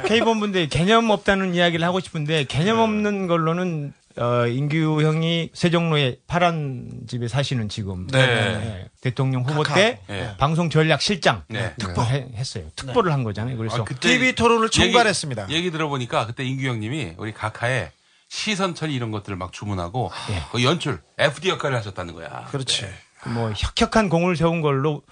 [0.07, 7.29] K본부인데 개념 없다는 이야기를 하고 싶은데 개념 없는 걸로는 어, 인규 형이 세종로에 파란 집에
[7.29, 8.27] 사시는 지금 네.
[8.27, 8.89] 네.
[9.01, 9.75] 대통령 후보 가카.
[9.77, 10.35] 때 네.
[10.37, 11.75] 방송 전략 실장 네.
[11.79, 12.65] 특보 해- 했어요.
[12.75, 13.57] 특보를 한 거잖아요.
[13.57, 15.49] 그래서 TV 토론을 얘기- 총괄했습니다.
[15.51, 17.93] 얘기, 들어보니까 그때 인규 형님이 우리 각하에
[18.29, 20.11] 시선 처리 이런 것들을 막 주문하고
[20.53, 22.47] 그 연출 FD 역할을 하셨다는 거야.
[22.51, 22.87] 그렇지.
[23.29, 25.03] 뭐 혁혁한 공을 세운 걸로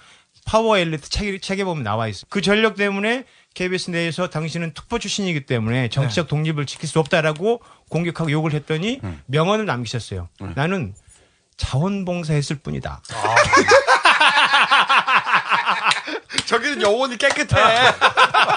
[0.45, 2.25] 파워 엘리트 책에, 책에 보면 나와 있어.
[2.29, 8.31] 그 전력 때문에 KBS 내에서 당신은 특보 출신이기 때문에 정치적 독립을 지킬 수 없다라고 공격하고
[8.31, 10.29] 욕을 했더니 명언을 남기셨어요.
[10.55, 10.93] 나는
[11.57, 13.01] 자원봉사했을 뿐이다.
[16.45, 17.55] 저기는 영혼이 깨끗해.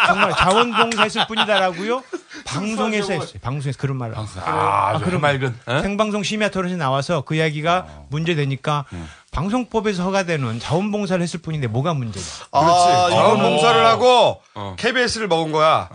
[0.06, 2.02] 정말 자원봉사했을 뿐이다라고요.
[2.46, 3.38] 방송에서 했어요.
[3.42, 4.14] 방송에서 그런 말을.
[4.44, 5.80] 아, 아주 해맑은, 어?
[5.80, 8.84] 생방송 심야 토론에 나와서 그 이야기가 문제되니까
[9.32, 12.24] 방송법에서 허가되는 자원봉사를 했을 뿐인데 뭐가 문제냐.
[12.50, 12.50] 그렇지.
[12.52, 14.40] 아, 자원봉사를 하고
[14.76, 15.88] KBS를 먹은 거야.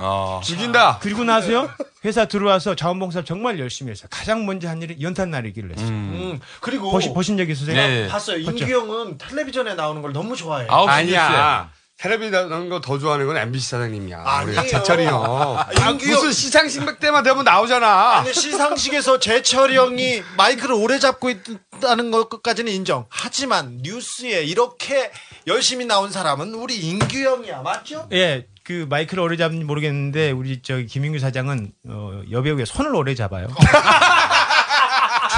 [0.44, 0.98] 죽인다.
[1.00, 1.70] 그리고 나서요
[2.04, 4.08] 회사 들어와서 자원봉사를 정말 열심히 했어요.
[4.10, 5.88] 가장 먼저 한 일이 연탄 나르기를 했어요.
[5.88, 7.76] 음, 그리고 보시, 보신 적 있으세요?
[7.76, 8.08] 네.
[8.08, 8.38] 봤어요.
[8.40, 10.70] 인규 형은 텔레비전에 나오는 걸 너무 좋아해요.
[10.72, 11.70] 아니야.
[11.98, 14.20] 텔레비 나오는 거 더 좋아하는 건 MBC 사장님이야.
[14.46, 14.68] 우리 아니에요.
[14.72, 15.24] 자철이 형.
[15.26, 16.32] 아, 아, 인규 무슨 형.
[16.32, 18.22] 시상식 때만 되면 나오잖아.
[18.24, 23.08] 근데 시상식에서 제철이 형이 마이크를 오래 잡고 있다는 것까지는 인정.
[23.10, 25.12] 하지만 뉴스에 이렇게
[25.48, 27.62] 열심히 나온 사람은 우리 인규 형이야.
[27.64, 28.08] 맞죠?
[28.14, 33.48] 예, 그 마이크를 오래 잡는지 모르겠는데 우리 저 김인규 사장은 어, 여배우의 손을 오래 잡아요.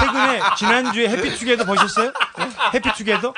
[0.00, 2.12] 최근에 지난주에 해피투게더 보셨어요?
[2.40, 2.50] 예?
[2.74, 3.34] 해피투게더?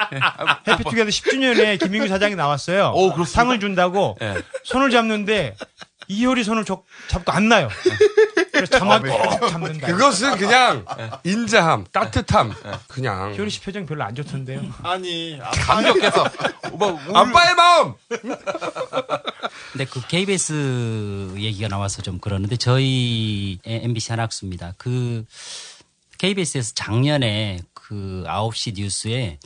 [0.69, 2.93] 해피투게더 10주년에 김인규 사장이 나왔어요.
[3.27, 4.17] 상을 준다고
[4.65, 5.57] 손을 잡는데
[6.09, 7.69] 이효리 손을 적- 잡고 안 나요.
[8.53, 9.87] 그래서 자막 꼭 잡는다.
[9.87, 10.85] 그것은 그냥
[11.25, 12.53] 인자함, 따뜻함.
[12.89, 13.35] 그냥.
[13.39, 14.61] 효리 씨 표정 별로 안 좋던데요.
[14.83, 16.25] 아니, 감격해서
[16.73, 17.95] 뭐 아빠의 마음.
[19.73, 24.75] 근데 그 KBS 얘기가 나와서 좀 그러는데 저희 MBC 한학수입니다.
[24.77, 25.25] 그
[26.27, 29.39] KBS에서 작년에 그 9시 뉴스에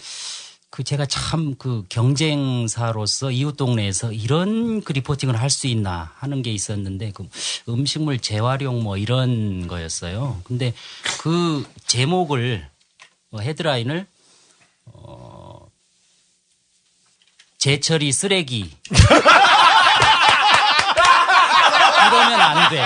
[0.69, 6.51] 그 제가 참 그 경쟁사로서 이웃 동네에서 이런 그 리포팅을 할 수 있나 하는 게
[6.53, 7.27] 있었는데 그
[7.67, 10.43] 음식물 재활용 뭐 이런 거였어요.
[10.45, 10.75] 근데
[11.19, 12.69] 그 제목을
[13.31, 14.07] 어, 헤드라인을
[14.93, 15.67] 어
[17.57, 18.71] 제철이 쓰레기
[22.07, 22.85] 이러면 안 돼.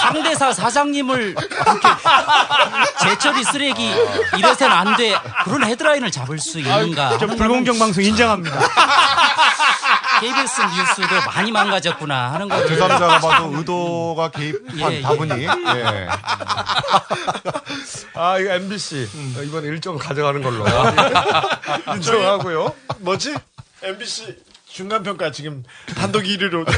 [0.00, 1.88] 상대사 사장님을 그렇게
[3.02, 3.92] 제철이 쓰레기
[4.36, 5.14] 이래서는 안 돼.
[5.44, 7.18] 그런 헤드라인을 잡을 수 있는가?
[7.18, 8.58] 좀 불공정 방송 인정합니다.
[10.20, 15.02] KBS 뉴스도 많이 망가졌구나 하는 거를 그 사람자가 봐도 의도가 개입한 예, 예.
[15.02, 15.42] 다분히.
[15.44, 16.08] 예.
[18.14, 19.08] 아, 이거 MBC.
[19.38, 20.64] 어, 이번 일정 가져가는 걸로.
[21.94, 22.72] 인정하고요.
[23.00, 23.34] 뭐지?
[23.82, 24.36] MBC
[24.72, 26.66] 중간 평가 지금 단독 1위로.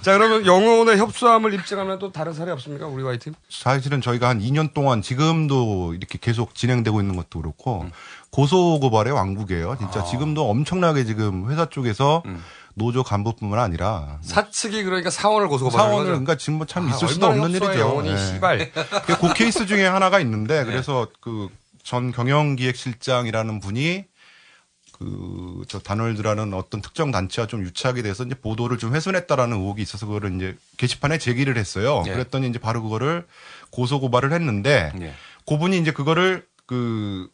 [0.00, 2.86] 자, 그러면 영혼의 협소함을 입증하면 또 다른 사례 없습니까?
[2.86, 3.34] 우리 Y팀?
[3.48, 7.86] 사실은 저희가 한 2년 동안 지금도 이렇게 계속 진행되고 있는 것도 그렇고
[8.30, 9.76] 고소 고발의 왕국이에요.
[9.78, 10.04] 진짜 아.
[10.04, 12.22] 지금도 엄청나게 지금 회사 쪽에서
[12.74, 16.12] 노조 간부뿐만 아니라 사측이 그러니까 사원을 고소고발하는 사원을 거죠?
[16.12, 17.78] 그러니까 지금 뭐참 아, 있을 수도 없는 일이죠.
[17.78, 18.16] 영혼이, 예.
[18.16, 18.72] 씨발.
[18.72, 24.11] 그, 그 케이스 중에 하나가 있는데 그래서 그전 경영기획실장이라는 분이
[25.02, 30.06] 그 저 단월드라는 어떤 특정 단체와 좀 유착이 돼서 이제 보도를 좀 훼손했다라는 의혹이 있어서
[30.06, 32.02] 그거를 이제 게시판에 제기를 했어요.
[32.06, 32.12] 예.
[32.12, 33.26] 그랬더니 이제 바로 그거를
[33.70, 35.14] 고소 고발을 했는데 예.
[35.46, 37.28] 그분이 이제 그거를 그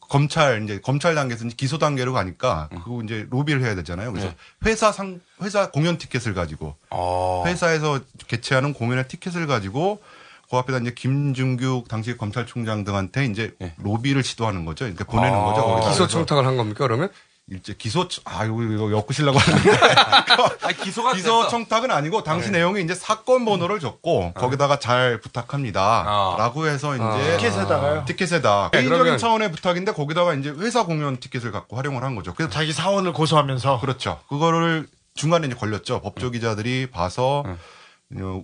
[0.00, 4.10] 검찰 이제 검찰 단계에서 이제 기소 단계로 가니까 그거 이제 로비를 해야 되잖아요.
[4.10, 4.36] 그래서 네.
[4.66, 7.44] 회사 상 회사 공연 티켓을 가지고 어.
[7.46, 10.02] 회사에서 개최하는 공연의 티켓을 가지고
[10.50, 14.84] 그 앞에다 이제 김준규 당시 검찰총장 등한테 이제 로비를 시도하는 거죠.
[14.86, 15.62] 그러니까 보내는 아, 거죠.
[15.62, 15.90] 거기다.
[15.90, 17.10] 기소 청탁을 한 겁니까, 그러면?
[17.50, 19.70] 일제 기소 청- 아 이거 이거 엮으시려고 하는데
[20.62, 21.48] 아, 기소가 기소 됐어.
[21.48, 22.58] 청탁은 아니고 당시 네.
[22.58, 27.36] 내용이 이제 사건 번호를 적고 거기다가 잘 부탁합니다라고 해서 이제 아.
[27.38, 28.04] 티켓에다가요?
[28.06, 32.34] 티켓에다 네, 개인적인 그러면- 차원의 부탁인데 거기다가 이제 회사 공연 티켓을 갖고 활용을 한 거죠.
[32.34, 34.20] 그래서 자기 사원을 고소하면서 그렇죠.
[34.28, 36.00] 그거를 중간에 이제 걸렸죠.
[36.02, 37.56] 법조 기자들이 봐서 어,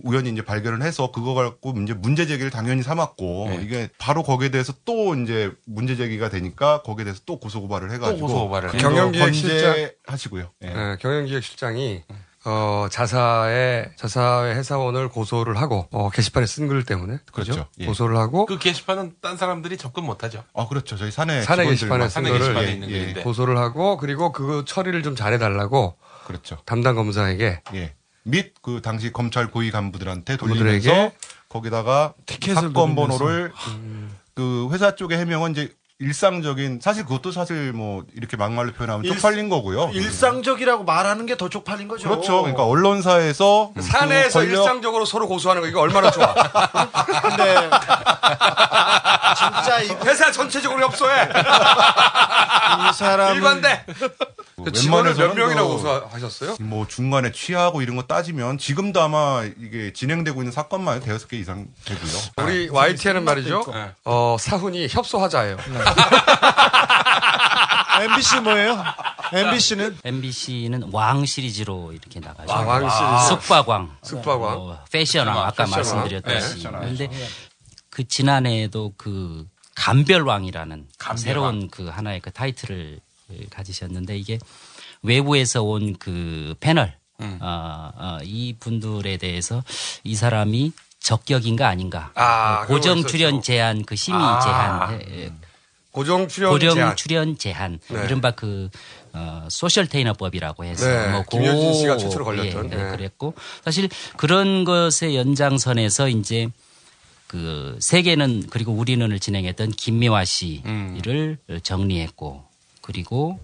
[0.03, 4.73] 우연히 이제 발견을 해서 그거 갖고 이제 문제 제기를 당연히 삼았고 이게 바로 거기에 대해서
[4.85, 8.69] 또 이제 문제 제기가 되니까 거기에 대해서 또 고소 고발을 해가지고 고소 고발을.
[8.69, 10.51] 그 경영기획실장 하시고요.
[10.63, 10.67] 예.
[10.67, 12.03] 예, 경영기획실장이
[12.47, 17.53] 어, 자사의 자사의 회사원을 고소를 하고 어, 게시판에 쓴 글 때문에 그죠?
[17.53, 17.69] 그렇죠.
[17.79, 17.87] 예.
[17.87, 20.43] 고소를 하고 그 게시판은 딴 사람들이 접근 못 하죠.
[20.53, 20.95] 아 그렇죠.
[20.95, 23.13] 저희 사내 사내 게시판에 쓴 거를 게시판에 예, 있는 예.
[23.23, 25.97] 고소를 하고 그리고 그 처리를 좀 잘해달라고
[26.27, 26.57] 그렇죠.
[26.67, 27.95] 담당 검사에게 예.
[28.27, 31.15] 및 그 당시 검찰 고위 간부들한테 간부들에게 돌리면서
[31.47, 32.95] 거기다가 티켓을 사건.
[32.95, 33.53] 번호를
[34.33, 39.47] 그 회사 쪽의 해명은 이제 일상적인 사실 그것도 사실 뭐 이렇게 막말로 표현하면 일- 쪽팔린
[39.47, 39.91] 거고요.
[39.93, 42.09] 일상적이라고 말하는 게 더 쪽팔린 거죠.
[42.09, 42.41] 그렇죠.
[42.41, 46.33] 그러니까 언론사에서 그 사내에서 권력- 일상적으로 서로 고소하는 거 이거 얼마나 좋아.
[47.21, 47.69] 근데
[49.37, 51.29] 진짜 이, 회사 전체적으로 협소해.
[52.89, 53.85] 이 사람 일관돼.
[54.63, 56.55] 그 직원을 몇 웬만해서는 명이나 그 고소하셨어요?
[56.61, 61.67] 뭐 중간에 취하고 이런 거 따지면 지금도 아마 이게 진행되고 있는 사건만 대여섯 개 이상
[61.83, 62.11] 되고요.
[62.37, 63.59] 우리 YTN은 말이죠.
[63.61, 63.73] 있고.
[64.05, 65.57] 어, 사훈이 협소하자예요.
[68.01, 68.83] MBC 뭐예요?
[69.31, 72.51] MBC는 MBC는 왕 시리즈로 이렇게 나가죠.
[72.53, 73.27] 아, 왕 시리즈.
[73.41, 74.53] 숙박왕, 숙박왕.
[74.55, 75.71] 뭐 패션왕 아까 패션왕.
[76.09, 76.63] 말씀드렸듯이.
[76.63, 76.69] 네.
[76.69, 77.09] 그런데
[77.89, 79.45] 그 지난해에도 그
[79.75, 80.87] 감별왕이라는
[81.17, 82.99] 새로운 그 하나의 그 타이틀을
[83.49, 84.37] 가지셨는데 이게
[85.01, 87.39] 외부에서 온 그 패널 음.
[87.41, 89.63] 어, 어, 이 분들에 대해서
[90.03, 93.41] 이 사람이 적격인가 아닌가 아, 그 고정 출연.
[93.41, 94.39] 제한 그 심의 아.
[94.39, 95.31] 제한 에, 에,
[95.91, 96.95] 고정 출연 고정 제한.
[96.97, 98.03] 출연 제한 네.
[98.05, 98.69] 이른바 그
[99.13, 102.71] 어, 소셜 테이너법이라고 해서 네, 뭐 김여진 고- 씨가 최초로 걸렸던.
[102.71, 102.89] 예, 네.
[102.91, 103.33] 그랬고
[103.63, 103.87] 사실
[104.17, 106.49] 그런 것의 연장선에서 이제
[107.27, 112.43] 그 세계는 그리고 우리는을 진행했던 김미화 씨를 정리했고
[112.85, 113.39] 그리고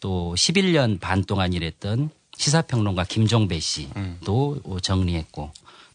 [0.00, 5.52] 또 11년 반 동안 일했던 시사평론가 김종배 씨도 정리했고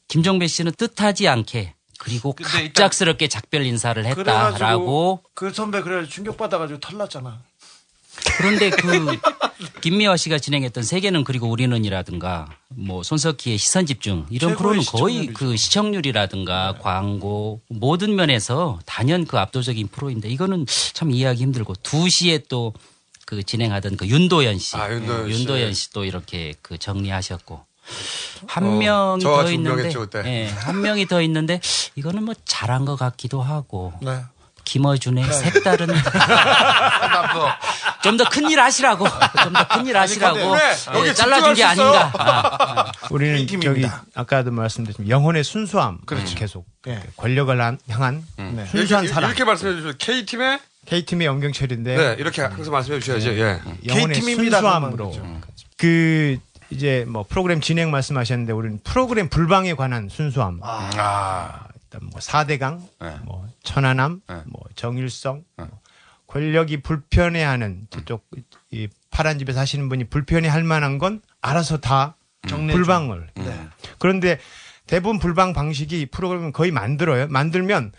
[0.08, 7.42] 김종배 씨는 뜻하지 않게 그리고 갑작스럽게 작별 인사를 했다라고 그 선배 그래 충격 받아가지고 털났잖아.
[8.38, 9.18] 그런데 그
[9.82, 15.34] 김미화 씨가 진행했던 세계는 그리고 우리는이라든가 뭐 손석희의 시선 집중 이런 프로는 거의 시청률이죠.
[15.34, 22.74] 그 시청률이라든가 광고 모든 면에서 단연 그 압도적인 프로인데 이거는 참 이해하기 힘들고 2시에 또
[23.32, 25.40] 그 진행하던 그 윤도현 씨, 아, 윤도현 씨.
[25.40, 27.66] 윤도현 씨도 이렇게 그 정리하셨고
[28.46, 29.90] 한 어, 명이 저와 더 있는데.
[30.26, 31.62] 예, 한 명이 더 있는데
[31.96, 34.20] 이거는 뭐 잘한 것 같기도 하고 네.
[34.66, 35.88] 김어준의 색다른
[38.04, 40.58] 좀 더 큰 일 하시라고 좀 더 큰 일 하시라고
[41.08, 42.12] 예, 잘라준 게 아닌가.
[42.20, 43.90] 아, 우리는 팀입니다.
[43.90, 46.36] 저기 아까도 말씀드렸지만 영혼의 순수함 그렇죠.
[46.36, 47.02] 계속 네.
[47.16, 48.66] 권력을 한- 향한 네.
[48.66, 49.30] 순수한 이렇게, 사랑.
[49.30, 53.34] 이렇게 말씀해 주셔서 K팀의 K팀의 영경철인데 네, 이렇게 항상 말씀해 주셔야죠.
[53.36, 53.60] 예.
[53.88, 54.58] 영혼의 K팀입니다.
[54.58, 55.14] 순수함으로
[55.78, 56.38] 그
[56.70, 60.60] 이제 뭐 프로그램 진행 말씀하셨는데 우리는 프로그램 불방에 관한 순수함.
[60.64, 61.68] 아.
[61.84, 63.16] 일단 뭐 4대강, 네.
[63.24, 65.68] 뭐 천안함, 뭐 정일성, 뭐
[66.28, 68.26] 권력이 불편해하는 저쪽
[68.72, 72.16] 이 파란 집에 사시는 분이 불편해할 만한 건 알아서 다
[72.48, 73.28] 정리해 불방을.
[73.36, 73.68] 네.
[74.00, 74.40] 그런데
[74.88, 77.28] 대부분 불방 방식이 프로그램을 거의 만들어요.
[77.28, 77.92] 만들면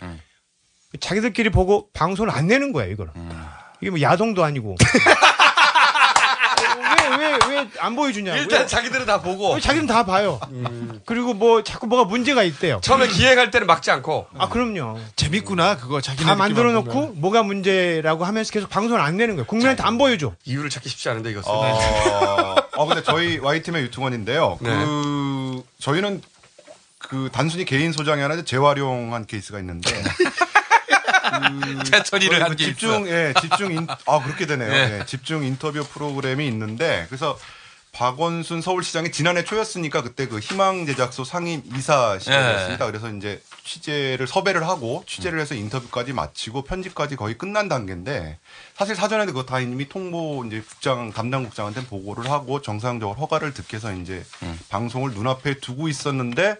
[0.99, 3.09] 자기들끼리 보고 방송을 안 내는 거예요, 이걸.
[3.81, 4.75] 이게 뭐 야동도 아니고.
[7.17, 8.37] 왜, 왜, 왜 안 보여주냐고.
[8.39, 10.39] 일단 자기들은 다 보고 자기는 다 봐요.
[11.05, 12.79] 그리고 뭐 자꾸 뭐가 문제가 있대요.
[12.81, 14.99] 처음에 기획할 때는 막지 않고 아, 그럼요.
[15.15, 19.45] 재밌구나 그거 자기네 다 만들어 놓고 뭐가 문제라고 하면서 계속 방송을 안 내는 거예요.
[19.47, 20.33] 국민한테 안 보여줘.
[20.45, 21.51] 이유를 찾기 쉽지 않은데 이것은.
[21.51, 24.57] 어, 어, 근데 저희 Y팀의 유튜버인데요.
[24.61, 24.69] 네.
[24.69, 26.21] 그, 저희는
[26.99, 29.91] 그 단순히 개인 소장이 아니라 재활용한 케이스가 있는데.
[31.39, 33.07] 그 재처리를 저희 한그게 집중.
[33.07, 34.69] 예, 집중 인, 아, 그렇게 되네요.
[34.69, 34.99] 네.
[34.99, 37.37] 예, 집중 인터뷰 프로그램이 있는데, 그래서
[37.93, 42.87] 박원순 서울시장이 지난해 초였으니까 그때 그 희망 제작소 상임 이사 시절이었습니다.
[42.87, 48.39] 그래서 이제 취재를 섭외를 하고 취재를 해서 인터뷰까지 마치고 편집까지 거의 끝난 단계인데
[48.75, 53.77] 사실 사전에 그거 다 이미 통보 이제 국장 담당 국장한테 보고를 하고 정상적으로 허가를 듣게
[53.77, 54.25] 해서 이제
[54.69, 56.55] 방송을 눈앞에 두고 있었는데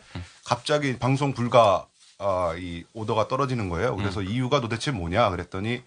[0.45, 1.87] 갑자기 방송 불가
[2.23, 3.95] 아, 이 오더가 떨어지는 거예요.
[3.97, 5.83] 그래서 이유가 도대체 뭐냐 그랬더니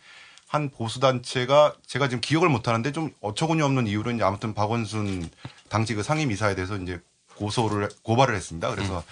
[0.48, 5.28] 한 보수 단체가 제가 지금 기억을 못 하는데 좀 어처구니 없는 이유로 이제 아무튼 박원순
[5.68, 7.00] 당시 그 상임 이사에 대해서 이제
[7.36, 8.70] 고소를 고발을 했습니다.
[8.70, 9.02] 그래서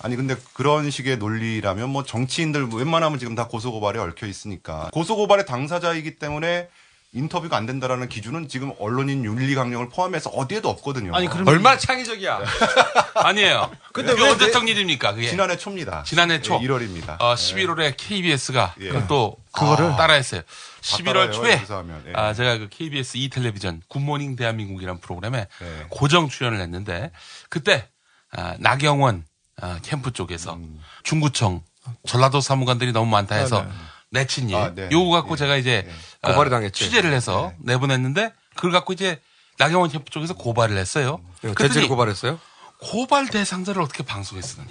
[0.00, 4.90] 아니 근데 그런 식의 논리라면 뭐 정치인들 뭐 웬만하면 지금 다 고소 고발에 얽혀 있으니까
[4.92, 6.68] 고소 고발의 당사자이기 때문에
[7.12, 11.14] 인터뷰가 안 된다라는 기준은 지금 언론인 윤리 강령을 포함해서 어디에도 없거든요.
[11.14, 12.42] 아니, 그럼 얼마나 창의적이야.
[13.14, 13.70] 아니에요.
[13.92, 15.14] 근데 왜 내- 일입니까?
[15.14, 16.02] 그게 지난해 초입니다.
[16.02, 17.16] 지난해 초 예, 1월입니다.
[17.20, 18.88] 어, 11월에 KBS가 예.
[18.90, 19.96] 그또 그거를?
[19.96, 20.42] 따라했어요.
[20.82, 21.62] 11월 따라해요, 초에.
[22.08, 22.12] 예.
[22.14, 25.86] 아, 제가 그 KBS E 텔레비전 굿모닝 대한민국이라는 프로그램에 네.
[25.88, 27.10] 고정 출연을 했는데
[27.48, 27.88] 그때
[28.32, 29.24] 아, 나경원
[29.60, 30.78] 아, 캠프 쪽에서 음.
[31.04, 31.62] 중구청
[32.06, 33.72] 전라도 사무관들이 너무 많다 해서 네, 네.
[34.10, 34.88] 내친 일 아, 네.
[34.90, 35.88] 요거 갖고 제가 이제
[36.22, 36.84] 어, 고발을 당했죠.
[36.84, 39.20] 취재를 해서 내보냈는데 그걸 갖고 이제
[39.58, 41.20] 나경원 캠프 쪽에서 고발을 했어요.
[41.42, 42.40] 네, 그랬더니 대체로 고발했어요?
[42.80, 44.70] 고발 대상자를 어떻게 방송에 쓰느냐.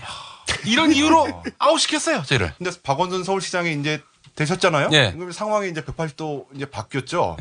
[0.65, 2.53] 이런 이유로 아웃시켰어요, 저를.
[2.57, 4.01] 근데 박원순 서울시장이 이제
[4.35, 4.89] 되셨잖아요.
[4.93, 5.11] 예.
[5.11, 7.37] 그럼 상황이 이제 180도 이제 바뀌었죠.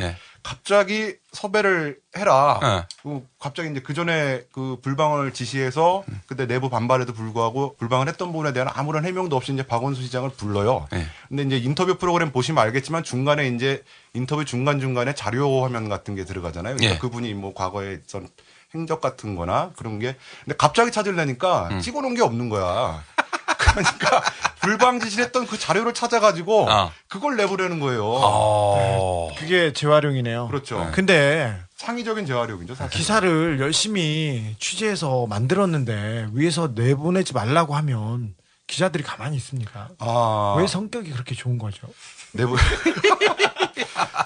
[0.47, 0.48] 예.
[0.48, 2.60] 갑자기 섭외를 해라.
[2.62, 2.86] 예.
[3.02, 8.52] 그 갑자기 이제 그 전에 그 불방을 지시해서 그때 내부 반발에도 불구하고 불방을 했던 부분에
[8.52, 10.86] 대한 아무런 해명도 없이 이제 박원순 시장을 불러요.
[10.93, 11.06] 예.
[11.28, 13.82] 근데 이제 인터뷰 프로그램 보시면 알겠지만 중간에 이제
[14.14, 16.77] 인터뷰 중간 중간에 자료 화면 같은 게 들어가잖아요.
[16.77, 16.98] 그러니까 예.
[16.98, 18.28] 그분이 뭐 과거에 있던
[18.74, 21.81] 행적 같은 거나 그런 게 근데 갑자기 찾으려니까 음.
[21.81, 23.02] 찍어 놓은 게 없는 거야.
[23.77, 24.23] 그러니까
[24.61, 26.93] 불방 지시를 했던 그 자료를 찾아가지고 어.
[27.09, 28.05] 그걸 내보려는 거예요.
[28.05, 29.31] 어.
[29.39, 30.48] 그게 재활용이네요.
[30.48, 30.90] 그렇죠.
[30.93, 32.74] 근데 창의적인 재활용이죠.
[32.74, 32.98] 사실.
[32.98, 38.35] 기사를 열심히 취재해서 만들었는데 위에서 내보내지 말라고 하면
[38.66, 39.89] 기자들이 가만히 있습니까?
[39.98, 40.57] 아.
[40.59, 41.86] 왜 성격이 그렇게 좋은 거죠?
[42.32, 42.57] 내부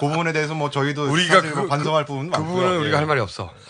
[0.01, 2.55] 그 부분에 대해서 뭐 저희도 우리가 사실 뭐 그- 반성할 부분은 그 많고요.
[2.55, 2.79] 부분은 예.
[2.81, 3.53] 우리가 할 말이 없어.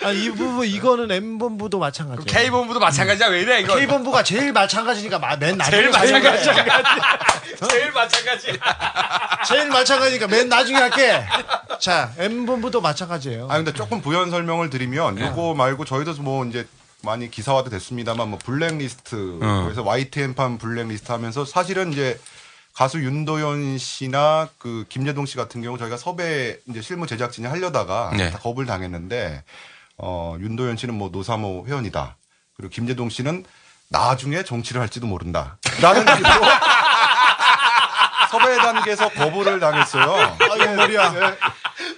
[0.00, 2.26] 아, 이 부분 이거는 M 본부도 마찬가지예요.
[2.26, 3.28] K 본부도 마찬가지야.
[3.28, 3.74] 왜 이래 이거?
[3.76, 5.90] K 본부가 제일 마찬가지니까 마- 맨 나중에 제일.
[5.90, 6.44] 마찬가지.
[7.70, 8.58] 제일 마찬가지.
[9.48, 11.24] 제일 마찬가지니까 맨 나중에 할게.
[11.80, 13.48] 자, M 본부도 마찬가지예요.
[13.50, 15.26] 아 근데 조금 부연 설명을 드리면 네.
[15.26, 16.66] 요거 말고 저희도 뭐 이제
[17.02, 19.62] 많이 기사화도 됐습니다만 뭐 블랙리스트 어.
[19.64, 22.18] 그래서 YTN판 블랙리스트 하면서 사실은 이제
[22.78, 28.30] 가수 윤도현 씨나 그 김재동 씨 같은 경우 저희가 섭외 이제 실무 제작진이 하려다가 네.
[28.30, 29.42] 다 겁을 당했는데
[29.96, 32.16] 어 윤도현 씨는 뭐 노사모 회원이다.
[32.56, 33.44] 그리고 김재동 씨는
[33.88, 35.58] 나중에 정치를 할지도 모른다.
[35.82, 36.40] 라는 식으로
[38.30, 40.36] 섭외 단계에서 거부를 당했어요.
[40.38, 41.12] 아이고 머리야.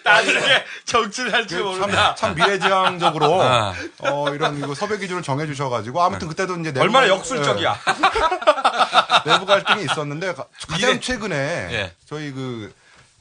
[0.05, 2.14] 나중에 정치를 할지 참, 모른다.
[2.14, 3.74] 참 미래지향적으로 아.
[3.98, 7.78] 어, 이런 이거 섭외 기준을 정해주셔가지고 아무튼 그때도 이제 내부 얼마나 갈- 역술적이야.
[9.27, 11.01] 예, 내부 갈등이 있었는데 가- 가장 이래.
[11.01, 11.93] 최근에 예.
[12.09, 12.72] 저희 그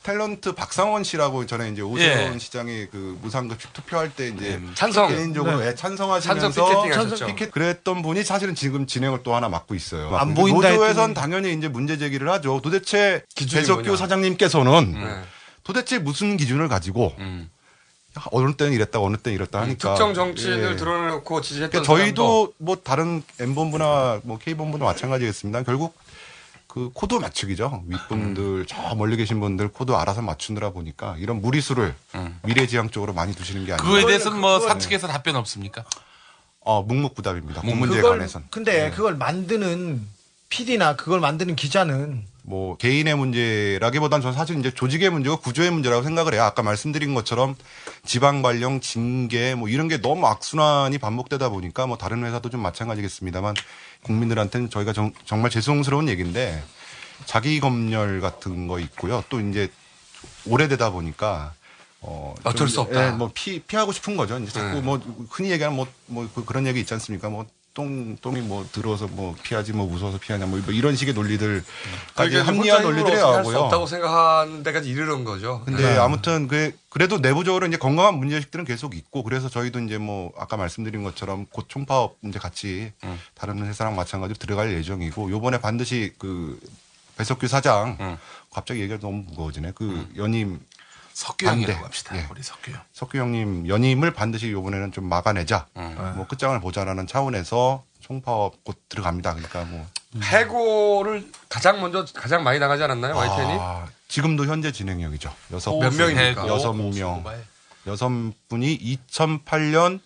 [0.03, 2.39] 탤런트 박상원 씨라고 전에 이제 오세훈 예.
[2.39, 5.09] 시장이 그 무상급식 투표할 때 이제 음, 찬성.
[5.09, 5.67] 개인적으로 네.
[5.67, 6.51] 예, 찬성하시면서
[6.91, 7.27] 찬성 피켓팅.
[7.35, 10.15] 피켓 그랬던 분이 사실은 지금 진행을 또 하나 맡고 있어요.
[10.15, 12.61] 안 보인다 노조에선 했더니- 당연히 이제 문제 제기를 하죠.
[12.63, 13.97] 도대체 배석규.
[13.97, 15.21] 사장님께서는 네.
[15.69, 17.47] 도대체 무슨 기준을 가지고 음.
[18.31, 20.75] 어느 때는 이랬다 어느 때는 이랬다 하니까 특정 정치인을 예.
[20.75, 25.61] 드러내놓고 지지했던 그러니까 사람도 저희도 뭐 다른 M 본부나 뭐 K 본부나 마찬가지겠습니다.
[25.61, 25.95] 결국
[26.65, 27.83] 그 코드 맞추기죠.
[27.85, 31.93] 윗분들 저 멀리 계신 분들 코드 알아서 맞추느라 보니까 이런 무리수를
[32.41, 33.87] 미래지향 쪽으로 많이 두시는 게 아니에요.
[33.87, 35.85] 그거에 대해서는 뭐 사측에서 답변 없습니까?
[36.61, 37.61] 어, 묵묵부답입니다.
[37.61, 38.45] 그 문제에 관해선.
[38.49, 40.01] 근데 그걸 만드는
[40.49, 46.33] PD나 그걸 만드는 기자는 뭐 개인의 문제라기보단 저는 사실 이제 조직의 문제고 구조의 문제라고 생각을
[46.33, 46.43] 해요.
[46.43, 47.55] 아까 말씀드린 것처럼
[48.05, 53.55] 지방 발령, 징계 뭐 이런 게 너무 악순환이 반복되다 보니까 뭐 다른 회사도 좀 마찬가지겠습니다만
[54.03, 55.11] 국민들한테는 저희가 정,
[55.41, 56.63] 말 죄송스러운 얘기인데
[57.25, 59.23] 자기 검열 같은 거 있고요.
[59.29, 59.69] 또 이제
[60.47, 61.53] 오래되다 보니까
[62.01, 63.07] 어, 어쩔 좀, 수 없다.
[63.07, 64.39] 예, 뭐 피, 피하고 싶은 거죠.
[64.39, 64.81] 이제 자꾸 네.
[64.81, 64.99] 뭐
[65.29, 67.29] 흔히 얘기하는 뭐, 뭐 그- 그런 얘기 있지 않습니까?
[67.29, 67.45] 뭐
[67.79, 71.63] 똥, 똥이 뭐 들어서 뭐 피하지 뭐 무서워서 피하냐 뭐 이런 식의 논리들까지
[72.13, 73.57] 그러니까 합리화한 혼자 힘으로 논리들이 나오고요.
[73.57, 75.61] 없다고 생각하는 데까지 이르는 거죠.
[75.63, 75.97] 근데 네.
[75.97, 81.03] 아무튼 그 그래도 내부적으로 이제 건강한 문제의식들은 계속 있고 그래서 저희도 이제 뭐 아까 말씀드린
[81.03, 83.17] 것처럼 곧 총파업 이제 같이 음.
[83.33, 86.59] 다른 회사랑 마찬가지로 들어갈 예정이고 요번에 반드시 그
[87.17, 88.17] 배석규 사장 음.
[88.51, 89.71] 갑자기 얘기가 너무 무거워지네.
[89.75, 90.59] 그 연임
[91.19, 91.83] 석규 형이라고 반대.
[91.83, 92.15] 합시다.
[92.17, 92.25] 예.
[92.31, 92.79] 우리 석규 형.
[92.93, 95.67] 석규 형님 연임을 반드시 요번에는 좀 막아내자.
[95.75, 96.13] 음.
[96.15, 99.33] 뭐 끝장을 보자라는 차원에서 총파업 곧 들어갑니다.
[99.33, 99.85] 그러니까 뭐
[100.23, 103.57] 해고를 가장 먼저 가장 많이 나가지 않았나요, YTN이?
[103.59, 105.29] 아, 지금도 현재 진행형이죠.
[105.51, 106.47] 여섯 몇 명입니까?
[106.47, 107.23] 여섯 오, 명.
[107.85, 108.09] 여섯
[108.47, 109.99] 분이 2008년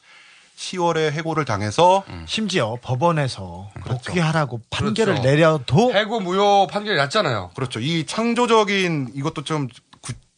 [0.58, 5.28] 10월에 해고를 당해서 심지어 법원에서 복귀하라고 판결을 그렇죠.
[5.30, 7.52] 내려도 해고 무효 판결이 났잖아요.
[7.56, 7.80] 그렇죠.
[7.80, 9.93] 이 창조적인 이것도 좀 구-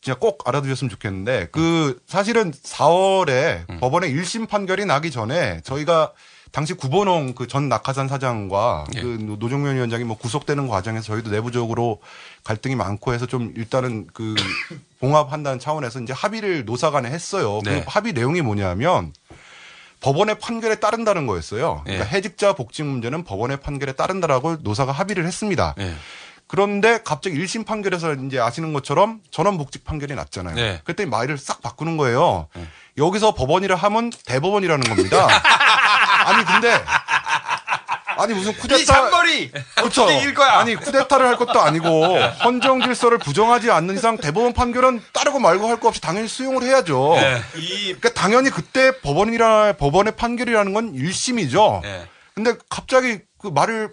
[0.06, 3.80] 진짜 꼭 알아두셨으면 좋겠는데 그 사실은 4월에 음.
[3.80, 6.12] 법원의 1심 판결이 나기 전에 저희가
[6.52, 9.02] 당시 구본홍 그 전 낙하산 사장과 예.
[9.02, 12.02] 그 노- 노종면 위원장이 뭐 구속되는 과정에서 저희도 내부적으로
[12.44, 14.36] 갈등이 많고 해서 좀 일단은 그
[15.02, 17.62] 봉합한다는 차원에서 이제 합의를 노사간에 했어요.
[17.66, 17.80] 네.
[17.82, 19.12] 그 합의 내용이 뭐냐면
[20.02, 21.82] 법원의 판결에 따른다는 거였어요.
[21.84, 22.10] 그러니까 예.
[22.16, 25.74] 해직자 복직 문제는 법원의 판결에 따른다라고 노사가 합의를 했습니다.
[25.80, 25.96] 예.
[26.48, 30.56] 그런데 갑자기 1심 판결에서 이제 아시는 것처럼 전원 복직 판결이 났잖아요.
[30.56, 30.82] 네.
[30.84, 32.48] 그때 말을 싹 바꾸는 거예요.
[32.98, 35.28] 여기서 법원이라 하면 대법원이라는 겁니다.
[36.26, 36.82] 아니 근데
[38.18, 40.06] 아니 무슨 쿠데타 이 잔머리 그렇죠.
[40.34, 40.60] 거야?
[40.60, 45.76] 아니 쿠데타를 할 것도 아니고 헌정 질서를 부정하지 않는 이상 대법원 판결은 따르고 말고 할
[45.76, 47.16] 거 없이 당연히 수용을 해야죠.
[47.16, 47.42] 네.
[47.54, 51.82] 그러니까 당연히 그때 법원이라 법원의 판결이라는 건 1심이죠.
[51.82, 52.08] 네.
[52.34, 53.92] 근데 갑자기 그 말을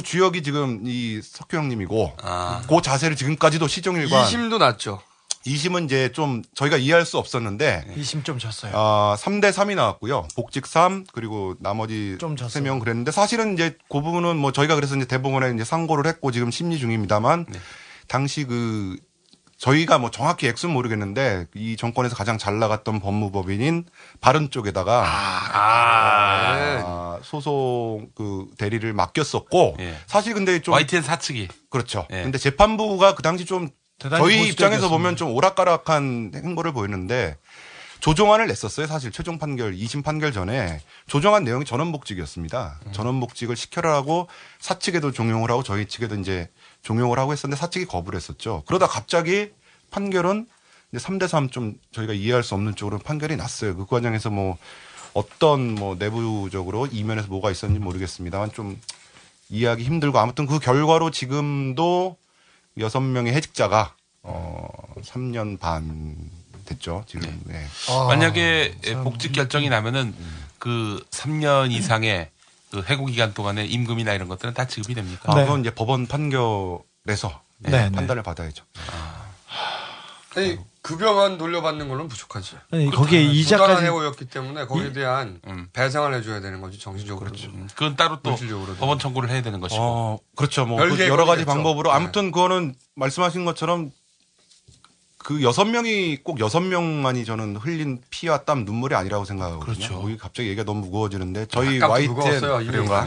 [0.00, 2.62] 그 주역이 지금 이 석규 형님이고 아.
[2.68, 5.00] 그 자세를 지금까지도 시정일관 2심도 났죠.
[5.46, 8.72] 2심은 이제 좀 저희가 이해할 수 없었는데 2심 좀 졌어요.
[8.74, 10.28] 아, 3대 3이 나왔고요.
[10.36, 12.62] 복직 3 그리고 나머지 좀 졌어요.
[12.62, 16.50] 3명 그랬는데 사실은 이제 그 부분은 뭐 저희가 그래서 이제 대법원에 이제 상고를 했고 지금
[16.50, 17.58] 심리 중입니다만 네.
[18.06, 18.96] 당시 그
[19.60, 23.84] 저희가 뭐 정확히 액수는 모르겠는데 이 정권에서 가장 잘 나갔던 법무법인인
[24.20, 29.96] 바른 쪽에다가 아, 소송 그 대리를 맡겼었고 예.
[30.06, 32.06] 사실 근데 좀 YTN 사측이 그렇죠.
[32.10, 32.22] 예.
[32.22, 33.68] 근데 재판부가 그 당시 좀
[33.98, 34.48] 저희.
[34.48, 37.36] 입장에서 보면 좀 오락가락한 행보를 보였는데
[38.00, 38.86] 조정안을 냈었어요.
[38.86, 42.80] 사실 최종 판결, 2심 판결 전에 조정안 내용이 전원복직이었습니다.
[42.86, 42.92] 음.
[42.92, 44.28] 전원복직을 시켜라 하고
[44.58, 46.48] 사측에도 종용을 하고 저희 측에도 이제
[46.82, 48.62] 종용을 하고 했었는데 사측이 거부를 했었죠.
[48.66, 49.50] 그러다 갑자기
[49.90, 50.46] 판결은
[50.92, 53.76] 이제 3대 3 좀 저희가 이해할 수 없는 쪽으로 판결이 났어요.
[53.76, 54.56] 그 과정에서 뭐
[55.12, 58.80] 어떤 뭐 내부적으로 이면에서 뭐가 있었는지 모르겠습니다만 좀
[59.50, 62.16] 이해하기 힘들고 아무튼 그 결과로 지금도
[62.78, 64.68] 여섯 명의 해직자가 어
[65.02, 66.16] 3년 반
[66.70, 67.40] 됐죠 지금.
[67.44, 67.66] 네.
[68.08, 70.14] 만약에 복직 결정이 나면은
[70.58, 72.30] 그 3년 이상의
[72.70, 75.32] 그 해고 기간 동안에 임금이나 이런 것들은 다 지급이 됩니까?
[75.32, 77.92] 아, 그건 이제 법원 판결에서 네, 네, 네.
[77.92, 78.64] 판단을 받아야죠.
[80.36, 82.56] 아니 급여만 돌려받는 걸로는 부족하지.
[82.70, 85.40] 아니, 거기에 이자까지- 해고였기 때문에 거기에 이- 대한
[85.72, 87.26] 배상을 해줘야 되는 거지 정신적으로.
[87.26, 87.50] 그렇죠.
[87.74, 88.76] 그건 따로 또 물질적으로도.
[88.78, 89.82] 법원 청구를 해야 되는 것이고.
[89.82, 90.64] 어, 그렇죠.
[90.66, 91.44] 뭐 그 여러 가지.
[91.44, 91.96] 방법으로 네.
[91.96, 93.90] 아무튼 그거는 말씀하신 것처럼
[95.22, 99.74] 그 여섯 명이 꼭 여섯 명만이 저는 흘린 피와 땀 눈물이 아니라고 생각하거든요.
[99.74, 100.02] 그렇죠.
[100.02, 102.40] 여기 갑자기 얘기가 너무 무거워지는데 저희 YTN.
[102.40, 103.06] 그런가?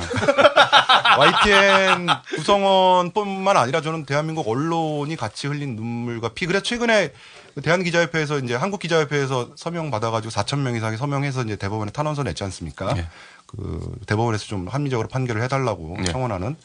[1.18, 6.46] YTN 구성원뿐만 아니라 저는 대한민국 언론이 같이 흘린 눈물과 피.
[6.46, 7.14] 그래서 최근에
[7.56, 12.94] 그 대한기자협회에서 이제 한국기자협회에서 서명 받아가지고 4천 명 이상이 서명해서 이제 대법원에 탄원서 냈지 않습니까?
[12.94, 13.08] 네.
[13.48, 16.12] 그 대법원에서 좀 합리적으로 판결을 해달라고 네.
[16.12, 16.56] 청원하는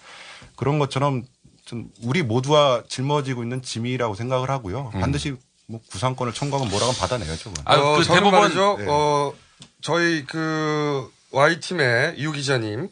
[0.57, 1.25] 그런 것처럼
[1.69, 4.91] 좀 우리 모두와 짊어지고 있는 짐이라고 생각을 하고요.
[4.95, 5.01] 음.
[5.01, 5.37] 반드시
[5.67, 7.53] 뭐 구상권을 청구하면 뭐라고 받아내야죠.
[7.67, 8.77] 아, 어, 그 대법원- 말이죠.
[8.79, 8.87] 네.
[8.89, 9.35] 어,
[9.83, 12.89] 저희 그 Y팀의 유 기자님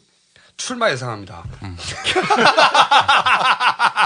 [0.57, 1.43] 출마 예상합니다.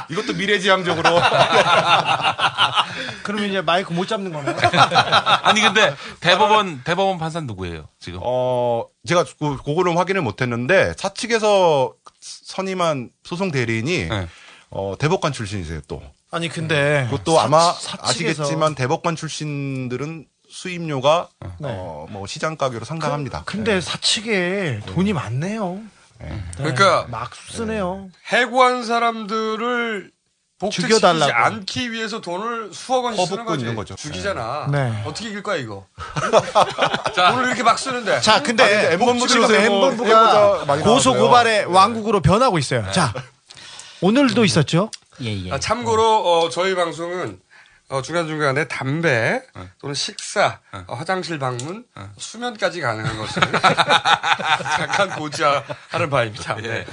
[0.09, 1.19] 이것도 미래지향적으로.
[3.23, 4.55] 그러면 이제 마이크 못 잡는 거네.
[5.43, 8.19] 아니 근데 대법원 대법원 판사 누구예요 지금?
[8.23, 14.27] 어, 제가 그, 그거는 확인을 못 했는데, 사측에서 선임한 소송 대리인이, 네.
[14.71, 16.01] 어, 대법관 출신이세요 또.
[16.31, 21.27] 아니 근데 그것도 사- 아마 사측에서- 아시겠지만 대법관 출신들은 수입료가
[21.59, 21.67] 네.
[21.69, 23.43] 어, 뭐 시장 가격으로 상당합니다.
[23.45, 25.79] 근데 사측에 돈이 많네요.
[26.19, 26.43] 네.
[26.57, 28.09] 그러니까 막 쓰네요.
[28.27, 30.11] 해고한 사람들을
[30.71, 31.31] 죽여달라고.
[31.33, 33.61] 않기 위해서 돈을 수억 원씩 쓰는 거지.
[33.61, 33.95] 있는 거죠.
[33.95, 34.67] 죽이잖아.
[34.71, 35.01] 네.
[35.05, 35.87] 어떻게 이길 거야 이거?
[37.15, 38.21] 돈을 이렇게 막 쓰는데.
[38.21, 38.63] 자, 근데
[40.67, 41.13] 많이 고소.
[41.15, 42.85] 고발의 왕국으로 변하고 있어요.
[42.91, 43.11] 자,
[44.01, 44.89] 오늘도 있었죠?
[45.21, 45.51] 예, 예.
[45.51, 46.03] 아, 참고로
[46.43, 47.39] 어, 저희 방송은
[47.89, 49.41] 어, 중간중간에 담배
[49.79, 51.85] 또는 식사, 어, 화장실 방문,
[52.17, 53.41] 수면까지 가능한 것을
[54.77, 56.55] 잠깐 고지하는 바입니다.
[56.55, 56.85] 네.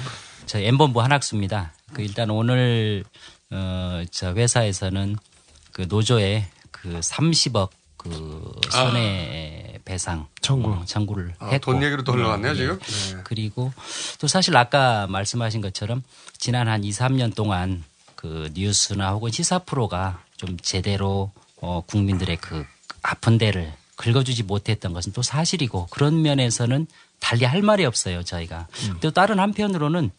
[0.47, 1.72] 저 M본부 한학수입니다.
[1.93, 3.05] 그 일단 오늘
[3.51, 5.16] 어, 저 회사에서는
[5.72, 10.70] 그 노조에 그 30억 그 손해 배상 청구.
[10.70, 12.56] 어, 청구를 아, 했고 돈 얘기로 또 흘러갔네요, 예.
[12.56, 12.78] 지금?
[12.78, 13.20] 네.
[13.24, 13.73] 그리고
[14.19, 16.02] 또 사실 아까 말씀하신 것처럼
[16.36, 17.82] 지난 한 2, 3년 동안
[18.15, 21.32] 그 뉴스나 혹은 시사 프로가 좀 제대로
[21.62, 22.66] 어, 국민들의 그
[23.02, 26.86] 아픈 데를 긁어주지 못했던 것은 또 사실이고 그런 면에서는
[27.19, 28.69] 달리 할 말이 없어요 저희가
[29.01, 30.10] 또 다른 한편으로는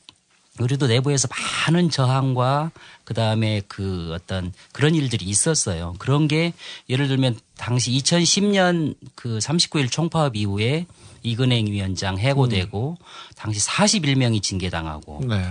[0.60, 1.28] 우리도 내부에서
[1.68, 2.72] 많은 저항과
[3.04, 5.96] 그 다음에 그 어떤 그런 일들이 있었어요.
[6.00, 6.54] 그런 게
[6.90, 10.86] 예를 들면 당시 2010년 그 39일 총파업 이후에
[11.24, 12.98] 이근행 위원장 해고되고
[13.36, 15.46] 당시 41명이 징계당하고 네.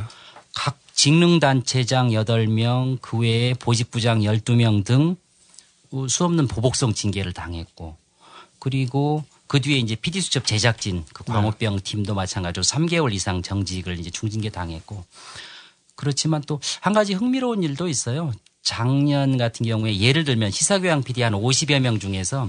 [0.55, 5.16] 각 직능단체장 8명, 그 외에 보직부장 12명 등
[6.09, 7.97] 수 없는 보복성 징계를 당했고
[8.59, 14.51] 그리고 그 뒤에 이제 PD수첩 제작진 그 광우병 팀도 마찬가지로 3개월 이상 정직을 이제 중징계
[14.51, 15.05] 당했고
[15.97, 18.33] 그렇지만 또 한 가지 흥미로운 일도 있어요.
[18.62, 22.49] 작년 같은 경우에 예를 들면 시사교양 PD 한 50여 명 중에서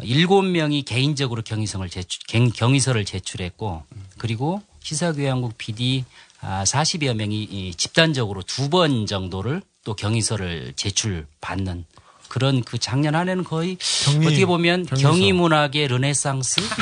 [0.00, 3.84] 7명이 개인적으로 경위성을 제출, 경- 경위서를 제출했고
[4.18, 6.04] 그리고 시사교양국 PD
[6.40, 11.84] 아, 40여 명이 이 집단적으로 두 번 정도를 또 경위서를 제출받는
[12.32, 15.06] 그런 그 작년 한 해는 거의 경위- 어떻게 보면 경위서.
[15.06, 16.62] 경위문학의 르네상스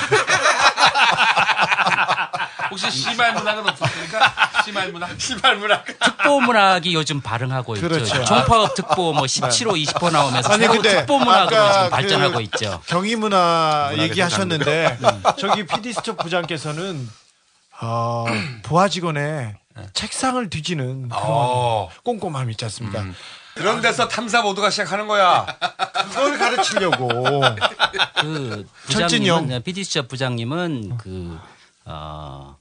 [2.70, 4.32] 혹시 시말 문학은 없었습니까?
[4.64, 5.20] 시말 문학?
[5.20, 5.85] 시말 문학.
[5.98, 7.89] 특보 문학이 요즘 발흥하고 있죠.
[7.89, 8.24] 그렇죠.
[8.24, 12.81] 총파업 특보 뭐 17호, 20호 나오면서 아니, 새로 특보 문학으로 지금 그 발전하고 있죠.
[12.86, 14.98] 경희 문화 문학에서 얘기하셨는데
[15.40, 17.09] 저기 PD 수첩 부장께서는
[17.81, 18.27] 어,
[18.62, 19.56] 부하 직원의
[19.94, 21.89] 책상을 뒤지는 그런 어.
[22.05, 23.05] 꼼꼼함 있지 않습니까?
[23.55, 25.47] 그런 데서 탐사 모드가 시작하는 거야.
[26.10, 27.09] 그걸 가르치려고.
[28.20, 29.43] 그 철진이 형.
[29.43, 31.39] 부장님은 PD 수첩 부장님은 그
[31.85, 32.56] 어,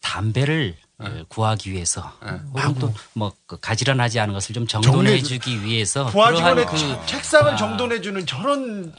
[0.00, 2.12] 담배를 어, 구하기 위해서
[2.54, 7.06] 혹은 또뭐 그 가지런하지 않은 것을 좀 정돈해 주기 위해서 부하 그러한 직원의 그 책-
[7.16, 8.94] 책상을 정돈해 주는 저런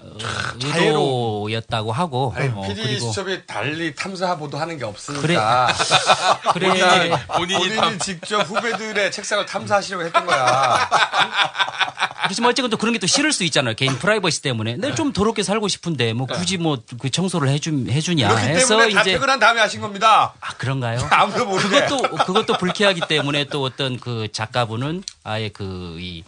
[0.59, 5.73] 자애로 의도였다고 하고 아니, 어, PD 그리고 수첩이 달리 탐사 보도 하는 게 없으니까.
[6.51, 6.67] 그래.
[6.67, 10.89] 본인이, 본인이 본인이 탐- 직접 후배들의 책상을 탐사하시려고 했던 거야.
[12.27, 13.75] 그렇지만 어쨌든 또 그런 게 또 싫을 수 있잖아요.
[13.75, 14.75] 개인 프라이버시 때문에.
[14.77, 18.93] 내가 좀 더럽게 살고 싶은데 뭐 굳이 뭐 그 청소를 해주, 해주냐 그렇기 해서 때문에
[18.93, 20.33] 다 이제 퇴근한 다음에 하신 겁니다.
[20.39, 20.99] 아, 그런가요?
[21.11, 21.85] 아무도 모르게.
[21.85, 26.23] 그것도 그것도 불쾌하기 때문에 또 어떤 그 작가분은 아예 그이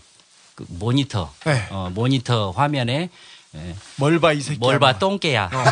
[0.56, 1.68] 그 모니터 네.
[1.70, 3.10] 어, 모니터 화면에
[3.56, 4.60] 예, 뭘봐 이 새끼야.
[4.60, 5.50] 뭘봐 똥개야.
[5.54, 5.64] 어.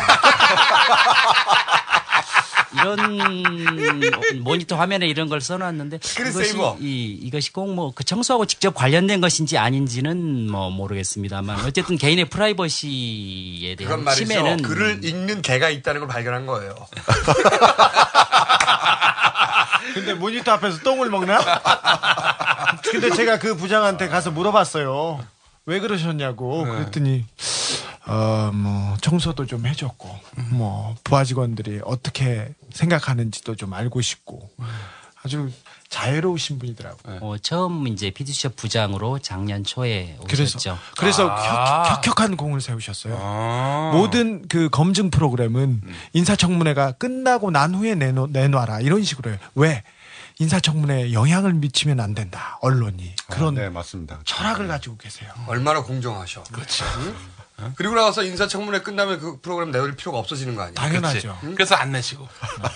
[2.80, 6.76] 이런 모니터 화면에 이런 걸 써놨는데 이것이 세이버.
[6.80, 13.76] 이, 이것이 꼭 뭐 그 청소하고 직접 관련된 것인지 아닌지는 뭐 모르겠습니다만 어쨌든 개인의 프라이버시에
[13.76, 14.24] 그건 대한 말이죠.
[14.26, 16.74] 침해는 글을 읽는 개가 있다는 걸 발견한 거예요.
[19.94, 21.38] 근데 모니터 앞에서 똥을 먹나?
[22.90, 25.24] 근데 제가 그 부장한테 가서 물어봤어요.
[25.66, 26.64] 왜 그러셨냐고.
[26.64, 27.24] 그랬더니
[28.06, 30.08] 어 뭐 청소도 좀 해줬고
[30.50, 34.50] 뭐 부하 직원들이 어떻게 생각하는지도 좀 알고 싶고
[35.22, 35.50] 아주
[35.88, 37.18] 자애로우신 분이더라고요.
[37.20, 40.78] 어, 처음 이제 피디수첩 부장으로 작년 초에 그래서 오셨죠.
[40.98, 41.84] 그래서 아.
[41.84, 43.90] 혁, 혁혁한 공을 세우셨어요.
[43.92, 49.38] 모든 그 검증 프로그램은 인사청문회가 끝나고 난 후에 내놓, 내놔라 이런 식으로 해요.
[49.54, 49.82] 왜?
[50.38, 52.58] 인사청문회에 영향을 미치면 안 된다.
[52.60, 54.18] 언론이 그런 네, 맞습니다.
[54.24, 55.30] 철학을 가지고 계세요.
[55.46, 56.42] 얼마나 공정하셔.
[56.52, 56.84] 그렇죠.
[56.98, 57.14] 응?
[57.76, 60.74] 그리고 나서 인사청문회 끝나면 그 프로그램 내릴 필요가 없어지는 거 아니야?
[60.74, 61.38] 당연하죠.
[61.40, 61.54] 그치?
[61.54, 62.28] 그래서 안 내시고.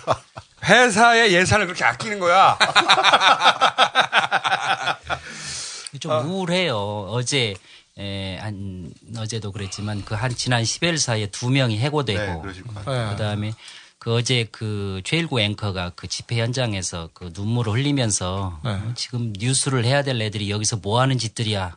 [0.65, 2.59] 회사의 예산을 그렇게 아끼는 거야.
[6.01, 6.78] 좀 우울해요.
[7.11, 7.55] 어제
[7.98, 13.11] 에, 한 어제도 그랬지만 그 한 지난 10일 사이에 두 명이 해고되고 네, 같아요.
[13.11, 13.52] 그다음에
[13.98, 18.70] 그 어제 그 최일구 앵커가 그 집회 현장에서 그 눈물을 흘리면서 네.
[18.70, 21.77] 어, 지금 뉴스를 해야 될 애들이 여기서 뭐 하는 짓들이야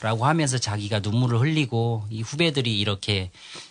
[0.00, 3.30] 라고 하면서 자기가 눈물을 흘리고 이 후배들이 이렇게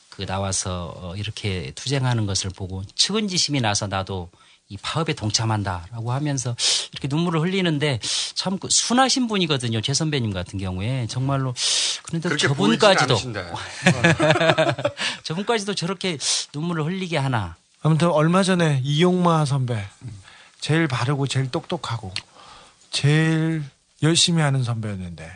[0.10, 4.30] 그 나와서 어, 이렇게 투쟁하는 것을 보고 측은지심이 나서 나도
[4.68, 6.56] 이 파업에 동참한다라고 하면서
[6.91, 7.99] 이렇게 눈물을 흘리는데
[8.35, 9.81] 참그 순하신 분이거든요.
[9.81, 11.56] 최 선배님 같은 경우에 정말로
[12.03, 13.18] 그런데 저분까지도.
[15.23, 16.19] 저분까지도 저렇게
[16.53, 17.56] 눈물을 흘리게 하나.
[17.81, 19.84] 아무튼 얼마 전에 이용마 선배
[20.60, 22.14] 제일 바르고 제일 똑똑하고
[22.91, 23.64] 제일
[24.03, 25.35] 열심히 하는 선배였는데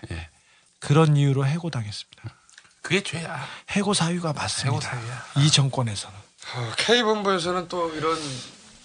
[0.83, 2.35] 그런 이유로 해고당했습니다.
[2.81, 3.47] 그게 죄야.
[3.71, 4.69] 해고 사유가 맞습니다.
[4.71, 5.25] 해고 사유야.
[5.45, 6.15] 이 정권에서는.
[6.77, 8.17] K본부에서는 또 이런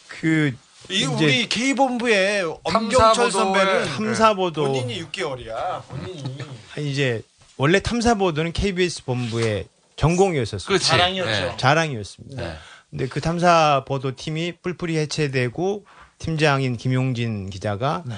[0.09, 0.55] 그
[0.91, 5.83] 이 우리 K 본부의 탐사보도에 엄경철 선배는 탐사보도 본인이 6개월이야.
[5.85, 6.39] 본인이
[6.79, 7.23] 이제
[7.57, 9.67] 원래 탐사보도는 KBS 본부의
[9.97, 10.67] 전공이었었어요.
[10.67, 10.87] 그렇지.
[10.87, 11.31] 자랑이었죠.
[11.31, 11.57] 네.
[11.59, 12.43] 자랑이었습니다.
[12.43, 12.57] 네.
[12.89, 15.85] 근데 그 탐사보도 팀이 뿔뿔이 해체되고
[16.19, 18.15] 팀장인 김용진 기자가 네.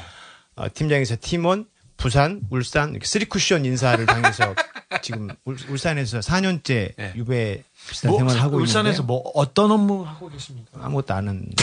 [0.55, 1.67] 어, 팀장에서 팀원
[2.01, 4.55] 부산, 울산 이렇게 쓰리 쿠션 인사를 당해서
[5.03, 10.29] 지금 울, 울산에서 4년째 유배 비슷한 뭐, 생활을 하고 울산에서 있는데 뭐 어떤 업무 하고
[10.31, 10.71] 계십니까?
[10.83, 11.47] 아무것도 안 하는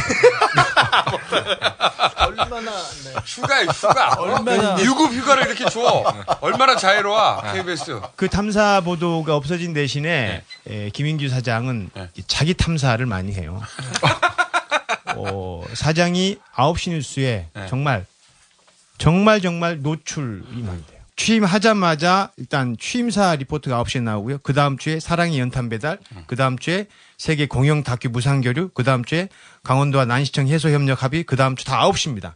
[2.17, 3.13] 얼마나 네.
[3.25, 4.13] 휴가 휴가.
[4.17, 6.03] 얼마나- 유급 휴가를 이렇게 줘.
[6.41, 7.99] 얼마나 자유로워 KBS.
[8.15, 13.61] 그 탐사 보도가 없어진 대신에 에, 김인규 사장은 이 자기 탐사를 많이 해요.
[15.15, 18.05] 어, 사장이 9시 뉴스에 정말
[18.97, 20.97] 정말 정말 노출이 많이 돼요.
[21.15, 24.37] 취임하자마자 일단 취임사 리포트가 9시에 나오고요.
[24.43, 25.97] 그 다음 주에 사랑의 연탄 배달,
[26.27, 26.85] 그 다음 주에
[27.17, 29.29] 세계 공영 다큐 무상교류, 그 다음 주에
[29.63, 32.33] 강원도와 난시청 해소 협력 합의, 그 다음 주 다 9시입니다.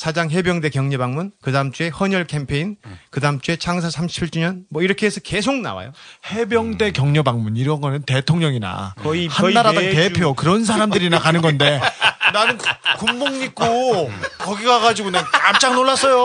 [0.00, 2.76] 사장 해병대 격려 방문, 그 다음 주에 헌혈 캠페인,
[3.10, 5.92] 그 다음 주에 창사 37주년, 뭐 이렇게 해서 계속 나와요.
[6.30, 11.78] 해병대 격려 방문 이런 거는 대통령이나 거의- 거의 한나라당 매주- 대표 그런 사람들이나 가는 건데
[12.32, 12.66] 나는 구-
[13.04, 16.24] 군복 입고 거기 가가지고 내가 깜짝 놀랐어요.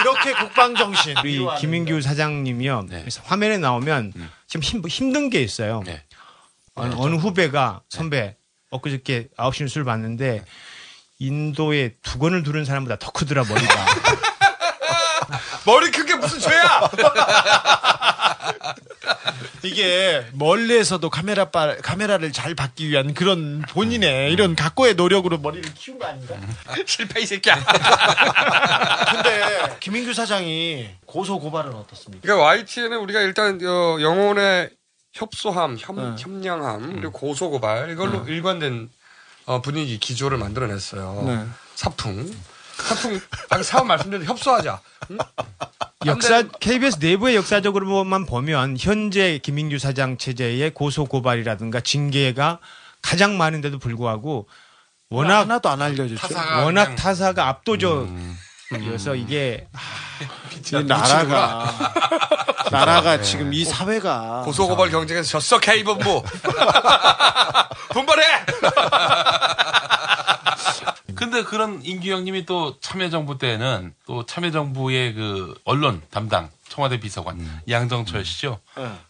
[0.00, 1.14] 이렇게 국방 정신.
[1.18, 2.86] 우리 김인규 사장님이요.
[2.90, 4.12] 그래서 화면에 나오면
[4.48, 5.84] 좀 힘, 힘든 게 있어요.
[6.74, 8.34] 어느, 어느 후배가 선배
[8.70, 10.42] 엊그저께 9시 뉴스를 봤는데
[11.26, 13.74] 인도에 두건을 두른 사람보다 더 크더라 머리가.
[15.66, 16.90] 머리 크게 무슨 죄야
[19.62, 25.98] 이게 멀리에서도 카메라 바, 카메라를 잘 받기 위한 그런 본인의 이런 각고의 노력으로 머리를 키운
[25.98, 26.34] 거 아닌가?
[26.84, 27.64] 실패 이 새끼야
[29.10, 32.20] 근데 김인규 사장이 고소 고발은 어떻습니까?
[32.22, 34.70] 그러니까 YTN은 우리가 일단 어, 영혼의
[35.14, 36.16] 협소함, 협, 네.
[36.18, 38.90] 협량함, 그리고 고소 고발 이걸로 일관된
[39.46, 41.22] 어, 분위기 기조를 만들어냈어요.
[41.26, 41.44] 네.
[41.74, 42.34] 사풍.
[42.76, 43.20] 사풍.
[43.50, 44.80] 아까 사업 말씀드린 협소하자.
[45.10, 45.18] 응?
[46.06, 52.58] 역사 KBS 내부의 역사적으로만 보면 현재 김인규 사장 체제의 고소 고발이라든가 징계가
[53.02, 54.48] 가장 많은데도 불구하고
[55.10, 56.16] 워낙 하나도 안 알려줬죠.
[56.16, 58.08] 타사가 워낙 그냥- 타사가 압도적
[58.82, 59.66] 이어서 이게
[60.72, 61.70] 이 나라가
[62.70, 66.22] 나라가 지금 이 사회가 고소고발 경쟁에서 졌어 K본부.
[67.90, 68.24] 분발해.
[71.14, 77.38] 근데 그런 임규영님이 또 참여정부 때는 또 참여정부의 그 언론 담당 청와대 비서관
[77.68, 78.58] 양정철 씨죠.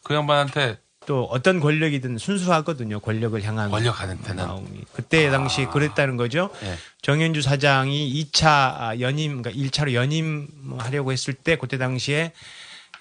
[0.03, 3.01] 그 양반한테 또 어떤 권력이든 순수하거든요.
[3.01, 4.47] 권력을 향한 권력한테는
[4.93, 6.51] 그때 당시 그랬다는 거죠.
[6.63, 6.77] 예.
[7.03, 12.33] 정현주 사장이 2차 연임, 그러니까 1차로 연임하려고 했을 때 그때 당시에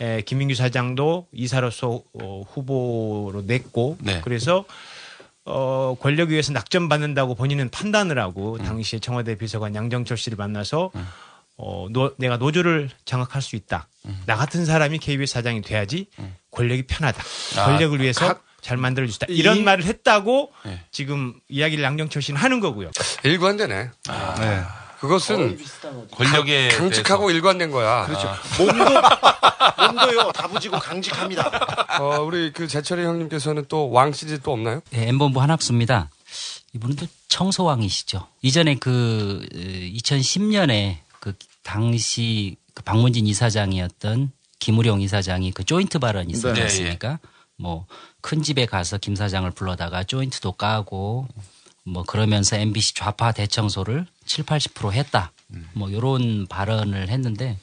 [0.02, 4.22] 에, 김민규 사장도 이사로서 어, 후보로 냈고 네.
[4.24, 4.66] 그래서
[5.46, 10.92] 어, 권력 위에서 낙점받는다고 본인은 판단을 하고 당시에 청와대 비서관 양정철 씨를 만나서
[11.58, 13.88] 어, 노, 내가 노조를 장악할 수 있다.
[14.26, 16.08] 나 같은 사람이 KBS 사장이 돼야지
[16.52, 17.24] 권력이 편하다.
[17.58, 19.26] 아, 권력을 위해서 각- 잘 만들어 주시다.
[19.30, 20.52] 이런 이- 말을 했다고
[20.92, 22.92] 지금 이야기를 양정철 씨는 하는 거고요.
[23.24, 23.74] 일관되네.
[24.40, 24.62] 네.
[25.00, 25.58] 그것은
[26.12, 28.06] 권력에 강- 강직하고 일관된 거야.
[28.06, 28.30] 그렇죠.
[28.30, 28.40] 아.
[28.58, 28.84] 몸도
[29.94, 31.98] 몸도요 다부지고 강직합니다.
[32.00, 34.82] 어, 우리 그 재철이 형님께서는 또 왕 시리즈 또 없나요?
[34.92, 36.10] 네, M본부 한학수입니다.
[36.74, 38.28] 이분은 또 청소왕이시죠.
[38.42, 46.60] 이전에 그 2010년에 그 당시 그 박문진 이사장이었던 김우룡 이사장이 그 조인트 발언이 있었지 네,
[46.60, 46.64] 예.
[46.64, 47.20] 않습니까?
[47.58, 47.86] 뭐
[48.24, 51.28] 큰 집에 가서 김 사장을 불러다가 조인트도 까고
[51.84, 55.34] 뭐 그러면서 MBC 좌파 대청소를 7, 80% 했다.
[55.74, 57.60] 뭐 요런 발언을 했는데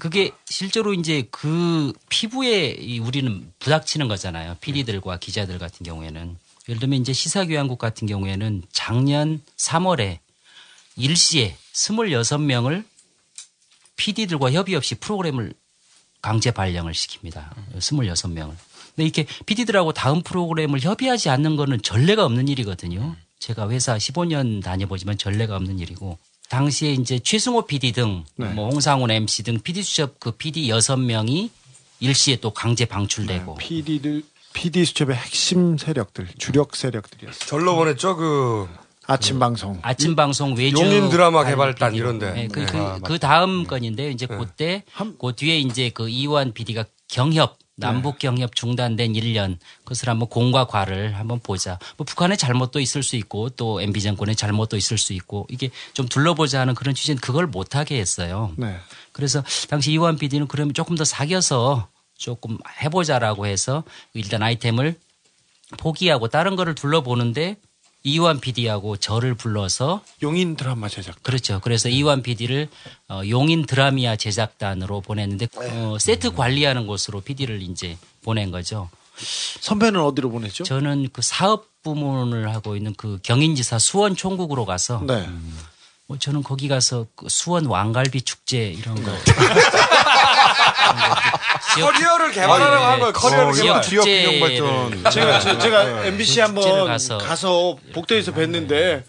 [0.00, 4.56] 그게 실제로 이제 그 피부에 이 우리는 부닥치는 거잖아요.
[4.62, 6.38] PD들과 기자들 같은 경우에는.
[6.68, 10.20] 예를 들면 이제 시사교양국 같은 경우에는 작년 3월에
[10.96, 12.84] 일시에 26명을
[13.96, 15.52] PD들과 협의 없이 프로그램을
[16.20, 17.50] 강제 발령을 시킵니다.
[17.78, 18.54] 26명을.
[18.94, 23.16] 근데 이렇게 PD들하고 다음 프로그램을 협의하지 않는 거는 전례가 없는 일이거든요.
[23.38, 28.46] 제가 회사 15년 다녀보지만 전례가 없는 일이고 당시에 이제 최승호 PD 등 네.
[28.50, 31.50] 뭐 홍상훈 MC 등 PD 수첩 그 PD 6명이
[32.00, 37.48] 일시에 또 강제 방출되고 PD들 PD 수첩의 핵심 세력들 주력 세력들이었어요.
[37.48, 38.68] 절로 보냈죠 그
[39.12, 39.78] 아침 방송.
[39.82, 41.94] 아침 방송 외주 용인 드라마 개발단.
[41.94, 42.32] 이런데.
[42.32, 42.66] 네, 그, 네.
[42.66, 44.10] 그, 아, 그 다음 건인데요.
[44.10, 44.84] 이제 그때
[45.20, 51.16] 그 뒤에 이제 그 이완 PD가 경협 남북 경협 중단된 1년 그것을 한번 공과 과를
[51.16, 51.78] 한번 보자.
[51.96, 56.06] 뭐 북한의 잘못도 있을 수 있고 또 MB 정권의 잘못도 있을 수 있고 이게 좀
[56.06, 58.52] 둘러보자 하는 그런 취지는 그걸 못하게 했어요.
[58.56, 58.76] 네.
[59.12, 63.84] 그래서 당시 이완 PD는 그러면 조금 더 사겨서 조금 해보자라고 해서
[64.14, 64.96] 일단 아이템을
[65.78, 67.56] 포기하고 다른 거를 둘러보는데
[68.04, 71.22] 이완 PD하고 저를 불러서 용인 드라마 제작.
[71.22, 71.60] 그렇죠.
[71.62, 72.68] 그래서 이완 PD를
[73.08, 78.88] 어, 용인 드라미아 제작단으로 보냈는데 어, 세트 관리하는 곳으로 PD를 이제 보낸 거죠.
[79.60, 80.64] 선배는 어디로 보냈죠?
[80.64, 85.28] 저는 그 사업 부문을 하고 있는 그 경인지사 수원 총국으로 가서 네.
[86.12, 89.10] 뭐 저는 거기 가서 그 수원 왕갈비 축제 이런 거
[91.74, 93.12] 커리어를 개발하라고 한 거예요.
[93.14, 94.50] 커리어를 지역 개발.
[94.54, 96.08] 축제를 제가 제- 제가 네.
[96.08, 99.04] MBC 축제를 한번 가서 가서, 복도에서 뵀는데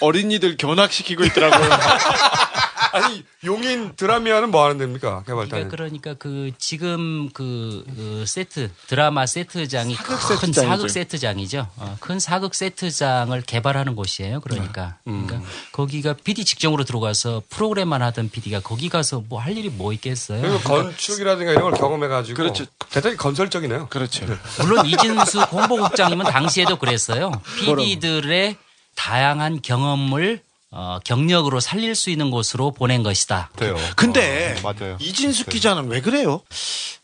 [0.00, 1.70] 어린이들 견학시키고 있더라고요.
[2.92, 5.24] 아니 용인 드라미아는 뭐 하는 데입니까?
[5.26, 5.68] 개발단.
[5.68, 10.68] 그러니까, 그러니까 그 지금 그, 그 세트 드라마 세트장이 사극 큰 세트장이죠.
[10.70, 11.68] 사극 세트장이죠.
[11.76, 14.40] 어, 큰 사극 세트장을 개발하는 곳이에요.
[14.40, 15.26] 그러니까, 음.
[15.26, 20.40] 그러니까 거기가 PD 직종으로 들어가서 프로그램만 하던 PD가 거기 가서 뭐 할 일이 뭐 있겠어요.
[20.40, 22.64] 그리고 건축이라든가 이런 걸 경험해가지고 그렇죠.
[22.90, 23.88] 대단히 건설적이네요.
[23.88, 24.24] 그렇죠.
[24.60, 27.32] 물론 이진수 공보국장님은 당시에도 그랬어요.
[27.58, 28.56] PD들의
[28.94, 30.40] 다양한 경험을
[30.74, 33.50] 어, 경력으로 살릴 수 있는 곳으로 보낸 것이다.
[33.94, 34.96] 근데 어, 맞아요.
[35.00, 36.40] 이진숙 기자는 왜 그래요?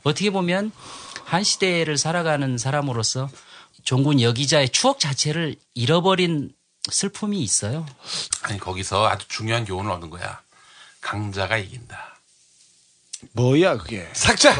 [0.04, 0.72] 어떻게 보면
[1.24, 3.28] 한 시대를 살아가는 사람으로서
[3.84, 6.50] 종군 여기자의 추억 자체를 잃어버린
[6.90, 7.84] 슬픔이 있어요.
[8.42, 10.40] 아니 거기서 아주 중요한 교훈을 얻은 거야.
[11.02, 12.16] 강자가 이긴다.
[13.32, 14.08] 뭐야 그게?
[14.14, 14.48] 삭제.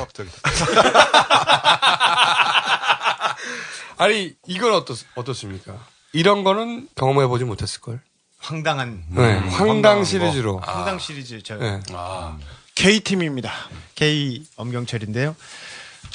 [3.96, 5.78] 아니 이건 어떻 어떻습니까?
[6.12, 8.02] 이런 거는 경험해 보지 못했을 걸.
[8.38, 10.60] 황당한 네, 음, 황당 시리즈로.
[10.60, 10.72] 거.
[10.72, 11.80] 황당 시리즈 저 네.
[12.74, 13.52] K 팀입니다.
[13.94, 15.34] K 엄경철인데요.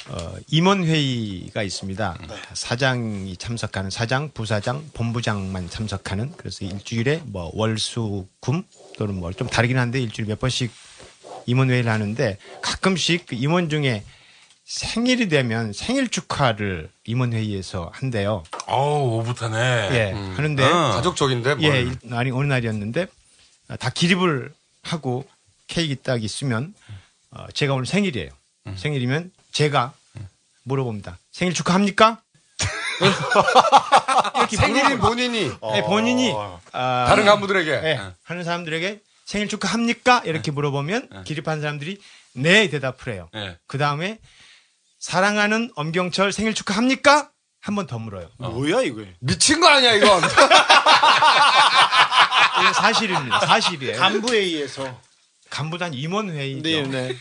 [0.10, 2.18] 어, 임원 회의가 있습니다.
[2.28, 2.36] 네.
[2.54, 8.64] 사장이 참석하는 사장, 부사장, 본부장만 참석하는 그래서 일주일에 뭐 월수금
[8.98, 10.72] 또는 뭐 좀 다르긴 한데 일주일 몇 번씩
[11.46, 14.04] 임원 회의를 하는데 가끔씩 그 임원 중에
[14.66, 18.44] 생일이 되면 생일 축하를 임원 회의에서 한대요.
[18.68, 19.90] 어우 오붓하네.
[19.92, 20.34] 예, 음.
[20.38, 20.92] 하는데 어.
[20.94, 21.64] 가족적인데 뭘.
[21.76, 23.08] 예, 일- 아니 어느 날이었는데
[23.68, 24.54] 아, 다 기립을
[24.84, 25.28] 하고
[25.68, 26.74] 케이크 딱 있으면
[27.32, 28.30] 어, 제가 오늘 생일이에요.
[28.68, 28.76] 음.
[28.78, 29.94] 생일이면 제가
[30.64, 31.18] 물어봅니다.
[31.32, 32.22] 생일 축하합니까?
[34.36, 34.98] 이렇게 생일인.
[35.00, 36.34] 본인이 네, 본인이
[36.72, 40.22] 아, 다른 간부들에게 네, 하는 사람들에게 생일 축하합니까?
[40.26, 42.00] 이렇게 물어보면 기립한 사람들이
[42.34, 43.30] 네 대답을 해요.
[43.34, 43.58] 네.
[43.68, 44.20] 그 다음에
[45.04, 47.30] 사랑하는 엄경철 생일 축하합니까?
[47.60, 48.30] 한 번 더 물어요.
[48.38, 49.04] 뭐야 이거?
[49.20, 50.22] 미친 거 아니야 이건.
[52.62, 53.40] 이거 사실입니다.
[53.42, 54.00] 사실이에요.
[54.00, 54.98] 간부회의에서
[55.50, 56.62] 간부단 임원회의죠.
[56.64, 57.18] 네, 네.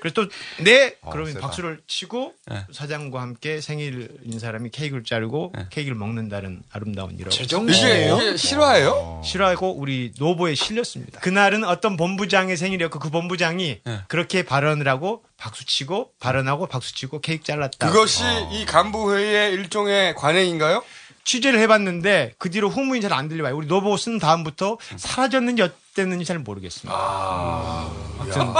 [0.00, 0.28] 그래서 또,
[0.62, 0.96] 네!
[1.02, 1.46] 어, 그러면 세다.
[1.46, 2.64] 박수를 치고 네.
[2.72, 7.30] 사장과 함께 생일인 사람이 케이크를 자르고 케이크를 먹는다는 아름다운 일화.
[7.30, 8.16] 제정신이에요?
[8.16, 9.22] 이게, 이게 실화예요?
[9.24, 11.20] 싫어하고 우리 노보에 실렸습니다.
[11.20, 14.00] 그날은 어떤 본부장의 생일이었고 그 본부장이 네.
[14.08, 17.90] 그렇게 발언을 하고 박수치고 발언하고 박수치고 케이크 잘랐다.
[17.90, 18.50] 그것이 어.
[18.52, 20.82] 이 간부 회의의 일종의 관행인가요?
[21.28, 23.54] 취재를 해봤는데 그 뒤로 후문이 잘 안 들려와요.
[23.54, 26.94] 우리 노보 쓴 다음부터 사라졌는지 어땠는지 잘 모르겠습니다.
[28.18, 28.54] 아무튼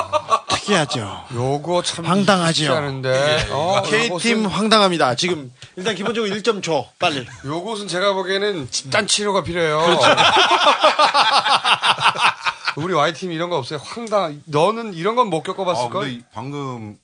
[0.48, 1.24] 특이하죠.
[1.34, 2.64] 요거 참 황당하죠.
[2.64, 3.48] 희한한데.
[3.52, 5.14] 어, K 팀 요것은- 황당합니다.
[5.14, 6.86] 지금 일단 기본적으로 1점 줘.
[6.98, 7.26] 빨리.
[7.44, 9.80] 요것은 제가 보기에는 집단 치료가 필요해요.
[9.80, 10.04] 그렇죠.
[12.76, 13.80] 우리 Y 팀 이런 거 없어요.
[13.82, 14.42] 황당.
[14.44, 16.10] 너는 이런 건 못 겪어봤을 아, 걸.
[16.10, 16.98] 이- 방금 꽤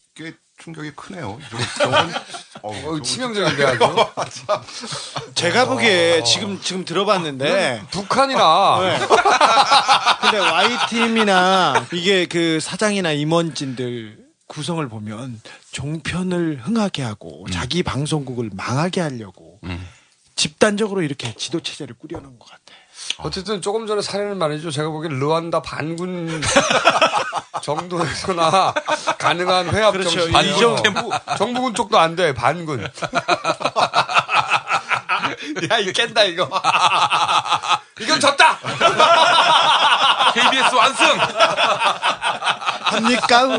[0.58, 1.38] 충격이 크네요.
[1.78, 2.12] 저건,
[2.62, 3.78] 어, 치명적인데 아주.
[5.34, 8.98] 제가 보기에 지금 지금 들어봤는데 북한이나 네.
[10.20, 15.40] 근데 Y 팀이나 이게 그 사장이나 임원진들 구성을 보면
[15.72, 19.58] 종편을 흥하게 하고 자기 방송국을 망하게 하려고
[20.36, 22.62] 집단적으로 이렇게 지도 체제를 꾸려놓은 것 같아.
[23.18, 24.70] 어쨌든 조금 전에 사례는 말이죠.
[24.70, 26.42] 제가 보기엔 르완다 반군
[27.62, 28.74] 정도에서나
[29.18, 30.10] 가능한 회합 그렇죠.
[30.10, 30.32] 정신.
[30.32, 32.34] 반군 정부, 정부군 쪽도 안 돼.
[32.34, 32.82] 반군.
[35.70, 36.44] 야, 이 깬다 이거.
[38.00, 38.58] 이건 졌다.
[40.34, 41.06] KBS 완승.
[42.84, 43.58] 합니까?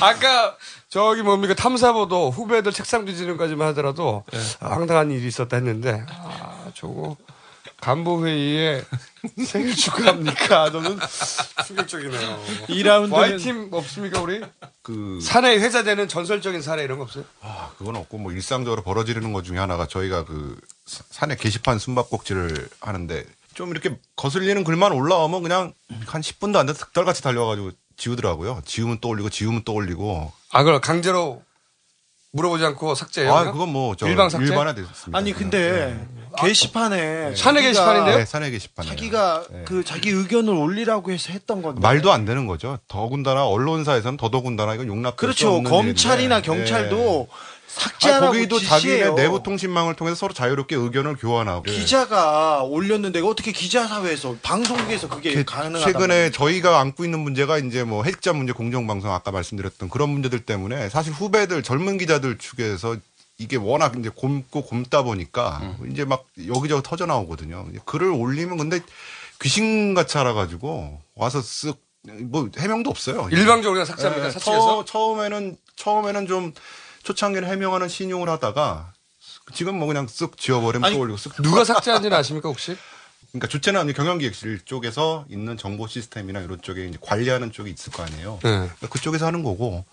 [0.00, 0.54] 아까
[0.88, 4.38] 저기 뭡니까 탐사보도 후배들 책상 뒤지는까지만 하더라도 네.
[4.60, 7.16] 아, 황당한 일이 있었다 했는데 아 저거
[7.86, 8.84] 간부 회의에
[9.44, 10.70] 생일 축하합니까?
[10.70, 10.98] 저는
[11.66, 12.42] 충격적이네요.
[12.68, 14.40] 2라운드는 Y팀 없습니까 우리?
[14.82, 17.24] 그 사내 회자되는 전설적인 사례 이런 거 없어요?
[17.40, 20.56] 아, 그건 없고 뭐 일상적으로 벌어지는 것 중에 하나가 저희가 그
[20.86, 25.72] 사- 산에 게시판 숨바꼭질을 하는데 좀 이렇게 거슬리는 글만 올라오면 그냥
[26.06, 28.62] 한 10분도 안 돼서 득달같이 달려가지고 지우더라고요.
[28.64, 30.32] 지우면 또 올리고 지우면 또 올리고.
[30.52, 31.42] 아 그럼 강제로
[32.32, 33.32] 물어보지 않고 삭제해요?
[33.34, 33.52] 아?
[33.52, 34.46] 그건 뭐 저 일방 삭제?
[34.46, 35.18] 일반화 됐습니다.
[35.18, 35.98] 아니 근데
[36.38, 38.16] 게시판에 사내 자기가- 게시판인데요?
[38.16, 38.88] 네, 사내 게시판에.
[38.88, 42.78] 자기가 그 자기 의견을 올리라고 해서 했던 건데 말도 안 되는 거죠.
[42.88, 45.56] 더군다나 언론사에서는 더더군다나 이건 용납될 수 그렇죠.
[45.56, 46.46] 없는 검찰이나 일인데.
[46.64, 47.26] 경찰도 네.
[47.74, 49.04] 삭제하라고 아니, 거기도 지시해요.
[49.06, 51.62] 자기네 내부 통신망을 통해서 서로 자유롭게 의견을 교환하고.
[51.62, 55.84] 기자가 올렸는데 어떻게 기자 사회에서 방송국에서 그게 게- 가능하다?
[55.86, 60.40] 최근에 저희가 안고 있는 문제가 이제 뭐 핵자 문제 공정 방송 아까 말씀드렸던 그런 문제들
[60.44, 62.96] 때문에 사실 후배들 젊은 기자들 측에서
[63.38, 67.66] 이게 워낙 이제 곰고 곰다 보니까 이제 막 여기저기 터져 나오거든요.
[67.86, 68.80] 글을 올리면 근데
[69.40, 71.76] 귀신같이 알아가지고 와서 쓱
[72.30, 73.28] 뭐 해명도 없어요.
[73.30, 74.28] 일방적으로 그냥 삭제합니까?
[74.30, 74.38] 네?
[74.38, 76.52] 처, 처음에는 처음에는 좀
[77.02, 78.92] 초창기는 해명하는 신용을 하다가
[79.54, 82.76] 지금 뭐 그냥 쓱 지워버리면 또 올리고 쓱 누가 삭제한지는 아십니까 혹시?
[83.30, 88.02] 그러니까 주체는 이제 경영기획실 쪽에서 있는 정보 시스템이나 이런 쪽에 이제 관리하는 쪽이 있을 거
[88.02, 88.32] 아니에요.
[88.42, 88.50] 네.
[88.50, 89.86] 그러니까 그쪽에서 하는 거고.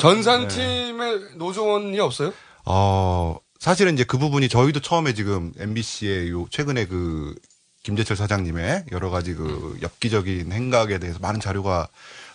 [0.00, 2.32] 전산팀에 노조원이 없어요?
[2.64, 7.34] 어 사실은 이제 그 부분이 저희도 처음에 지금 MBC의 요 최근에 그
[7.82, 11.88] 김재철 사장님의 여러 가지 그 엽기적인 행각에 대해서 많은 자료가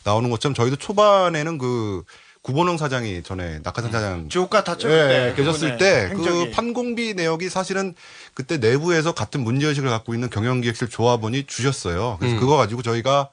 [0.03, 2.03] 나오는 것처럼 저희도 초반에는 그
[2.41, 4.89] 구본영 사장이 전에 낙하산 사장 주옥 같았죠.
[4.89, 5.43] 예, 그때.
[5.43, 6.51] 계셨을 때 그.
[6.51, 7.93] 판공비 내역이 사실은
[8.33, 12.17] 그때 내부에서 같은 문제 의식을 갖고 있는 경영기획실 조합원이 주셨어요.
[12.19, 12.39] 그래서 음.
[12.39, 13.29] 그거 가지고 저희가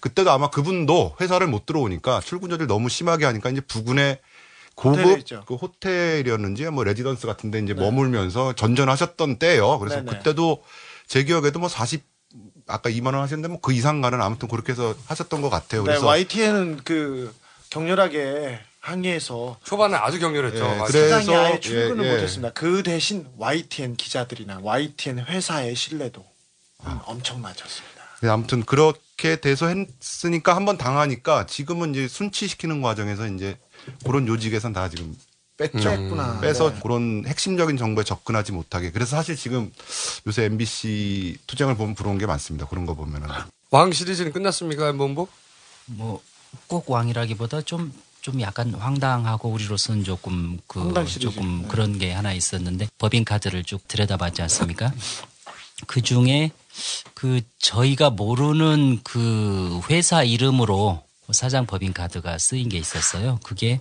[0.00, 4.20] 그때도 아마 그분도 회사를 못 들어오니까 출근 저지를 너무 심하게 하니까 이제 부근에
[4.74, 5.24] 고급.
[5.46, 9.78] 그 호텔이었는지 뭐 레지던스 같은 데 이제 머물면서 전전하셨던 때예요.
[9.78, 10.18] 그래서 네네.
[10.18, 10.62] 그때도
[11.06, 12.02] 제 기억에도 뭐 40
[12.66, 15.82] 아까 2만 원 하셨는데 뭐 그 이상 가는 아무튼 그렇게 해서 하셨던 것 같아요.
[15.82, 17.34] 네, 그래서 YTN은 그
[17.70, 20.64] 격렬하게 항의해서 초반에 아주 격렬했죠.
[20.64, 20.78] 예.
[20.86, 22.14] 그래서 아예 출근을 예, 예.
[22.14, 22.52] 못했습니다.
[22.52, 26.24] 그 대신 YTN 기자들이나 YTN 회사의 신뢰도
[26.84, 27.02] 아.
[27.06, 27.98] 엄청 낮췄습니다.
[28.22, 33.58] 네, 아무튼 그렇게 돼서 했으니까 한번 당하니까 지금은 이제 순치시키는 과정에서 이제
[34.04, 35.16] 그런 요직에선 다 지금
[35.56, 35.90] 뺐죠.
[35.90, 36.40] 뺐구나.
[36.40, 36.80] 빼서 네.
[36.82, 38.90] 그런 핵심적인 정보에 접근하지 못하게.
[38.92, 39.72] 그래서 사실 지금
[40.26, 42.66] 요새 MBC 투쟁을 보면 부러운 게 많습니다.
[42.66, 43.28] 그런 거 보면은.
[43.70, 45.26] 왕 시리즈는 끝났습니까, 엠본부?
[45.86, 46.22] 뭐
[46.66, 50.80] 꼭 왕이라기보다 좀 좀 약간 황당하고 우리로서는 조금 그.
[51.20, 54.92] 조금 그런 게 하나 있었는데 법인 카드를 쭉 들여다봤지 않습니까?
[55.86, 56.50] 그 중에
[57.14, 63.38] 그 저희가 모르는 그 회사 이름으로 사장 법인 카드가 쓰인 게 있었어요.
[63.44, 63.80] 그게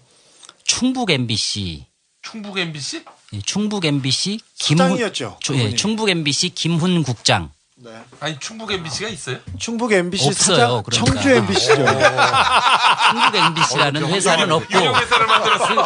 [0.64, 1.86] 충북 MBC
[2.22, 3.04] 충북 MBC?
[3.34, 5.74] 예, 충북 MBC 김훈 사장이었죠, 주- 예.
[5.76, 7.52] 충북 MBC 김훈 국장.
[7.80, 7.92] 네.
[8.20, 9.38] 아니 충북 MBC가 있어요?
[9.60, 10.92] 충북 MBC 없어요, 사장 그러니까.
[10.92, 11.76] 청주 MBC죠.
[11.76, 15.86] 충북 MBC라는 회사는 없고 유령 회사를 만들었어요.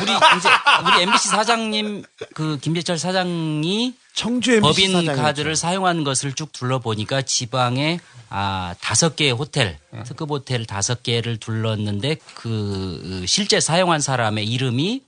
[0.00, 0.48] 우리 이제
[0.86, 5.22] 우리 MBC 사장님 그 김재철 사장이 청주 MBC 법인 사장이었죠.
[5.22, 8.00] 카드를 사용한 것을 쭉 둘러보니까 지방에
[8.30, 15.02] 아 다섯 개의 호텔 특급 호텔 다섯 개를 둘렀는데 그 실제 사용한 사람의 이름이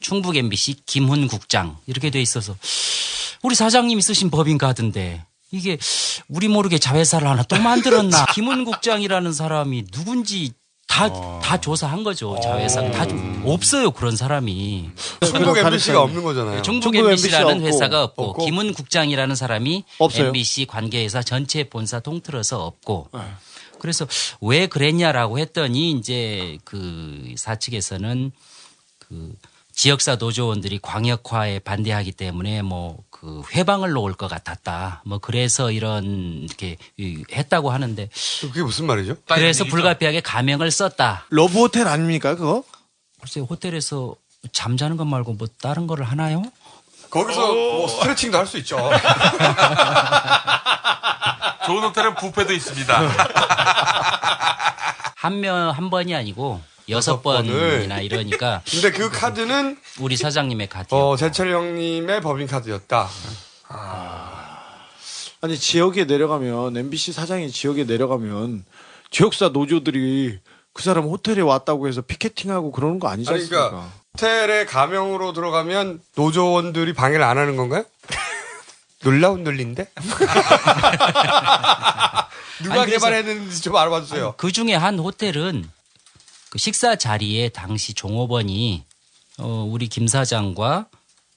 [0.00, 2.56] 충북 MBC 김훈 국장 이렇게 돼 있어서
[3.42, 5.78] 우리 사장님이 쓰신 법인 카드인데 이게
[6.28, 8.26] 우리 모르게 자회사를 하나 또 만들었나?
[8.34, 10.52] 김훈 국장이라는 사람이 누군지
[10.86, 12.38] 다다 조사한 거죠.
[12.42, 12.90] 자회사가.
[12.90, 14.90] 다 좀- 없어요 그런 사람이.
[15.24, 16.62] 충북 MBC가 없는 거잖아요.
[16.62, 18.44] 중국 중국 MBC라는 MBC 없고, 회사가 없고, 없고.
[18.44, 20.26] 김은 국장이라는 사람이 없어요.
[20.26, 23.08] MBC 관계회사 전체 본사 통틀어서 없고.
[23.14, 23.20] 네.
[23.78, 24.06] 그래서
[24.40, 28.32] 왜 그랬냐라고 했더니 이제 그 사측에서는
[28.98, 29.32] 그
[29.72, 35.02] 지역사 노조원들이 광역화에 반대하기 때문에 뭐 그 회방을 놓을 것 같았다.
[35.04, 36.04] 뭐 그래서 이런
[36.44, 38.08] 이렇게 이- 했다고 하는데
[38.40, 39.16] 그게 무슨 말이죠?
[39.26, 41.26] 그래서 불가피하게 가명을 썼다.
[41.28, 42.64] 러브 호텔 아닙니까 그거?
[43.20, 44.14] 글쎄 호텔에서
[44.52, 46.42] 잠자는 것 말고 뭐 다른 거를 하나요?
[47.10, 48.76] 거기서 뭐 스트레칭도 할 수 있죠.
[51.66, 53.00] 좋은 호텔은 부페도 있습니다.
[55.16, 57.22] 한 명 한 번이 아니고 여섯.
[57.22, 60.94] 번이나 이러니까 근데 그 카드는 우리 사장님의 카드.
[60.94, 63.08] 어, 재철 형님의 법인 카드였다.
[65.42, 68.64] 아니 지역에 내려가면 MBC 사장이 지역에 내려가면
[69.10, 70.38] 지역사 노조들이
[70.72, 73.70] 그 사람 호텔에 왔다고 해서 피켓팅하고 그러는 거 아니지 아니, 않습니까?
[73.70, 77.84] 그러니까 호텔에 가명으로 들어가면 노조원들이 방해를 안 하는 건가요?
[79.02, 79.90] 놀라운 논리인데?
[82.62, 84.34] 누가 아니, 개발했는지 좀 알아봐 주세요.
[84.36, 85.70] 그 중에 한 호텔은
[86.50, 88.84] 그 식사 자리에 당시 종업원이
[89.38, 90.86] 어, 우리 김 사장과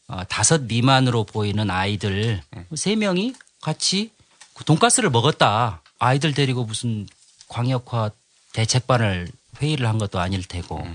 [0.07, 2.41] 어, 다섯 미만으로 보이는 아이들
[2.76, 4.10] 세 명이 같이
[4.53, 5.81] 그 돈가스를 먹었다.
[5.99, 7.07] 아이들 데리고 무슨
[7.48, 8.11] 광역화
[8.53, 9.30] 대책반을
[9.61, 10.85] 회의를 한 것도 아닐 테고.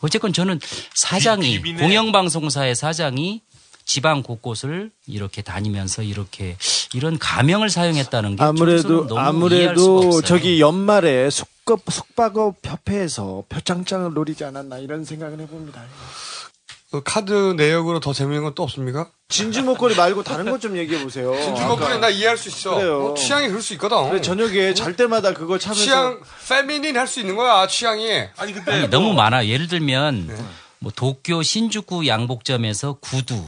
[0.00, 0.58] 어쨌건 저는
[0.94, 1.80] 사장이 비비네.
[1.80, 3.40] 공영방송사의 사장이
[3.84, 6.56] 지방 곳곳을 이렇게 다니면서 이렇게
[6.94, 10.22] 이런 가명을 사용했다는 게 아무래도 저로서는 너무 이해할 수가 아무래도 없어요.
[10.22, 15.82] 저기 연말에 숙 업 숙박업 협회에서 표창장을 노리지 않았나 이런 생각을 해봅니다.
[16.90, 19.08] 그 카드 내역으로 더 재밌는 건 또 없습니까?
[19.30, 21.34] 진주 목걸이 말고 다른 것 좀 얘기해 보세요.
[21.40, 22.74] 진주 목걸이 나 이해할 수 있어.
[22.74, 23.06] 그래요.
[23.06, 24.10] 어, 취향이 그럴 수 있거든.
[24.10, 28.10] 그래, 저녁에 잘 때마다 그걸 차면서 취향 페미닌 할 수 있는 거야 취향이.
[28.36, 29.46] 아니 근데 아니, 너무 많아.
[29.46, 30.36] 예를 들면
[30.80, 33.42] 뭐 도쿄 신주쿠 양복점에서 구두,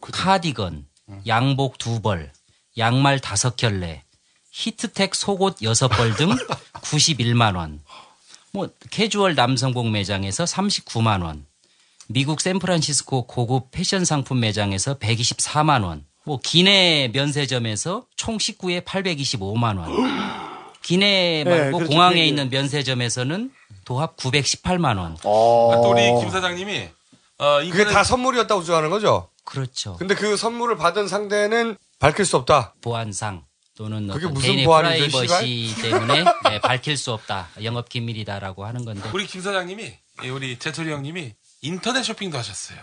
[0.00, 0.86] 카디건,
[1.26, 2.30] 양복 두 벌,
[2.78, 4.03] 양말 다섯 켤레,
[4.58, 6.30] 히트텍 속옷 여섯 벌등
[6.80, 7.80] 91만 원.
[8.52, 11.44] 뭐 캐주얼 남성복 매장에서 39만 원.
[12.06, 16.04] 미국 샌프란시스코 고급 패션 상품 매장에서 124만 원.
[16.24, 19.90] 뭐 기내 면세점에서 총 19회에 825만 원.
[20.82, 21.90] 기내 네, 말고 그렇죠.
[21.92, 23.50] 공항에 되게- 있는 면세점에서는
[23.84, 25.14] 도합 918만 원.
[25.14, 26.88] 아, 또 우리 김 사장님이
[27.38, 29.30] 어, 그게 다 선물이었다고 주장하는 거죠?
[29.44, 29.96] 그렇죠.
[29.96, 32.74] 근데 그 선물을 받은 상대는 밝힐 수 없다.
[32.82, 33.42] 보안상
[33.76, 37.48] 또는 그게 무슨 개인의 프라이버시 때문에 네, 밝힐 수 없다.
[37.62, 39.08] 영업 기밀이다라고 하는 건데.
[39.12, 39.92] 우리 김 사장님이
[40.22, 41.32] 예, 우리 재철이 형님이
[41.62, 42.78] 인터넷 쇼핑도 하셨어요.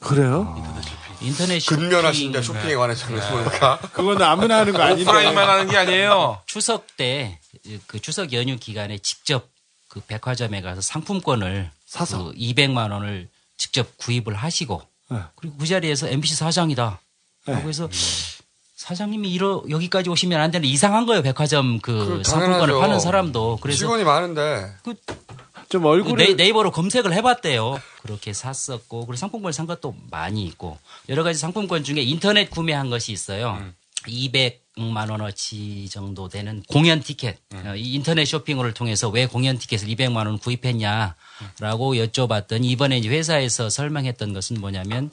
[0.00, 0.54] 그래요?
[1.20, 3.78] 인터넷 쇼핑 근면하신데 쇼핑에 관해서는 보니까.
[3.92, 5.02] 그건 아무나 하는 거 아닌데.
[5.02, 6.40] 오프라인만 하는 게 아니에요.
[6.46, 7.40] 추석 때
[7.86, 9.48] 그 추석 연휴 기간에 직접
[9.88, 12.24] 그 백화점에 가서 상품권을 사서.
[12.24, 15.18] 그 200만 원을 직접 구입을 하시고 네.
[15.36, 17.00] 그리고 그 자리에서 MBC 사장이다.
[17.46, 17.52] 네.
[17.54, 17.88] 라고 해서
[18.88, 21.20] 사장님이 이러 여기까지 오시면 안 되는 이상한 거예요.
[21.22, 22.78] 백화점 그 그 상품권을.
[22.78, 24.72] 파는 사람도 그래서 직원이 많은데.
[25.68, 27.80] 좀그 얼굴을 네, 네이버로 검색을 해봤대요.
[28.02, 30.78] 그렇게 샀었고 그리고 상품권 산 것도 많이 있고
[31.08, 33.60] 여러 가지 상품권 중에 인터넷 구매한 것이 있어요.
[34.06, 37.36] 200만 원어치 정도 되는 공연 티켓.
[37.52, 43.68] 어, 이 인터넷 쇼핑을 통해서 왜 공연 티켓을 200만 원 구입했냐라고 여쭤봤더니 이번에 이제 회사에서
[43.70, 45.10] 설명했던 것은 뭐냐면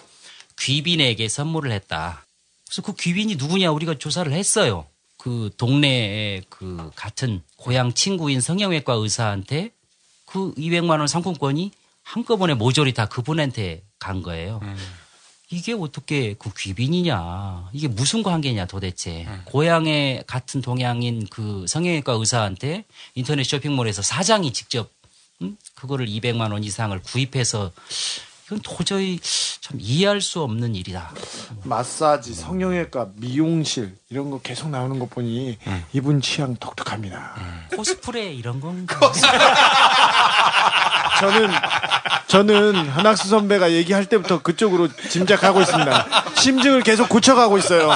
[0.59, 2.24] 귀빈에게 선물을 했다.
[2.67, 4.85] 그래서 그 귀빈이 누구냐 우리가 조사를 했어요.
[5.17, 9.71] 그 동네에 그 같은 고향 친구인 성형외과 의사한테
[10.25, 11.71] 그 200만 원 상품권이
[12.03, 14.59] 한꺼번에 모조리 다 그분한테 간 거예요.
[15.49, 17.69] 이게 어떻게 그 귀빈이냐?
[17.73, 19.27] 이게 무슨 관계냐 도대체?
[19.45, 22.85] 고향의 같은 동양인 그 성형외과 의사한테
[23.15, 24.89] 인터넷 쇼핑몰에서 사장이 직접
[25.41, 25.57] 음?
[25.75, 27.71] 그거를 200만 원 이상을 구입해서
[28.45, 29.19] 이건 도저히
[29.59, 31.11] 참 이해할 수 없는 일이다.
[31.63, 35.57] 마사지, 성형외과, 미용실 이런 거 계속 나오는 거 보니
[35.93, 37.33] 이분 취향 독특합니다.
[37.75, 38.99] 코스프레 이런 건가?
[41.19, 41.49] 저는
[42.27, 46.05] 저는 한학수 선배가 얘기할 때부터 그쪽으로 짐작하고 있습니다.
[46.35, 47.91] 심증을 계속 고쳐가고 있어요.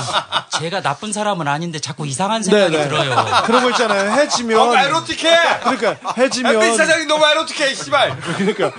[0.58, 3.44] 제가 나쁜 사람은 아닌데 자꾸 이상한 생각이 들어요.
[3.46, 4.12] 그런 거 있잖아요.
[4.14, 5.60] 해지면 너무 에로틱해!
[5.60, 8.20] 그러니까 해지면 MBC 사장이 너무 에로틱해, 씨발!
[8.20, 8.72] 그러니까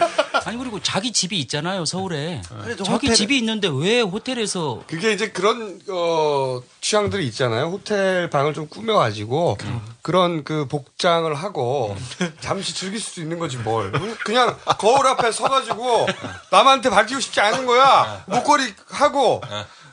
[0.46, 2.42] 아니 그리고 자기 집이 있잖아요 서울에.
[2.62, 7.66] 그래도 자기 호텔에- 집이 있는데 왜 호텔에서 그게 이제 그런 어 취향들이 있잖아요.
[7.66, 9.58] 호텔 방을 좀 꾸며가지고
[10.02, 11.96] 그런 그 복장을 하고
[12.40, 13.92] 잠시 즐길 수도 있는 거지 뭘.
[13.94, 14.16] 응?
[14.24, 16.06] 그냥 거울 앞에 서가지고
[16.50, 18.24] 남한테 밝히고 싶지 않은 거야.
[18.26, 19.40] 목걸이 하고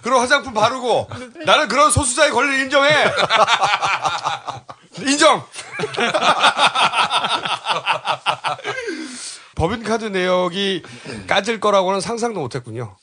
[0.01, 1.09] 그런 화장품 바르고
[1.45, 2.89] 나는 그런 소수자의 권리를 인정해.
[5.05, 5.43] 인정.
[9.57, 10.83] 법인카드 내역이
[11.27, 12.95] 까질 거라고는 상상도 못했군요.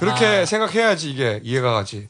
[0.00, 2.08] 그렇게 생각해야지 이게 이해가 가지.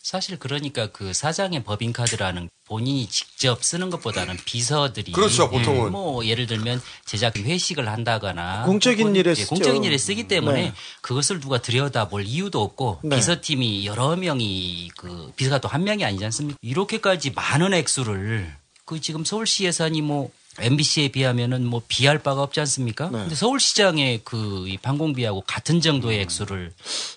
[0.00, 5.90] 사실 그러니까 그 사장의 법인카드라는 본인이 직접 쓰는 것보다는 비서들이 그렇죠, 보통은.
[5.92, 9.48] 뭐 예를 들면 제작 회식을 한다거나 공적인 일에 예, 쓰죠.
[9.48, 10.72] 공적인 일에 쓰기 때문에 네.
[11.00, 13.16] 그것을 누가 들여다볼 이유도 없고 네.
[13.16, 16.58] 비서팀이 여러 명이 그 비서가 또 한 명이 아니지 않습니까?
[16.62, 18.54] 이렇게까지 많은 액수를
[18.84, 23.10] 그 지금 서울시 예산이 뭐 MBC에 비하면은 뭐 비할 바가 없지 않습니까?
[23.10, 23.18] 네.
[23.18, 26.72] 근데 서울시장의 그이 방공비하고 같은 정도의 액수를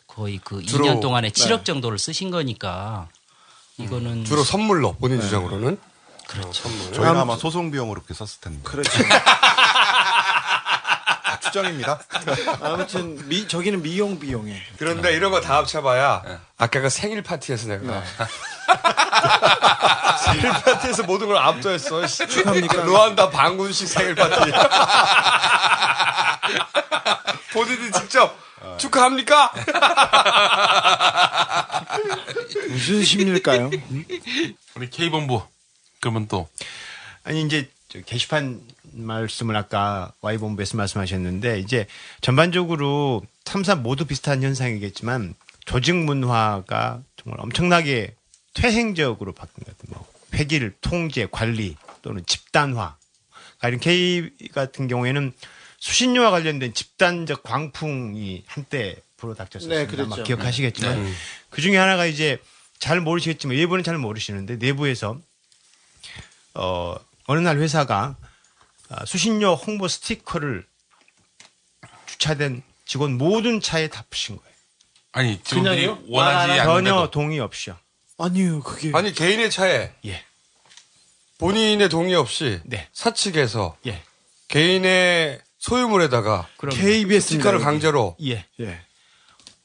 [0.08, 1.46] 거의 그 주로, 2년 동안에 네.
[1.46, 3.08] 7억 정도를 쓰신 거니까
[3.78, 5.78] 이거는 주로 선물로 본인 주장으로는.
[6.28, 6.52] 그렇죠.
[6.52, 6.94] 선물.
[6.94, 8.60] 저희는 아마 소송 비용으로 그렇게 썼을 텐데.
[8.64, 8.90] 그렇죠.
[11.48, 12.00] 추정입니다.
[12.62, 14.62] 아무튼 미 저기는 미용 비용에.
[14.78, 16.24] 그런데 이런 거 다 합쳐봐야
[16.58, 18.04] 아까 그 생일 파티에서 내가
[20.26, 22.06] 생일 파티에서 모든 걸 압도했어.
[22.08, 22.28] 씨.
[22.28, 22.84] 축하합니까?
[22.84, 24.52] 루안다 방군식 생일 파티.
[27.54, 28.38] 본인이 직접
[28.78, 29.52] 축하합니까?
[32.70, 33.70] 무슨 심리일까요?
[34.76, 35.42] 우리 K본부.
[36.00, 36.48] 그러면 또
[37.24, 38.62] 아니 이제 저 게시판
[39.06, 41.88] 말씀을 아까 Y본부에서 말씀하셨는데 이제
[42.22, 48.16] 전반적으로 3사 모두 비슷한 현상이겠지만 조직 문화가 정말 엄청나게
[48.54, 49.96] 퇴행적으로 바뀐 것 같아요.
[49.96, 52.96] 뭐 회계 통제, 관리 또는 집단화.
[53.64, 55.34] 이런 K 같은 경우에는
[55.80, 59.96] 수신료와 관련된 집단적 광풍이 한때 불어닥쳤었습니다.
[59.96, 60.04] 네.
[60.04, 61.12] 아마 기억하시겠지만 네.
[61.50, 62.40] 그 중에 하나가 이제
[62.80, 65.20] 잘 모르시겠지만 일부는 잘 모르시는데 내부에서
[66.54, 66.96] 어
[67.26, 68.27] 어느 날 회사가 아,
[69.06, 70.66] 수신료 홍보 스티커를
[72.06, 74.54] 주차된 직원 모든 차에 다 붙인 거예요.
[75.12, 76.04] 아니 직원들이 그냥요?
[76.08, 77.78] 원하지 전혀 않는데도 동의 없이요.
[78.18, 80.24] 아니요, 그게 아니 개인의 차에 예.
[81.38, 82.88] 본인의 동의 없이 네.
[82.94, 84.02] 사측에서 예.
[84.48, 88.46] 개인의 소유물에다가 KBS 스티커를 강제로 예.
[88.60, 88.82] 예.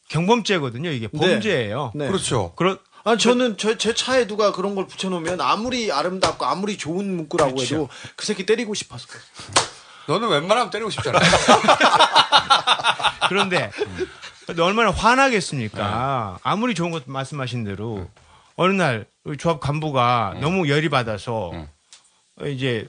[0.08, 0.90] 경범죄거든요.
[0.90, 1.92] 이게 범죄예요.
[1.94, 2.06] 네.
[2.08, 2.52] 그렇죠.
[2.56, 7.54] 그런 아 저는 제, 제 차에 누가 그런 걸 붙여놓으면 아무리 아름답고 아무리 좋은 문구라고
[7.56, 7.74] 그렇죠.
[7.74, 9.22] 해도 그 새끼 때리고 싶었을 거예요.
[10.06, 11.18] 너는 웬만하면 때리고 싶잖아.
[13.28, 13.70] 그런데
[14.58, 16.38] 얼마나 화나겠습니까?
[16.42, 18.08] 아무리 좋은 것 말씀하신 대로
[18.56, 19.06] 어느 날
[19.38, 21.52] 조합 간부가 너무 열이 받아서
[22.44, 22.88] 이제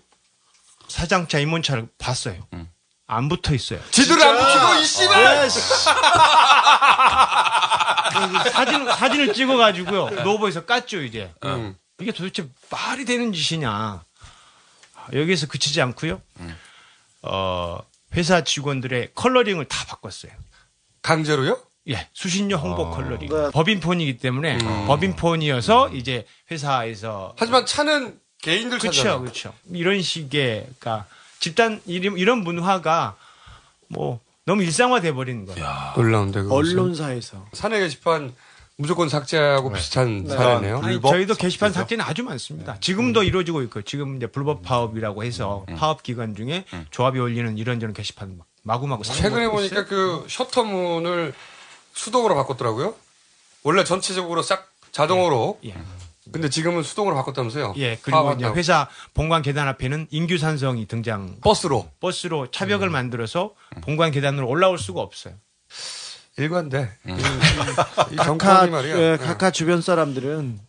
[0.88, 2.48] 사장차 임원차를 봤어요.
[3.08, 3.80] 안 붙어 있어요.
[3.92, 5.50] 지들 안 붙이고 이 씨발.
[8.44, 11.32] 그 사진 사진을 찍어가지고요 노브에서 깠죠 이제.
[11.46, 11.76] 음.
[12.00, 14.04] 이게 도대체 말이 되는 짓이냐?
[15.14, 16.22] 여기서 그치지 않고요.
[17.24, 17.80] 어
[18.16, 20.32] 회사 직원들의 컬러링을 다 바꿨어요.
[21.02, 21.60] 강제로요?
[21.90, 22.92] 예, 수신료 홍보 아.
[22.92, 23.30] 컬러링.
[23.30, 23.52] 네.
[23.52, 24.88] 법인폰이기 때문에 음.
[24.88, 29.20] 법인폰이어서 이제 회사에서 하지만 차는 개인들 차잖아.
[29.20, 29.54] 그렇죠, 그렇죠.
[29.72, 31.06] 이런 식의 그러니까
[31.40, 33.16] 집단 이런 이런 문화가
[33.88, 35.66] 뭐 너무 일상화돼 버리는 거예요.
[35.96, 36.56] 놀라운데 그거.
[36.56, 38.34] 언론사에서 사내 게시판
[38.76, 40.36] 무조건 삭제하고 비슷한 네.
[40.36, 40.80] 사례네요.
[40.84, 42.78] 아니, 저희도 게시판 삭제는 아주 많습니다.
[42.80, 48.38] 지금도 이루어지고 있고 지금 이제 불법 파업이라고 해서 파업 기간 중에 조합이 올리는 이런저런 게시판
[48.38, 49.86] 막 마구마구 최근에 보니까 있어요.
[49.86, 51.34] 그 셔터문을
[51.94, 52.96] 수동으로 바꿨더라고요.
[53.64, 55.60] 원래 전체적으로 싹 자동으로.
[56.34, 57.76] 근데 지금은 수동으로 바꿨다면서요?
[57.78, 58.46] 예, 그리고 이제.
[58.48, 61.38] 회사 본관 계단 앞에는 인규 산성이 등장.
[61.42, 61.90] 버스로.
[62.02, 65.36] 버스로 차벽을 만들어서 본관 계단으로 올라올 수가 없어요.
[66.38, 66.92] 일관돼.
[68.12, 68.98] 이 각하 말이야.
[68.98, 70.60] 예, 각하 주변 사람들은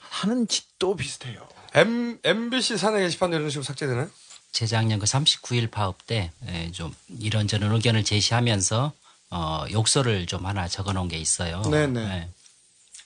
[0.00, 1.46] 하는 짓도 비슷해요.
[1.74, 4.08] M, MBC 사내 게시판도 이런 식으로 삭제되나요?
[4.52, 6.32] 재작년 그 39일 파업 때
[6.72, 8.92] 좀 이런저런 의견을 제시하면서
[9.30, 11.62] 어, 욕설을 좀 하나 적어 놓은 게 있어요.
[11.62, 12.30] 네네.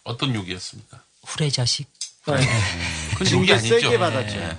[0.04, 1.02] 어떤 욕이었습니까?
[1.30, 1.86] 후레 자식.
[2.26, 2.34] 네.
[3.16, 3.80] 그 욕이 아니죠.
[3.80, 4.36] 세게 받았죠.
[4.36, 4.56] 예.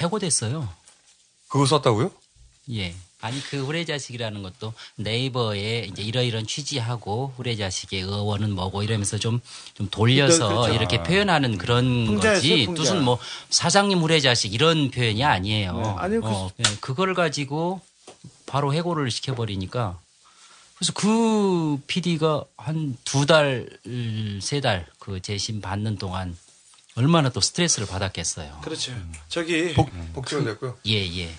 [0.00, 0.68] 해고됐어요.
[1.48, 2.10] 그거 썼다고요?
[2.72, 2.94] 예.
[3.22, 9.40] 아니 그 후레자식이라는 것도 네이버에 이제 이러이런 취지하고 후레자식의 의원은 뭐고 이러면서 좀
[9.74, 10.74] 좀 돌려서 그렇죠.
[10.74, 12.82] 이렇게 표현하는 그런 풍자였어요, 거지 풍자.
[12.82, 13.18] 뜻은 뭐
[13.50, 15.72] 사장님 후레자식 이런 표현이 아니에요.
[15.80, 15.94] 네.
[15.98, 17.80] 아니요, 그- 어, 예, 그걸 가지고
[18.44, 19.98] 바로 해고를 시켜버리니까
[20.78, 23.68] 그래서 그 PD가 한 두 달,
[24.42, 26.36] 세 달 그 재심 받는 동안
[26.96, 28.60] 얼마나 또 스트레스를 받았겠어요.
[28.62, 28.92] 그렇죠.
[29.28, 30.76] 저기 복, 복지원 됐고요.
[30.86, 31.34] 예, 예.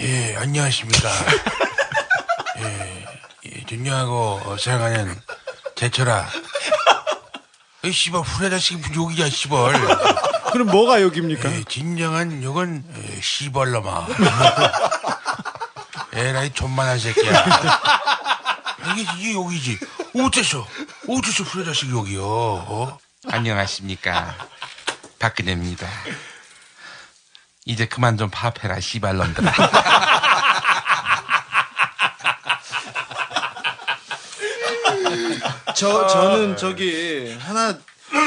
[0.00, 1.08] 예, 안녕하십니까.
[2.58, 3.06] 예,
[3.46, 5.14] 예, 존경하고 생각하는
[5.76, 6.28] 제철아.
[7.84, 9.72] 이 씨발 후레자식 욕이야 씨발.
[10.52, 11.52] 그럼 뭐가 욕입니까?
[11.52, 14.06] 예, 진정한 욕은 예, 씨발놈아.
[16.14, 17.44] 에라이 존만한 새끼야.
[18.90, 19.78] 이게 이게 욕이지.
[20.16, 20.66] 어째서
[21.08, 22.22] 어째서 후레자식 욕이요?
[22.24, 22.98] 어?
[23.30, 24.36] 안녕하십니까.
[25.18, 25.86] 박근혜입니다.
[27.64, 29.52] 이제 그만 좀 파업해라, 씨발놈들아.
[35.74, 37.76] 저 저는 저기 하나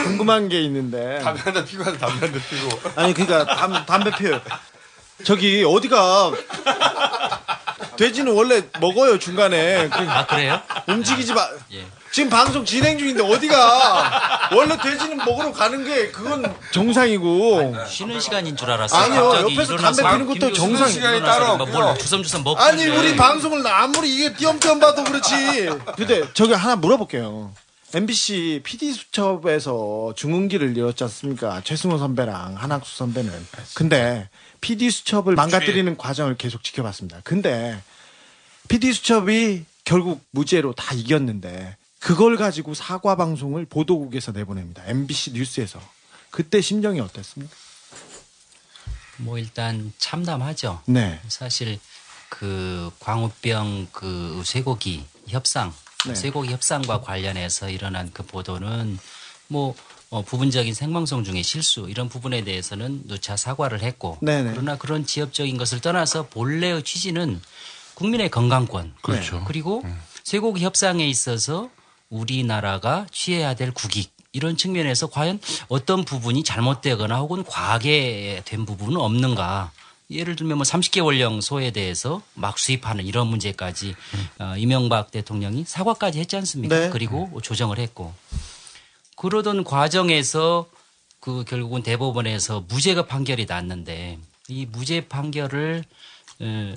[0.04, 2.70] 궁금한 게 있는데 담배 한 대 피고 하자, 담배 한 대 피고.
[2.96, 4.42] 아니 그러니까 담, 담배 피워요.
[5.24, 6.32] 저기 어디가
[7.98, 9.90] 돼지는 원래 먹어요 중간에.
[9.92, 10.62] 아 그래요?
[10.88, 11.48] 움직이지 마.
[11.74, 11.86] 예.
[12.12, 17.76] 지금 방송 진행 중인데 어디가 원래 돼지는 먹으러 가는 게 그건 정상이고.
[17.90, 19.02] 쉬는 시간인 줄 알았어요.
[19.02, 20.88] 아니요, 갑자기 옆에서 일어나서 담배 피는 것도 정상.
[20.88, 22.88] 시간이 따로 뭘 주섬주섬 먹고 아니.
[22.88, 25.70] 우리 방송을 아무리 이게 띄엄띄엄 봐도 그렇지.
[25.98, 27.52] 근데 저기 하나 물어볼게요.
[27.94, 31.62] MBC PD 수첩에서 중흥기를 이뤘지 않습니까?
[31.64, 33.32] 최승호 선배랑 한학수 선배는.
[33.74, 34.30] 근데
[34.66, 37.22] PD 수첩을 망가뜨리는 과정을 계속 지켜봤습니다.
[37.24, 37.80] 근데
[38.68, 44.84] PD 수첩이 결국 무죄로 다 이겼는데 그걸 가지고 사과 방송을 보도국에서 내보냅니다.
[44.88, 45.80] MBC 뉴스에서.
[46.32, 47.56] 그때 심정이 어땠습니까?
[49.18, 50.82] 뭐 일단 참담하죠.
[50.88, 51.22] 네.
[51.28, 51.80] 사실
[52.30, 55.72] 그 광우병 그 쇠고기 협상,
[56.08, 56.16] 네.
[56.16, 58.98] 쇠고기 협상과 관련해서 일어난 그 보도는
[59.48, 59.76] 뭐
[60.10, 64.52] 어, 부분적인 생방송 중에 실수 이런 부분에 대해서는 누차 사과를 했고 네네.
[64.52, 67.42] 그러나 그런 지엽적인 것을 떠나서 본래의 취지는
[67.96, 69.44] 국민의 건강권 그렇죠.
[69.46, 69.84] 그리고
[70.24, 71.70] 쇠고기 협상에 있어서
[72.10, 79.72] 우리나라가 취해야 될 국익 이런 측면에서 과연 어떤 부분이 잘못되거나 혹은 과하게 된 부분은 없는가.
[80.12, 83.96] 예를 들면 뭐 30개월령 소에 대해서 막 수입하는 이런 문제까지
[84.38, 86.78] 어, 이명박 대통령이 사과까지 했지 않습니까?
[86.78, 86.90] 네.
[86.92, 88.14] 그리고 조정을 했고
[89.16, 90.68] 그러던 과정에서
[91.20, 95.84] 그 결국은 대법원에서 무죄가 판결이 났는데 이 무죄 판결을
[96.42, 96.76] 에,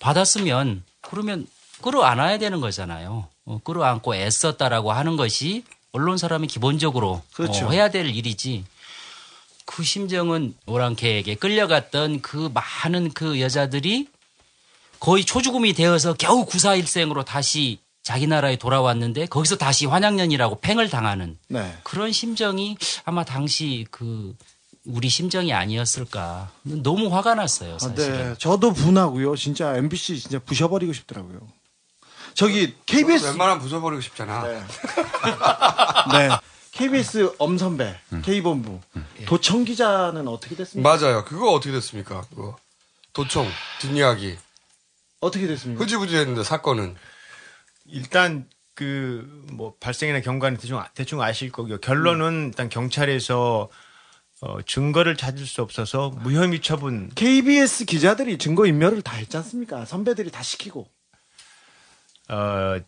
[0.00, 1.46] 받았으면 그러면
[1.80, 3.28] 끌어안아야 되는 거잖아요.
[3.44, 7.66] 어, 끌어안고 애썼다라고 하는 것이 언론 사람이 기본적으로 그렇죠.
[7.66, 8.64] 어, 해야 될 일이지.
[9.64, 14.08] 그 심정은 오랑캐에게 끌려갔던 그 많은 그 여자들이
[14.98, 21.76] 거의 초죽음이 되어서 겨우 구사일생으로 다시 자기 나라에 돌아왔는데 거기서 다시 환양년이라고 팽을 당하는 네.
[21.82, 24.34] 그런 심정이 아마 당시 그
[24.86, 26.50] 우리 심정이 아니었을까.
[26.62, 28.16] 너무 화가 났어요, 아, 사실은.
[28.30, 29.36] 네, 저도 분하고요.
[29.36, 31.40] 진짜 MBC 진짜 부셔버리고 싶더라고요.
[32.32, 34.42] 저기 KBS 웬만하면 부숴버리고 싶잖아.
[34.42, 36.28] 네.
[36.72, 37.94] KBS 엄선배
[38.24, 38.80] K본부
[39.26, 40.96] 도청 기자는 어떻게 됐습니까?
[40.96, 41.26] 맞아요.
[41.26, 42.24] 그거 어떻게 됐습니까?
[42.30, 42.56] 그거
[43.12, 43.46] 도청
[43.82, 44.38] 뒷이야기
[45.20, 45.84] 어떻게 됐습니까?
[45.84, 46.96] 흐지부지했는데 사건은
[47.88, 51.78] 일단 그 뭐 발생이나 경과는 대충 대충 아실 거고요.
[51.78, 53.68] 결론은 일단 경찰에서
[54.40, 57.10] 어, 증거를 찾을 수 없어서 무혐의 처분.
[57.16, 59.84] KBS 기자들이 증거 인멸을 다 했지 않습니까?
[59.84, 60.88] 선배들이 다 시키고.
[62.28, 62.78] 어,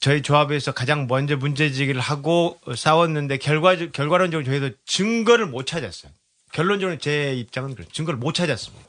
[0.00, 6.10] 저희 조합에서 가장 먼저 문제 제기를 하고 싸웠는데 결과 결과론적으로 저희도 증거를 못 찾았어요.
[6.52, 7.88] 결론적으로 제 입장은 그래요.
[7.92, 8.84] 증거를 못 찾았습니다.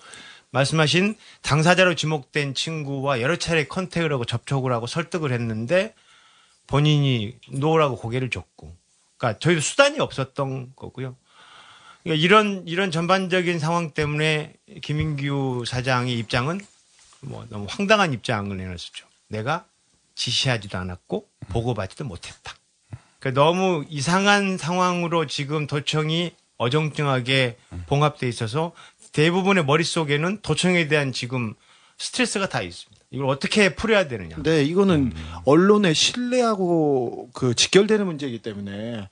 [0.54, 5.96] 말씀하신 당사자로 지목된 친구와 여러 차례 컨택을 하고 접촉을 하고 설득을 했는데
[6.68, 8.74] 본인이 놓으라고 고개를 줬고,
[9.18, 11.18] 그러니까 저희도 수단이 없었던 거고요.
[12.04, 16.62] 그러니까 이런 이런 전반적인 상황 때문에 김인규 사장의 입장은
[17.22, 19.08] 뭐 너무 황당한 입장을 내놨었죠.
[19.30, 19.66] 내가
[20.16, 22.54] 지시하지도 않았고 보고받지도 못했다.
[23.20, 27.58] 그러니까 너무 이상한 상황으로 지금 도청이 어정쩡하게
[27.88, 28.74] 봉합돼 있어서
[29.14, 31.54] 대부분의 머릿속에는 도청에 대한 지금
[31.98, 33.02] 스트레스가 다 있습니다.
[33.12, 34.36] 이걸 어떻게 풀어야 되느냐.
[34.44, 35.14] 네, 이거는
[35.46, 39.08] 언론의 신뢰하고 그 직결되는 문제이기 때문에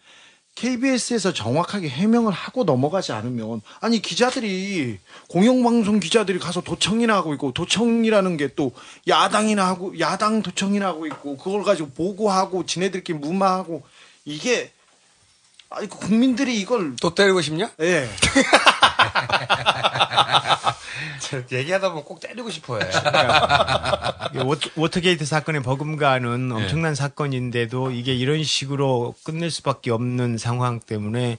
[0.55, 4.97] KBS에서 정확하게 해명을 하고 넘어가지 않으면 아니 기자들이
[5.29, 8.73] 공영방송 기자들이 가서 도청이나 하고 있고 도청이라는 게 또
[9.07, 13.83] 야당이나 하고 야당 도청이나 하고 있고 그걸 가지고 보고하고 지네들끼리 무마하고
[14.25, 14.71] 이게
[15.69, 17.71] 아니 그 국민들이 이걸 또 때리고 싶냐?
[17.79, 18.09] 예.
[21.51, 22.49] 얘기하다 보면 꼭 때리고
[24.33, 31.37] 워터- 워터게이트 사건의 버금가는 엄청난 사건인데도 이게 이런 식으로 끝낼 수밖에 없는 상황 때문에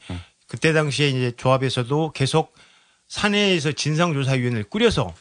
[0.49, 2.55] 그때 당시에 이제 조합에서도 계속
[3.09, 5.15] 사내에서 진상조사위원회를 꾸려서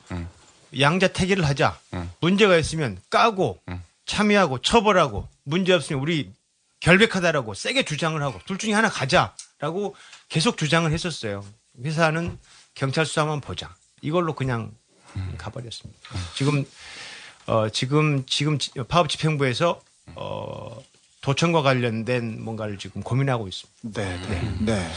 [0.79, 1.77] 양자 태기를 하자.
[2.21, 3.59] 문제가 있으면 까고
[4.05, 6.31] 참여하고 처벌하고 문제 없으면 우리
[6.79, 9.95] 결백하다라고 세게 주장을 하고 둘 중에 하나 가자라고
[10.29, 11.43] 계속 주장을 했었어요.
[11.83, 12.37] 회사는
[12.73, 13.75] 경찰 수사만 보자.
[14.01, 14.71] 이걸로 그냥
[15.37, 15.99] 가버렸습니다.
[16.35, 16.65] 지금
[17.47, 19.81] 어 지금 지금 지- 파업 집행부에서
[20.15, 20.77] 어
[21.21, 24.01] 도청과 관련된 뭔가를 지금 고민하고 있습니다.
[24.01, 24.91] 네, 네, 네.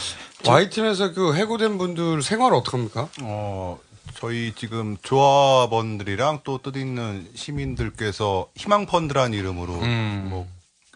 [0.47, 3.09] Y팀에서 그 해고된 분들 생활 어떡합니까?
[3.23, 3.79] 어,
[4.15, 10.27] 저희 지금 조합원들이랑 또 뜻있는 시민들께서 희망펀드라는 이름으로 음.
[10.31, 10.49] 뭐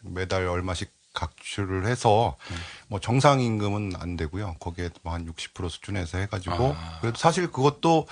[0.03, 2.37] 매달 얼마씩 각출을 해서
[2.87, 4.57] 뭐 정상 임금은 안 되고요.
[4.61, 8.07] 거기에 뭐 한 60% 수준에서 해가지고 그래도 사실 그것도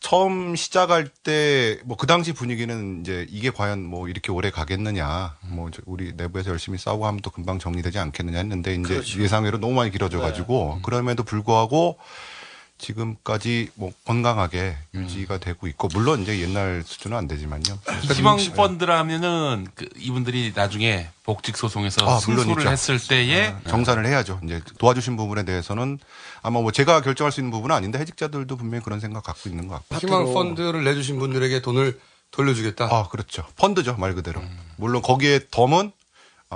[0.00, 5.70] 처음 시작할 때 뭐 그 당시 분위기는 이제 이게 과연 뭐 이렇게 오래 가겠느냐 뭐
[5.86, 9.22] 우리 내부에서 열심히 싸우고 하면 또 금방 정리되지 않겠느냐 했는데 이제 그렇죠.
[9.22, 11.98] 예상외로 너무 많이 길어져 가지고 그럼에도 불구하고
[12.84, 17.78] 지금까지 뭐 건강하게 유지가 되고 있고 물론 이제 옛날 수준은 안 되지만요.
[18.14, 22.68] 희망 펀드라면은 그 이분들이 나중에 복직 소송에서 아, 승소를.
[22.68, 24.40] 했을 때에 아, 정산을 해야죠.
[24.44, 25.98] 이제 도와주신 부분에 대해서는
[26.42, 29.76] 아마 뭐 제가 결정할 수 있는 부분은 아닌데 해직자들도 분명히 그런 생각 갖고 있는 것
[29.88, 30.06] 같고.
[30.06, 31.98] 희망 펀드를 내주신 분들에게 돈을
[32.32, 32.84] 돌려주겠다.
[32.90, 33.44] 아, 그렇죠.
[33.56, 34.42] 펀드죠, 말 그대로.
[34.76, 36.03] 물론 거기에 덤은 아,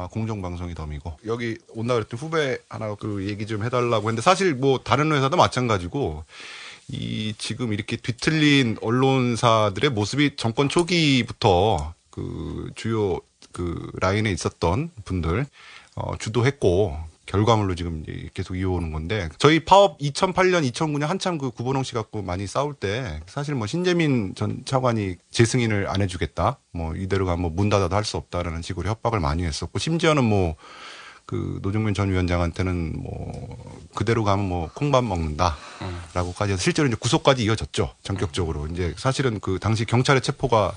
[0.07, 1.19] 공정방송이 덤이고.
[1.27, 6.25] 여기 온다 그랬더니 후배 하나 그 얘기 좀 해달라고 했는데 사실 뭐 다른 회사도 마찬가지고
[6.89, 13.21] 이 지금 이렇게 뒤틀린 언론사들의 모습이 정권 초기부터 그 주요
[13.53, 15.47] 그 라인에 있었던 분들
[15.97, 16.97] 어, 주도했고
[17.29, 22.47] 결과물로 지금 계속 이어오는 건데 저희 파업 2008년 2009년 한참 그 구본홍 씨 갖고 많이
[22.47, 27.95] 싸울 때 사실 뭐 신재민 전 차관이 재승인을 안 해주겠다 뭐 이대로 가면 뭐문 닫아도
[27.95, 30.57] 할 수 없다라는 식으로 협박을 많이 했었고 심지어는 뭐
[31.29, 37.93] 그 노정민 전 위원장한테는 뭐 그대로 가면 뭐 콩밥 먹는다라고까지 해서 실제로 이제 구속까지 이어졌죠
[38.03, 38.67] 전격적으로.
[38.69, 40.75] 이제 사실은 그 당시 경찰의 체포가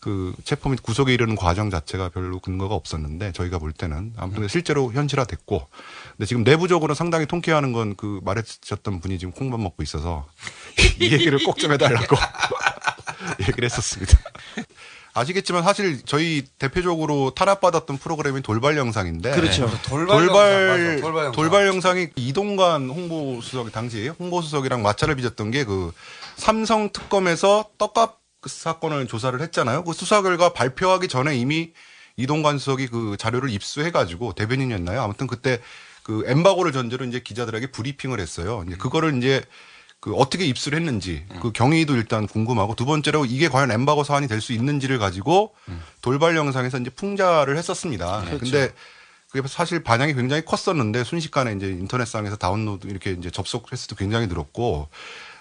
[0.00, 4.92] 그 체포 및 구속에 이르는 과정 자체가 별로 근거가 없었는데 저희가 볼 때는 아무튼 실제로
[4.92, 5.66] 현실화됐고
[6.16, 10.26] 근데 지금 내부적으로 상당히 통쾌하는 건 그 말해주셨던 분이 지금 콩밥 먹고 있어서
[11.00, 12.16] 이 얘기를 꼭 좀 해달라고
[13.40, 14.18] 얘기를 했었습니다.
[15.12, 19.68] 아시겠지만 사실 저희 대표적으로 탄압받았던 프로그램이 돌발 영상인데 그렇죠.
[19.82, 21.32] 돌발 돌발 영상, 맞아, 돌발 영상.
[21.32, 25.92] 돌발 영상 이 이동관 홍보수석 당시 홍보수석이랑 마찰을 빚었던 게 그
[26.36, 29.84] 삼성 특검에서 떡값 그 사건을 조사를 했잖아요.
[29.84, 31.72] 그 수사 결과 발표하기 전에 이미
[32.16, 35.00] 이동관 수석이 그 자료를 입수해가지고 대변인이었나요?
[35.02, 35.60] 아무튼 그때
[36.02, 38.64] 그 엠바고를 전제로 이제 기자들에게 브리핑을 했어요.
[38.66, 39.42] 이제 그거를 이제
[40.00, 44.40] 그 어떻게 입수를 했는지 그 경위도 일단 궁금하고 두 번째로 이게 과연 엠바고 사안이 될
[44.40, 45.54] 수 있는지를 가지고
[46.00, 48.22] 돌발 영상에서 이제 풍자를 했었습니다.
[48.24, 48.38] 그렇죠.
[48.38, 48.72] 근데
[49.30, 54.88] 그게 사실 반향이 굉장히 컸었는데 순식간에 이제 인터넷상에서 다운로드 이렇게 이제 접속 횟수도 굉장히 늘었고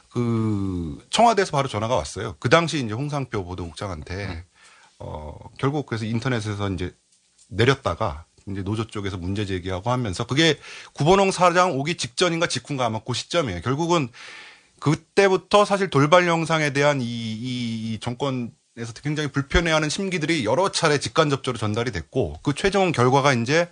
[0.10, 2.36] 그 청와대에서 바로 전화가 왔어요.
[2.40, 4.44] 그 당시 이제 홍상표 보도국장한테
[5.00, 6.96] 어 결국 그래서 인터넷에서 이제
[7.48, 10.58] 내렸다가 이제 노조 쪽에서 문제 제기하고 하면서 그게
[10.94, 13.62] 구본홍 사장 오기 직전인가 직후인가 아마 그 시점이에요.
[13.62, 14.10] 결국은
[14.80, 21.60] 그때부터 사실 돌발 영상에 대한 이, 이, 이 정권에서 굉장히 불편해하는 심기들이 여러 차례 직간접적으로
[21.60, 23.70] 전달이 됐고 그 최종 결과가 이제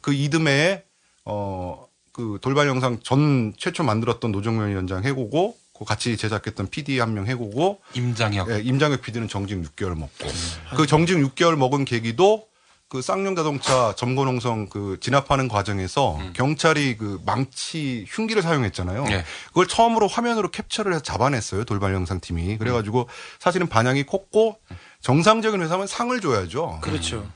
[0.00, 0.84] 그 이듬해에
[1.24, 1.86] 어
[2.16, 7.26] 그 돌발 영상 전 최초 만들었던 노정면 위원장 해고고 그 같이 제작했던 PD 한 명
[7.26, 10.28] 해고고 임장혁 예, 임장혁 PD는 정직 6개월 먹고
[10.76, 12.46] 그 정직 6개월 먹은 계기도
[12.88, 19.04] 그 쌍용 자동차 점거농성 그 진압하는 과정에서 경찰이 그 망치 흉기를 사용했잖아요.
[19.04, 19.24] 네.
[19.48, 21.64] 그걸 처음으로 화면으로 캡처를 해서 잡아냈어요.
[21.64, 22.58] 돌발 영상 팀이.
[22.58, 23.08] 그래가지고
[23.40, 24.58] 사실은 반향이 컸고
[25.00, 26.78] 정상적인 회사면 상을 줘야죠.
[26.80, 27.26] 그렇죠.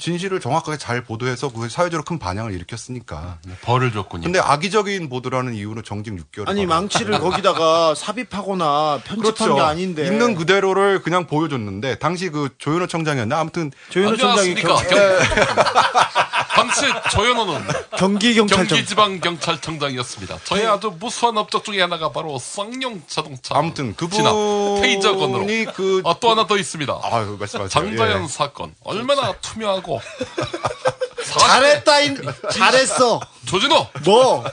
[0.00, 3.38] 진실을 정확하게 잘 보도해서 그 사회적으로 큰 반향을 일으켰으니까.
[3.62, 4.24] 벌을 줬군요.
[4.24, 6.48] 근데 악의적인 보도라는 이유로 정직 6개월.
[6.48, 10.12] 아니 망치를 거기다가 삽입하거나 편집한 게 아닌데 그렇죠.
[10.12, 14.78] 있는 그대로를 그냥 보여줬는데 당시 그 조현호 청장이었나 아무튼 조현호 청장이 안녕하십니까.
[16.58, 16.80] 당시
[17.12, 20.38] 조현호는 경기경찰청 경기지방경찰청장이었습니다.
[20.44, 23.56] 저희 아주 무수한 업적 중에 하나가 바로 쌍용 자동차.
[23.56, 25.46] 아무튼 그분이 테이저 건으로.
[25.74, 27.00] 그 아, 또 하나 더 있습니다.
[27.04, 27.68] 아유 말씀하세요.
[27.68, 28.28] 장자연 예.
[28.28, 30.00] 사건 얼마나 투명하고
[31.38, 32.20] 잘했다 인
[32.52, 34.44] 잘했어 조진호 뭐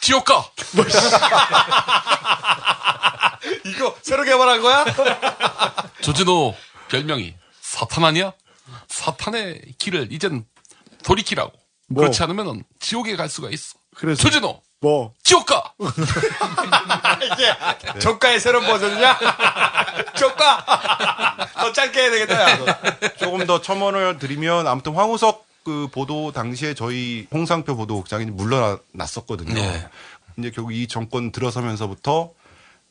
[0.00, 0.44] 지옥가
[3.64, 4.84] 이거 새로 개발한 거야?
[6.02, 6.54] 조진호
[6.88, 8.32] 별명이 사탄 아니야?
[8.88, 10.44] 사탄의 길을 이젠
[11.02, 11.52] 돌이키라고.
[11.88, 12.02] 뭐?
[12.02, 13.78] 그렇지 않으면 지옥에 갈 수가 있어.
[13.94, 15.74] 그래서 조진호 뭐 지옥가.
[17.24, 19.18] 이게 조가의 새로운 버전이냐?
[20.16, 21.48] 조가.
[21.54, 22.50] 더 짧게 해야 되겠다.
[22.50, 22.76] 야.
[23.16, 29.54] 조금 더 첨언을 드리면 아무튼 황우석 그 보도 당시에 저희 홍상표 보도국장이 물러났었거든요.
[29.54, 29.88] 네.
[30.36, 32.32] 이제 결국 이 정권 들어서면서부터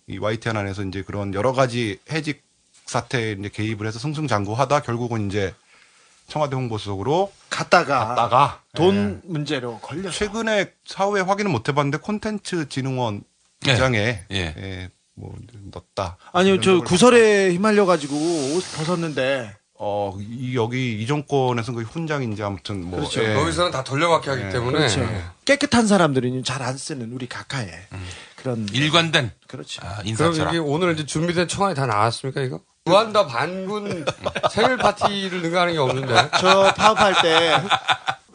[0.08, 2.44] 이 YTN 안에서 이제 그런 여러 가지 해직
[2.86, 5.54] 사태에 이제 개입을 해서 승승장구하다 결국은 이제
[6.28, 13.24] 청와대 홍보수석으로 갔다가 갔다가 돈 문제로 걸려 최근에 사후에 확인은 못 해봤는데 콘텐츠 진흥원
[13.68, 13.74] 예.
[13.74, 13.98] 부장에
[14.32, 14.38] 예.
[14.58, 15.36] 예, 뭐
[15.72, 16.18] 넣었다.
[16.32, 22.86] 아니요 저 구설에 휘말려 가지고 옷 벗었는데 어, 이, 여기 이 정권에서 그 훈장인지 아무튼
[22.86, 23.00] 뭐.
[23.00, 23.24] 그렇죠.
[23.24, 23.34] 예.
[23.34, 24.50] 여기서는 다 돌려받기 하기 예.
[24.50, 24.78] 때문에.
[24.78, 25.02] 그렇죠.
[25.46, 27.68] 깨끗한 사람들은 잘 안 쓰는 우리 각하에
[28.36, 29.82] 그런 일관된 그렇죠.
[29.84, 30.50] 아, 그럼 인사처럼.
[30.50, 32.60] 이게 오늘 이제 준비된 청안이 다 나왔습니까, 이거?
[32.86, 34.06] 무한다 반군
[34.52, 36.30] 생일 파티를 능가하는 게 없는데.
[36.40, 37.56] 저 파업할 때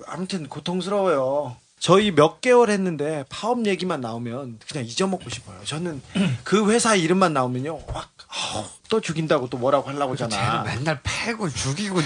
[0.07, 1.57] 아무튼 고통스러워요.
[1.79, 5.59] 저희 몇 개월 했는데 파업 얘기만 나오면 그냥 잊어먹고 싶어요.
[5.65, 6.01] 저는
[6.45, 7.81] 그 회사 이름만 나오면요.
[7.89, 10.63] 확, 아우, 또 죽인다고 또 뭐라고 하려고 하잖아.
[10.63, 12.01] 맨날 패고 죽이고.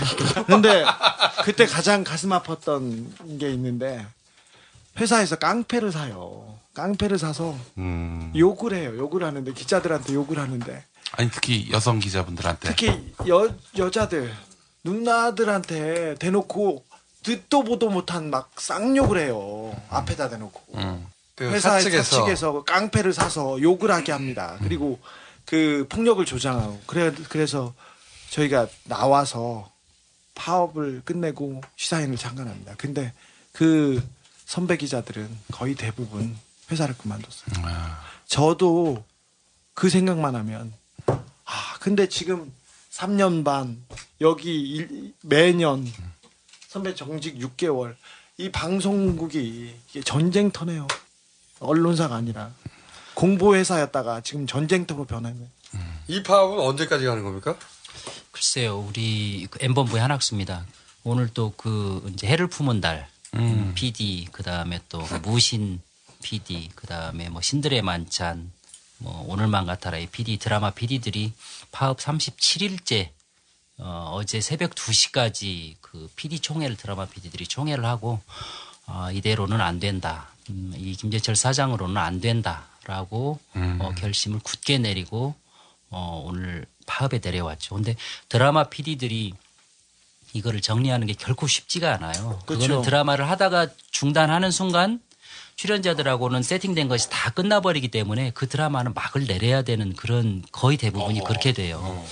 [0.46, 0.84] 근데
[1.44, 4.04] 그때 가장 가슴 아팠던 게 있는데
[4.98, 6.58] 회사에서 깡패를 사요.
[6.74, 8.32] 깡패를 사서 음.
[8.36, 8.96] 욕을 해요.
[8.96, 14.32] 욕을 하는데 기자들한테 욕을 하는데 아니 특히 여성 기자분들한테 특히 여 여자들
[14.84, 16.84] 누나들한테 대놓고
[17.22, 19.74] 듣도 보도 못한 막 쌍욕을 해요.
[19.90, 21.06] 앞에다 대놓고 음.
[21.34, 22.16] 그 회사의 사측에서.
[22.16, 24.56] 사측에서 깡패를 사서 욕을 하게 합니다.
[24.62, 24.98] 그리고
[25.46, 27.74] 그 폭력을 조장하고 그래 그래서
[28.30, 29.70] 저희가 나와서
[30.34, 32.74] 파업을 끝내고 시사인을 창간합니다.
[32.78, 33.12] 근데
[33.52, 34.02] 그
[34.46, 36.36] 선배 기자들은 거의 대부분
[36.70, 37.64] 회사를 그만뒀어요.
[38.26, 39.04] 저도
[39.74, 40.72] 그 생각만 하면
[41.06, 42.52] 아 근데 지금
[42.92, 43.82] 3년 반
[44.20, 45.90] 여기 일- 매년
[46.68, 47.96] 선배 정직 6개월
[48.36, 50.86] 이 방송국이 이게 전쟁터네요.
[51.60, 52.50] 언론사가 아니라
[53.14, 55.46] 공보 회사였다가 지금 전쟁터로 변했네.
[56.08, 57.56] 이 파업은 언제까지 가는 겁니까?
[58.32, 60.64] 글쎄요, 우리 그 M본부의 한학수입니다.
[61.04, 63.72] 오늘 또 그 이제 해를 품은 달 음.
[63.74, 65.80] PD 그 다음에 또그 무신
[66.22, 68.52] PD 그 다음에 뭐 신들의 만찬
[68.98, 71.32] 뭐 오늘만 같아라의 PD 드라마 PD들이
[71.72, 73.10] 파업 37일째
[73.78, 78.20] 어, 어제 새벽 2시까지 그 PD 총회를 드라마 PD들이 총회를 하고
[78.86, 80.28] 어, 이대로는 안 된다.
[80.50, 83.78] 음, 이 김재철 사장으로는 안 된다라고 음.
[83.80, 85.34] 어, 결심을 굳게 내리고
[85.88, 87.76] 어, 오늘 파업에 내려왔죠.
[87.76, 87.96] 근데
[88.28, 89.32] 드라마 PD들이
[90.32, 92.40] 이거를 정리하는 게 결코 쉽지가 않아요.
[92.46, 92.66] 그렇죠.
[92.66, 95.00] 그거는 드라마를 하다가 중단하는 순간
[95.60, 101.52] 출연자들하고는 세팅된 것이 다 끝나버리기 때문에 그 드라마는 막을 내려야 되는 그런 거의 대부분이 그렇게
[101.52, 102.02] 돼요.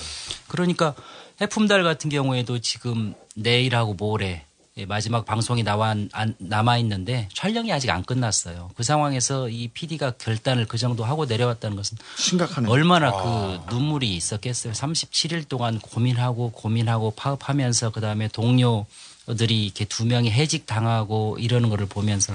[0.48, 0.94] 그러니까
[1.40, 4.44] 해품달 같은 경우에도 지금 내일하고 모레
[4.76, 5.94] 예, 마지막 방송이 나와
[6.36, 8.70] 남아 있는데 촬영이 아직 안 끝났어요.
[8.76, 12.70] 그 상황에서 이 PD가 결단을 그 정도 하고 내려왔다는 것은 심각하네요.
[12.70, 13.64] 얼마나 아.
[13.66, 14.74] 그 눈물이 있었겠어요.
[14.74, 21.86] 37일 동안 고민하고 고민하고 파업하면서 그 다음에 동료들이 이렇게 두 명이 해직 당하고 이러는 거를
[21.86, 22.34] 보면서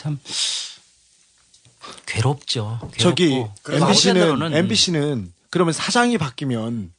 [0.00, 0.18] 참
[2.06, 2.80] 괴롭죠.
[2.98, 3.72] 저기 괴롭고.
[3.72, 6.92] MBC는 한편으로는 MBC는 그러면 사장이 바뀌면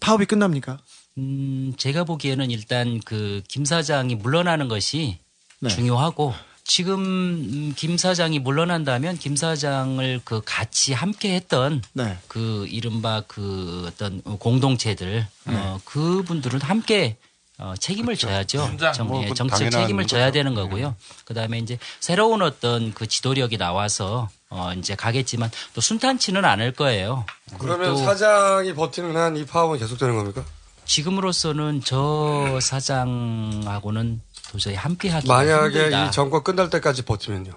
[0.00, 0.78] 파업이 끝납니까?
[1.18, 5.18] 음, 제가 보기에는 일단 그 김 사장이 물러나는 것이
[5.60, 5.68] 네.
[5.70, 6.34] 중요하고
[6.64, 12.18] 지금 음, 김 사장이 물러난다면 김 사장을 그 같이 함께 했던 네.
[12.26, 17.16] 그 이른바 그 어떤 공동체들 어, 그분들은 함께
[17.58, 18.58] 어, 책임을 져야죠.
[18.60, 20.30] 현장, 정, 뭐 예, 그건 정책 책임을 져야.
[20.30, 20.94] 되는 거고요.
[21.24, 27.24] 그다음에 이제 새로운 어떤 그 지도력이 나와서 어, 이제 가겠지만 또 순탄치는 않을 거예요.
[27.58, 30.44] 그러면 또 사장이 버티는 한 이 파업은 계속되는 겁니까?
[30.84, 34.20] 지금으로서는 저 사장하고는
[34.50, 36.06] 도저히 함께하기 만약에 힘들다.
[36.06, 37.52] 이 정권 끝날 때까지 버티면요.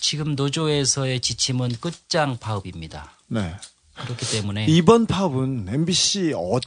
[0.00, 3.12] 지금 노조에서의 지침은 끝장 파업입니다.
[3.26, 3.54] 네.
[3.96, 6.58] 그렇기 때문에 이번 파업은 MBC 어,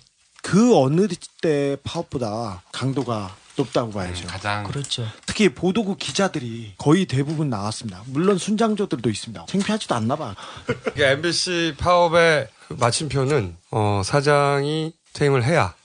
[0.42, 1.08] 그 어느
[1.42, 4.28] 때 파업보다 강도가 높다고 봐야죠.
[4.28, 5.08] 가장 그렇죠.
[5.26, 8.04] 특히 보도국 기자들이 거의 대부분 나왔습니다.
[8.08, 9.46] 물론 순장조들도 있습니다.
[9.48, 10.36] 창피하지도 않나 봐.
[10.66, 15.76] 그러니까 MBC 파업의 그 마침표는 어, 사장이 퇴임을 해야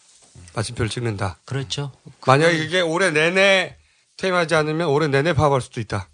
[0.55, 1.39] 마침표를 찍는다.
[1.45, 1.93] 그렇죠.
[2.27, 3.77] 만약에 이게 올해 내내
[4.17, 6.09] 퇴임하지 않으면 올해 내내 파업할 수도 있다.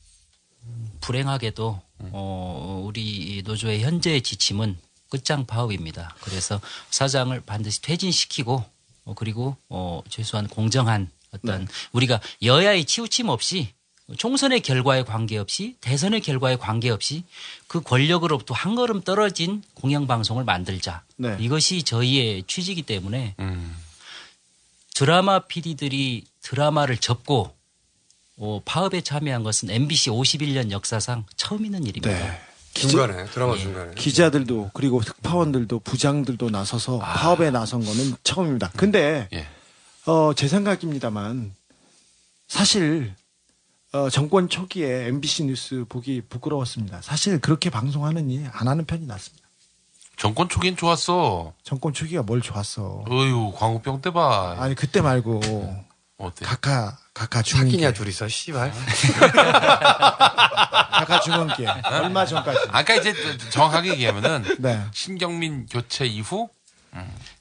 [1.00, 1.80] 불행하게도
[2.12, 4.76] 어, 우리 이 노조의 현재의 지침은
[5.12, 6.16] 끝장 파업입니다.
[6.22, 6.58] 그래서
[6.90, 8.64] 사장을 반드시 퇴진시키고
[9.04, 13.74] 어, 그리고 어, 최소한 공정한 어떤 우리가 여야의 치우침 없이
[14.16, 17.24] 총선의 결과에 관계없이 대선의 결과에 관계없이
[17.66, 21.02] 그 권력으로부터 한 걸음 떨어진 공영방송을 만들자.
[21.16, 21.36] 네.
[21.40, 23.34] 이것이 저희의 취지이기 때문에
[24.94, 27.54] 드라마 PD들이 드라마를 접고
[28.38, 32.18] 어, 파업에 참여한 것은 MBC 51년 역사상 처음 있는 일입니다.
[32.18, 32.51] 네.
[32.74, 33.94] 중간에 드라마 중간에.
[33.94, 38.70] 기자들도 그리고 특파원들도 부장들도 나서서 파업에 나선 거는 처음입니다.
[38.76, 39.46] 근데 예.
[40.06, 41.54] 어, 제 생각입니다만
[42.48, 43.14] 사실
[43.92, 47.02] 어, 정권 초기에 MBC 뉴스 보기 부끄러웠습니다.
[47.02, 49.42] 사실 그렇게 방송하느니 안 하는 편이 낫습니다.
[50.16, 51.52] 정권 초기엔 좋았어.
[51.62, 53.04] 정권 초기가 뭘 좋았어.
[53.08, 54.56] 어휴 광우병 때 봐.
[54.58, 55.40] 아니 그때 말고
[56.22, 56.44] 어때?
[56.46, 58.72] 각하 각하 중흥기 사귀냐 둘이서 씨발.
[60.92, 62.58] 각하 중흥기 얼마 전까지.
[62.70, 63.12] 아까 이제
[63.50, 64.84] 정확하게 얘기하면은 네.
[64.92, 66.48] 신경민 교체 이후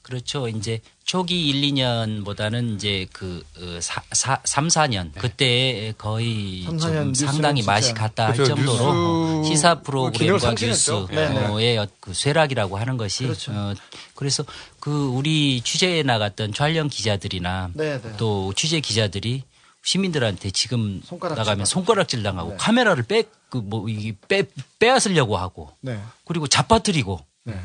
[0.02, 0.48] 그렇죠.
[0.48, 6.96] 이제 초기 1, 2년보다는 이제 그 어, 사, 사, 3, 4년 그때 거의 삼, 사년
[7.02, 7.72] 좀 뉴스는 상당히 진짜.
[7.72, 8.54] 맛이 갔다 할 그렇죠.
[8.56, 10.54] 정도로 시사 프로그램과.
[10.58, 13.52] 뉴스의 그 쇠락이라고 하는 것이 그렇죠.
[13.52, 13.74] 어,
[14.14, 14.44] 그래서
[14.80, 18.12] 그 우리 취재에 나갔던 촬영 기자들이나 네, 네.
[18.16, 19.44] 또 취재 기자들이
[19.84, 21.66] 시민들한테 지금 손가락질 나가면.
[21.66, 22.56] 손가락질 당하고 네.
[22.58, 24.44] 카메라를 빼 그 뭐 이게 빼
[24.78, 26.00] 빼앗으려고 하고 네.
[26.24, 27.60] 그리고 잡아뜨리고 네.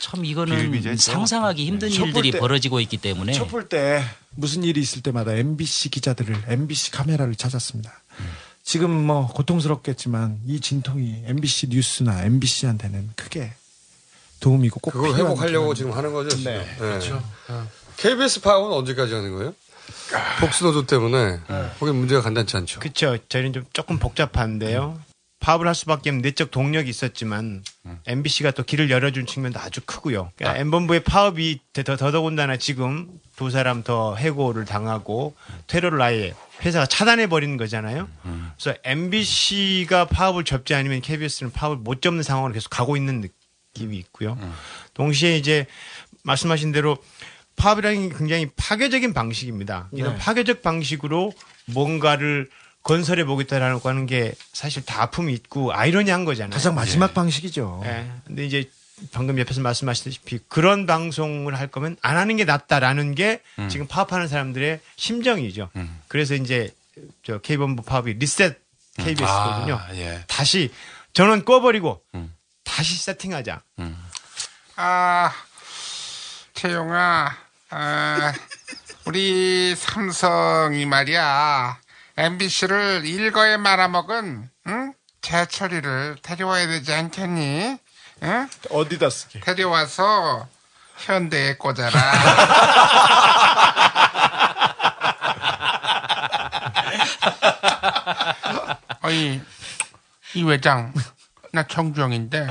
[0.00, 0.96] 참 이거는.
[0.96, 4.02] 상상하기 힘든 촛불 일들이 때- 벌어지고 있기 때문에 촛불 때
[4.34, 7.92] 무슨 일이 있을 때마다 MBC 기자들을 MBC 카메라를 찾았습니다.
[8.62, 13.52] 지금 뭐 고통스럽겠지만 이 진통이 MBC 뉴스나 MBC한테는 크게
[14.40, 16.30] 도움이고 꼭 그걸 회복하려고 지금 하는 거죠.
[16.36, 16.44] 지금.
[16.44, 16.66] 네.
[16.78, 17.22] 그렇죠.
[17.96, 19.54] KBS 파업은 언제까지 하는 거예요?
[20.40, 21.40] 복수노조 때문에
[21.78, 22.80] 거기 문제가 간단치 않죠.
[22.80, 23.18] 그렇죠.
[23.28, 24.98] 저희는 좀 조금 복잡한데요.
[25.40, 27.64] 파업을 할 수밖에 없는 내적 동력이 있었지만
[28.06, 30.30] MBC가 또 길을 열어준 측면도 아주 크고요.
[30.36, 35.34] 그러니까 M본부의 파업이 더, 더더군다나 지금 두 사람 더 해고를 당하고
[35.66, 38.06] 퇴로를 아예 회사가 차단해 버리는 거잖아요.
[38.58, 43.22] 그래서 MBC가 파업을 접지 않으면 KBS는 파업을 못 접는 상황으로 계속 가고 있는
[43.74, 44.38] 느낌이 있고요.
[44.92, 45.66] 동시에 이제
[46.22, 46.98] 말씀하신 대로
[47.56, 49.88] 파업이라는 게 굉장히 파괴적인 방식입니다.
[49.92, 50.18] 이런 네.
[50.18, 51.32] 파괴적 방식으로
[51.66, 52.48] 뭔가를
[52.82, 56.50] 건설해 보겠다라고 하는 게 사실 다 아픔이 있고 아이러니한 거잖아요.
[56.50, 57.82] 가장 마지막 방식이죠.
[57.84, 58.10] 예.
[58.26, 58.70] 근데 이제
[59.12, 63.68] 방금 옆에서 말씀하셨다시피 그런 방송을 할 거면 안 하는 게 낫다라는 게 음.
[63.68, 65.70] 지금 파업하는 사람들의 심정이죠.
[66.08, 66.74] 그래서 이제
[67.22, 68.58] 저 K본부 파업이 리셋
[68.96, 69.74] KBS거든요.
[69.76, 70.24] 아, 예.
[70.26, 70.70] 다시
[71.12, 72.34] 전원 꺼버리고 음.
[72.64, 73.62] 다시 세팅하자.
[74.76, 75.32] 아,
[76.54, 77.36] 태용아,
[77.70, 78.32] 아,
[79.06, 81.78] 우리 삼성이 말이야.
[82.20, 84.92] MBC를 일거에 말아먹은, 응?
[85.22, 87.78] 재철이를 데려와야 되지 않겠니?
[88.22, 88.48] 응?
[88.68, 89.40] 어디다 쓰게?
[89.40, 90.46] 데려와서
[90.98, 91.98] 현대에 꽂아라.
[99.02, 99.40] 어이,
[100.34, 100.92] 이 회장,
[101.52, 102.48] 나 정주영인데,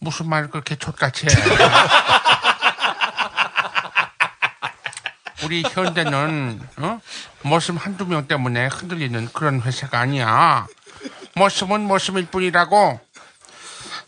[0.00, 1.30] 무슨 말을 그렇게 족같이 해.
[5.44, 7.00] 우리 현대는, 어?
[7.42, 10.66] 머슴 한두 명 때문에 흔들리는 그런 회사가 아니야.
[11.36, 13.00] 머슴은 머슴일 뿐이라고.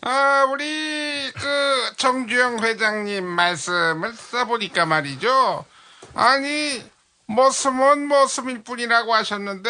[0.01, 5.65] 아, 우리, 그, 정주영 회장님 말씀을 써보니까 말이죠.
[6.13, 6.83] 아니,
[7.27, 9.69] 머슴은 머슴일 뿐이라고 하셨는데,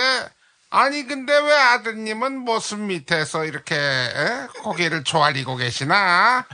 [0.71, 4.47] 아니, 근데 왜 아드님은 머슴 밑에서 이렇게, 에?
[4.63, 6.45] 고개를 조아리고 계시나?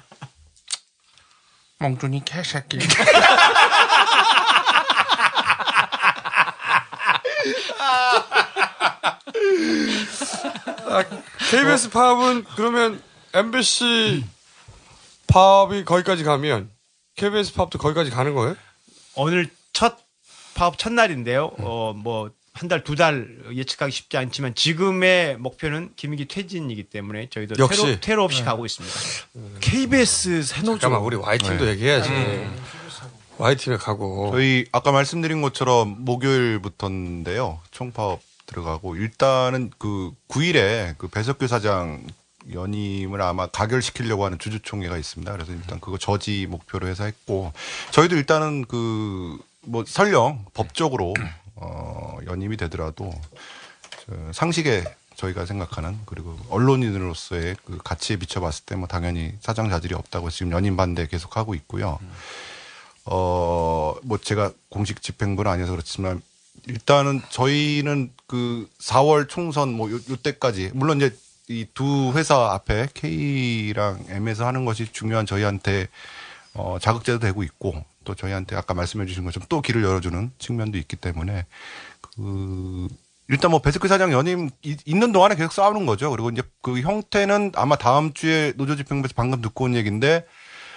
[1.79, 2.79] 몽준이 개새끼.
[10.89, 11.03] 아,
[11.51, 13.01] KBS 파업은 그러면
[13.33, 14.23] MBC
[15.27, 16.69] 파업이 거기까지 가면
[17.15, 18.55] KBS 파업도 거기까지 가는 거예요?
[19.15, 19.97] 오늘 첫
[20.55, 21.51] 파업 첫날인데요.
[21.59, 27.55] 어, 뭐, 한 달, 두 달 예측하기 쉽지 않지만 지금의 목표는 김익기 퇴진이기 때문에 저희도
[27.59, 27.81] 역시.
[27.83, 28.45] 퇴로, 퇴로 없이 네.
[28.45, 28.97] 가고 있습니다.
[29.61, 30.79] KBS 새노조.
[30.79, 31.71] 잠깐만, 우리 Y팀도 네.
[31.71, 32.09] 얘기해야지.
[32.09, 32.57] 음.
[33.39, 34.31] Y팀에 가고.
[34.31, 37.59] 저희 아까 말씀드린 것처럼 목요일부터인데요.
[37.71, 42.05] 총파업 들어가고 일단은 그 9일에 그 배석규 사장
[42.51, 45.31] 연임을 아마 가결시키려고 하는 주주총회가 있습니다.
[45.31, 47.51] 그래서 일단 그거 저지 목표로 해서 했고
[47.91, 51.13] 저희도 일단은 그 뭐 설령 법적으로
[51.55, 53.11] 어 연임이 되더라도
[54.05, 54.85] 저 상식에
[55.15, 60.77] 저희가 생각하는 그리고 언론인으로서의 그 가치에 비춰봤을 때 뭐 당연히 사장 자질이 없다고 지금 연임
[60.77, 61.99] 반대 계속 하고 있고요.
[63.11, 66.21] 어, 뭐 제가 공식 집행부는 아니어서 그렇지만
[66.67, 71.15] 일단은 저희는 그 4월 총선 뭐 요, 요 때까지 물론 이제
[71.51, 75.87] 이 두 회사 앞에 K랑 M에서 하는 것이 중요한 저희한테
[76.53, 80.95] 어, 자극제도 되고 있고 또 저희한테 아까 말씀해 주신 것처럼 또 길을 열어주는 측면도 있기
[80.97, 81.47] 때문에
[82.01, 82.87] 그
[83.29, 86.11] 일단 뭐 베스크 사장 연임 이- 있는 동안에 계속 싸우는 거죠.
[86.11, 90.25] 그리고 이제 그 형태는 아마 다음 주에 노조 집행부에서 방금 듣고 온 얘기인데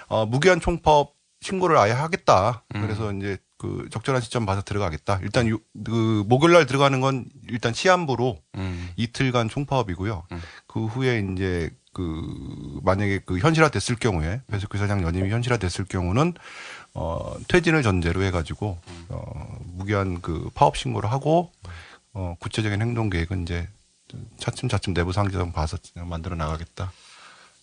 [0.09, 2.63] 어, 무기한 총파업 신고를 아예 하겠다.
[2.83, 5.21] 그래서 이제 그 적절한 시점 봐서 들어가겠다.
[5.23, 8.39] 일단 요, 그 목요일 날 들어가는 건 일단 시한부로
[8.97, 10.25] 이틀간 총파업이고요.
[10.67, 16.33] 그 후에 이제 그 만약에 그 현실화 됐을 경우에 배석규 사장 연임이 현실화 됐을 경우는
[16.95, 21.53] 어 퇴진을 전제로 해 가지고 어 무기한 그 파업 신고를 하고
[22.15, 23.69] 어 구체적인 행동 계획은 이제
[24.39, 26.93] 차츰차츰 내부 상정 봐서 만들어 나가겠다.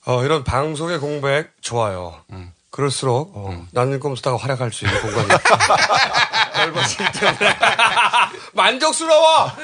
[0.06, 2.24] 어, 이런 방송의 공백 좋아요.
[2.72, 5.28] 그럴수록 어, 나는 꼼수다가 활약할 수 있는 공간이
[6.56, 7.58] 넓어지기 때문에
[8.54, 9.52] 만족스러워.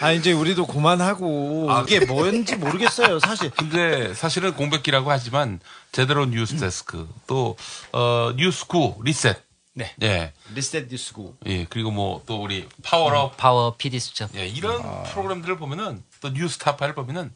[0.00, 3.50] 아 이제 우리도 그만하고 이게 뭔지 모르겠어요 사실.
[3.50, 5.60] 근데 사실은 공백기라고 하지만
[5.92, 7.56] 제대로 뉴스 데스크 또
[7.92, 9.42] 어, 뉴스구 리셋.
[9.76, 9.92] 네.
[10.02, 10.32] 예.
[10.54, 11.34] 리셋 뉴스구.
[11.46, 11.66] 예.
[11.68, 14.30] 그리고 뭐 또 우리 파워업 파워 PD 수첩.
[14.36, 17.32] 예, 이런 프로그램들을 보면은 또 뉴스타파를 보면은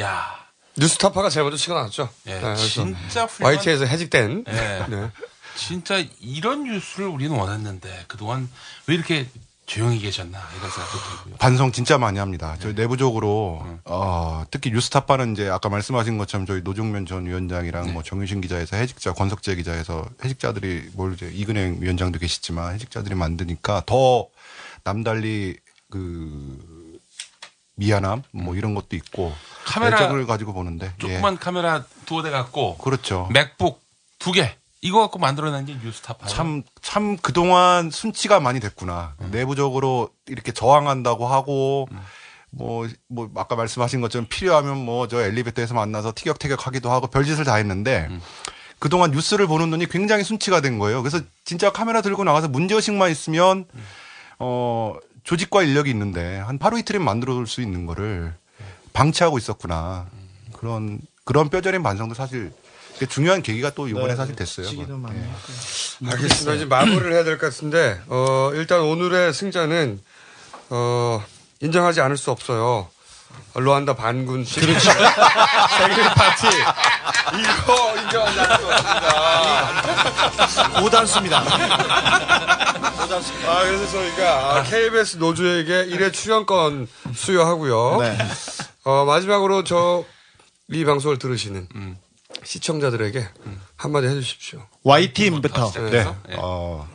[0.00, 0.38] 야
[0.78, 2.08] 뉴스타파가 제일 먼저 나왔죠.
[2.26, 4.44] 예, 네, 그래서 진짜 훌륭한 YTN에서 해직된.
[4.48, 4.86] 예.
[4.88, 5.10] 네.
[5.56, 8.48] 진짜 이런 뉴스를 우리는 원했는데 그동안
[8.86, 9.26] 왜 이렇게
[9.66, 11.36] 조용히 계셨나 이런 생각도 들고요.
[11.36, 12.56] 반성 진짜 많이 합니다.
[12.58, 18.40] 저희 내부적으로 어, 특히 뉴스타파는 이제 아까 말씀하신 것처럼 저희 노종면 전 위원장이랑 뭐 정유신
[18.40, 24.28] 기자에서 해직자, 권석재 기자에서 해직자들이 뭘 이제 이근행 위원장도 계시지만 해직자들이 만드니까 더
[24.84, 25.58] 남달리
[25.90, 26.98] 그
[27.74, 29.34] 미안함 뭐 이런 것도 있고
[29.68, 30.98] 카메라 애정을 가지고 보는데 예.
[30.98, 33.28] 조그만 카메라 두어 대 갖고 그렇죠.
[33.32, 33.80] 맥북
[34.18, 36.32] 두 개 이거 갖고 만들어낸 게 뉴스타파예요.
[36.32, 39.14] 참, 참 그동안 순치가 많이 됐구나.
[39.32, 41.88] 내부적으로 이렇게 저항한다고 하고,
[42.50, 47.56] 뭐, 뭐, 아까 말씀하신 것처럼 필요하면 뭐, 저 엘리베이터에서 만나서 티격태격 하기도 하고 별짓을 다
[47.56, 48.08] 했는데,
[48.78, 51.02] 그동안 뉴스를 보는 눈이 굉장히 순치가 된 거예요.
[51.02, 53.64] 그래서 진짜 카메라 들고 나가서 문제의식만 있으면,
[54.38, 58.32] 어, 조직과 인력이 있는데, 한 하루 이틀이면 만들어 올수 있는 거를
[58.92, 60.06] 방치하고 있었구나.
[60.52, 62.52] 그런, 그런 뼈저린 반성도 사실,
[63.08, 64.66] 중요한 계기가 또 이번에 네, 사실 됐어요.
[64.66, 64.86] 예.
[66.10, 66.54] 알겠습니다.
[66.54, 70.00] 이제 마무리를 해야 될 것 같은데, 어, 일단 오늘의 승자는,
[70.70, 71.22] 어,
[71.60, 72.88] 인정하지 않을 수 없어요.
[73.54, 74.60] 루안다 반군 씨.
[74.60, 74.90] 그렇죠.
[75.78, 76.46] 생일 파티.
[77.38, 78.66] 이거 인정하지 않을 수
[80.60, 80.80] 없습니다.
[80.82, 81.38] 오단수입니다.
[83.46, 87.98] 아, 그래서 저희가 아, KBS 노조에게 1회 출연권 수여하고요.
[88.00, 88.18] 네.
[88.88, 90.02] 어, 마지막으로 저,
[90.68, 91.68] 이 방송을 들으시는,
[92.42, 93.28] 시청자들에게
[93.76, 94.64] 한마디 해주십시오.
[94.82, 95.72] Y팀부터.
[95.90, 96.06] 네.
[96.38, 96.88] 어,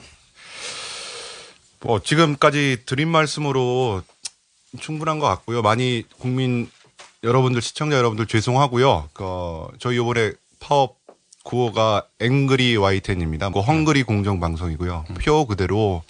[1.82, 4.02] 뭐 지금까지 드린 말씀으로
[4.80, 5.62] 충분한 것 같고요.
[5.62, 6.68] 많이 국민
[7.24, 9.10] 여러분들 시청자 여러분들 죄송하고요.
[9.20, 10.98] 어, 저희 이번에 파업
[11.44, 13.52] 구호가 앵그리 와이텐입니다.
[13.52, 15.06] 그 헝그리 공정 방송이고요.
[15.20, 16.02] 표 그대로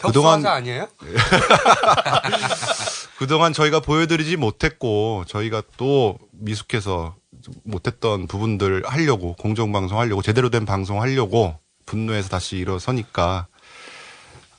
[0.00, 0.88] 그동안 아니에요?
[3.18, 7.16] 그동안 저희가 보여드리지 못했고 저희가 또 미숙해서
[7.64, 13.46] 못했던 부분들 하려고 공정 방송 하려고 제대로 된 방송 하려고 분노해서 다시 일어서니까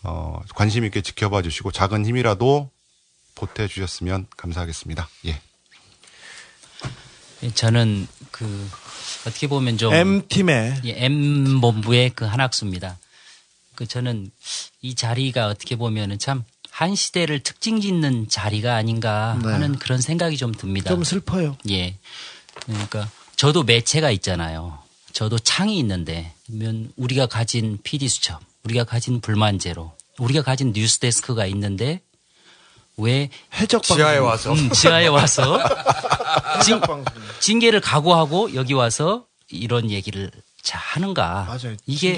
[0.03, 2.69] 어, 관심 있게 지켜봐 주시고 작은 힘이라도
[3.35, 5.07] 보태 주셨으면 감사하겠습니다.
[5.27, 5.41] 예.
[7.53, 8.69] 저는 그
[9.27, 12.97] 어떻게 보면 좀 M팀의 예, M 본부의 그 한 학수입니다.
[13.77, 14.31] 그 저는
[14.81, 16.43] 이 자리가 어떻게 보면은 참
[16.77, 19.49] 한 시대를 특징 짓는 자리가 아닌가 네.
[19.49, 20.91] 하는 그런 생각이 좀 듭니다.
[20.91, 21.57] 좀 슬퍼요.
[21.71, 21.95] 예.
[22.67, 24.77] 그러니까 저도 매체가 있잖아요.
[25.11, 30.99] 저도 창이 있는데 그러면 우리가 가진 PD 수첩, 우리가 가진 불만 제로, 우리가 가진 뉴스
[30.99, 31.99] 데스크가 있는데
[32.95, 34.53] 왜 해적 지하에 와서.
[34.53, 35.59] 음, 지하에 와서
[36.63, 36.79] 징,
[37.39, 40.29] 징계를 각오하고 여기 와서 이런 얘기를
[40.67, 41.45] 자 하는가?
[41.45, 41.77] 맞아요.
[41.85, 42.09] 이게.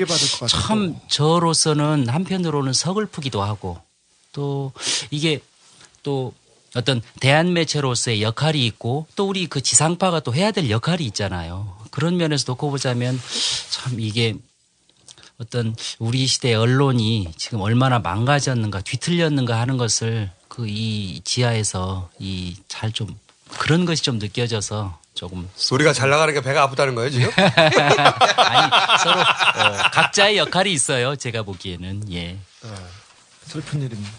[0.47, 3.79] 참 저로서는 한편으로는 서글프기도 하고
[4.31, 4.71] 또
[5.11, 5.39] 이게
[6.01, 6.33] 또
[6.75, 11.77] 어떤 대한 매체로서의 역할이 있고 또 우리 그 지상파가 또 해야 될 역할이 있잖아요.
[11.91, 13.19] 그런 면에서 놓고 보자면
[13.69, 14.35] 참 이게
[15.39, 22.91] 어떤 우리 시대 언론이 지금 얼마나 망가졌는가 뒤틀렸는가 하는 것을 그 이 지하에서 이 잘
[22.91, 23.15] 좀
[23.57, 27.29] 그런 것이 좀 느껴져서 조금 우리가 잘 나가는 게 배가 아프다는 거예요 지금?
[27.35, 28.71] 아니
[29.03, 31.17] 서로 어, 각자의 역할이 있어요.
[31.17, 32.37] 제가 보기에는 예.
[33.45, 34.11] 슬픈 일입니다.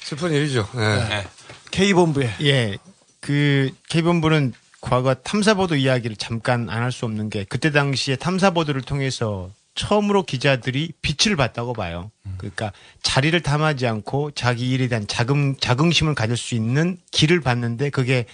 [0.00, 0.68] 슬픈 일이죠.
[0.76, 1.26] 예.
[1.70, 2.34] K본부에.
[2.42, 2.76] 예.
[3.20, 9.48] 그 K본부는 과거 탐사보도 이야기를 잠깐 안 할 수 없는 게 그때 당시에 탐사보도를 통해서
[9.74, 12.10] 처음으로 기자들이 빛을 봤다고 봐요.
[12.36, 12.72] 그러니까
[13.02, 18.26] 자리를 탐하지 않고 자기 일에 대한 자긍, 자긍심을 가질 수 있는 길을 봤는데 그게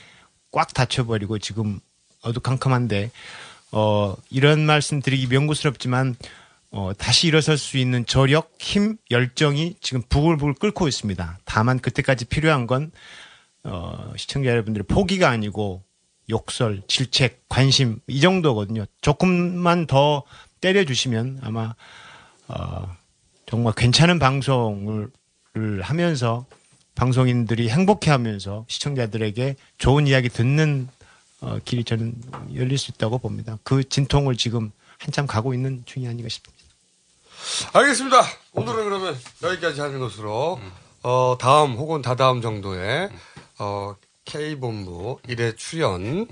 [0.51, 1.79] 꽉 닫혀버리고 지금
[2.23, 3.11] 어두컴컴한데
[3.73, 6.17] 어, 이런 말씀 드리기 명구스럽지만
[6.71, 11.39] 어, 다시 일어설 수 있는 저력, 힘, 열정이 지금 부글부글 끓고 있습니다.
[11.45, 12.91] 다만 그때까지 필요한 건
[13.65, 15.83] 어, 시청자 여러분들의 포기가 아니고
[16.31, 18.85] 욕설, 질책, 관심 이 정도거든요.
[19.01, 20.25] 조금만 더
[20.61, 21.75] 때려주시면 아마
[22.49, 22.97] 어,
[23.47, 25.11] 정말 괜찮은 방송을
[25.57, 26.45] 을 하면서
[26.95, 30.89] 방송인들이 행복해하면서 시청자들에게 좋은 이야기 듣는
[31.41, 32.15] 어, 길이 저는
[32.55, 33.59] 열릴 수 있다고 봅니다.
[33.63, 36.65] 그 진통을 지금 한참 가고 있는 중이 아닌가 싶습니다.
[37.73, 38.23] 알겠습니다.
[38.53, 40.61] 오늘은 그러면 여기까지 하는 것으로
[41.03, 43.09] 어, 다음 혹은 다다음 정도에
[43.59, 43.95] 어,
[44.25, 46.27] K본부 1회 출연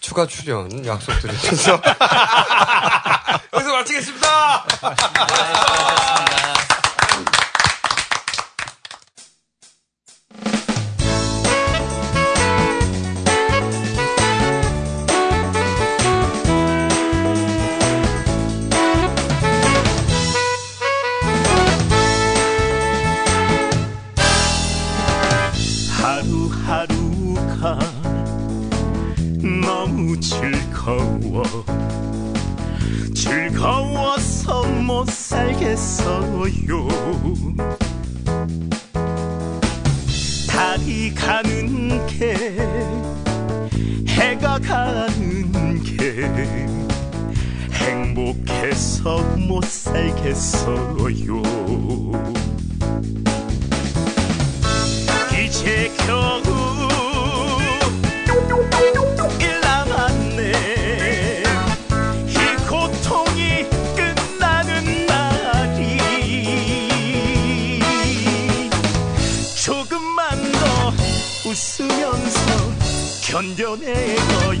[0.00, 1.72] 추가 출연 약속드리면서
[3.52, 4.66] 여기서 마치겠습니다.
[4.80, 6.57] 하루하루가
[33.14, 36.88] 즐거워 즐거워서 못 살겠어요.
[40.48, 42.34] 달이 가는 게
[44.06, 46.28] 해가 가는 게
[47.72, 51.42] 행복해서 못 살겠어요.
[55.32, 56.42] 이제 겨우
[73.38, 74.58] 견뎌내어요.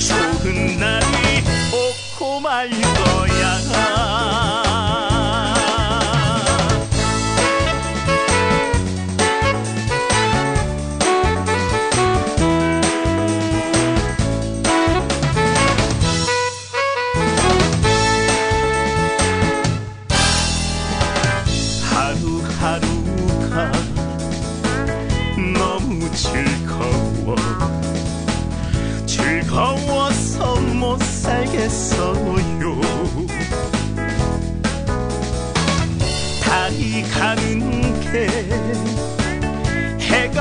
[0.00, 4.37] 좋은 날이 오고 말 거야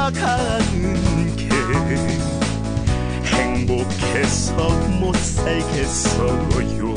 [0.08, 1.50] 해가 가는 게
[3.26, 4.70] 행복해 못해서
[5.00, 6.94] 못 살겠어요.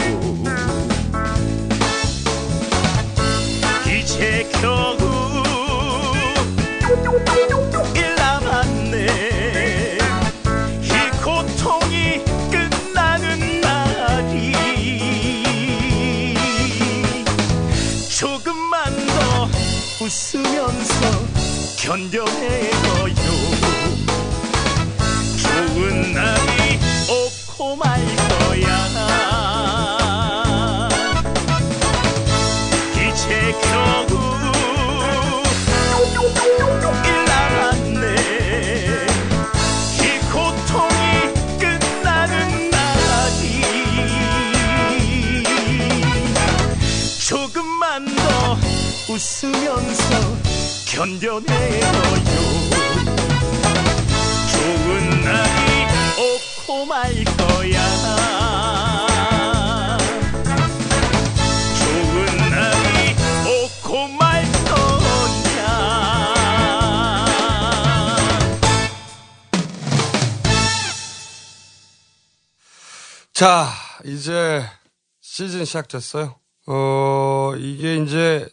[3.86, 4.97] 이제 겨우
[7.97, 9.98] 일 남았네.
[10.82, 10.89] 이
[11.22, 14.52] 고통이 끝나는 날이
[18.08, 19.48] 조금만 더
[20.00, 21.40] 웃으면서
[21.76, 22.59] 견뎌내
[51.20, 52.20] 견뎌내어요
[54.50, 55.86] 좋은 날이
[56.18, 57.78] 오고 말 거야.
[61.78, 63.15] 좋은 날이
[63.47, 65.60] 오고 말 거야.
[73.32, 73.68] 자,
[74.05, 74.65] 이제
[75.20, 76.36] 시즌 시작됐어요.
[76.66, 78.49] 어, 이게 이제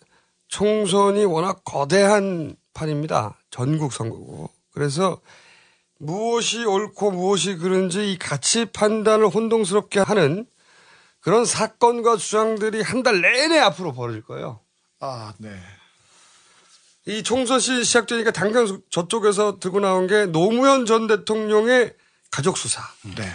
[0.47, 3.37] 총선이 워낙 거대한 판입니다.
[3.49, 4.49] 전국 선거고.
[4.73, 5.19] 그래서
[5.99, 10.45] 무엇이 옳고 무엇이 그른지 이 가치 판단을 혼동스럽게 하는
[11.19, 14.59] 그런 사건과 주장들이 한 달 내내 앞으로 벌어질 거예요.
[14.99, 15.49] 아, 네.
[17.07, 21.93] 이 총선 시 시작되니까 당장 저쪽에서 들고 나온 게 노무현 전 대통령의
[22.31, 22.81] 가족 수사.
[23.15, 23.29] 네.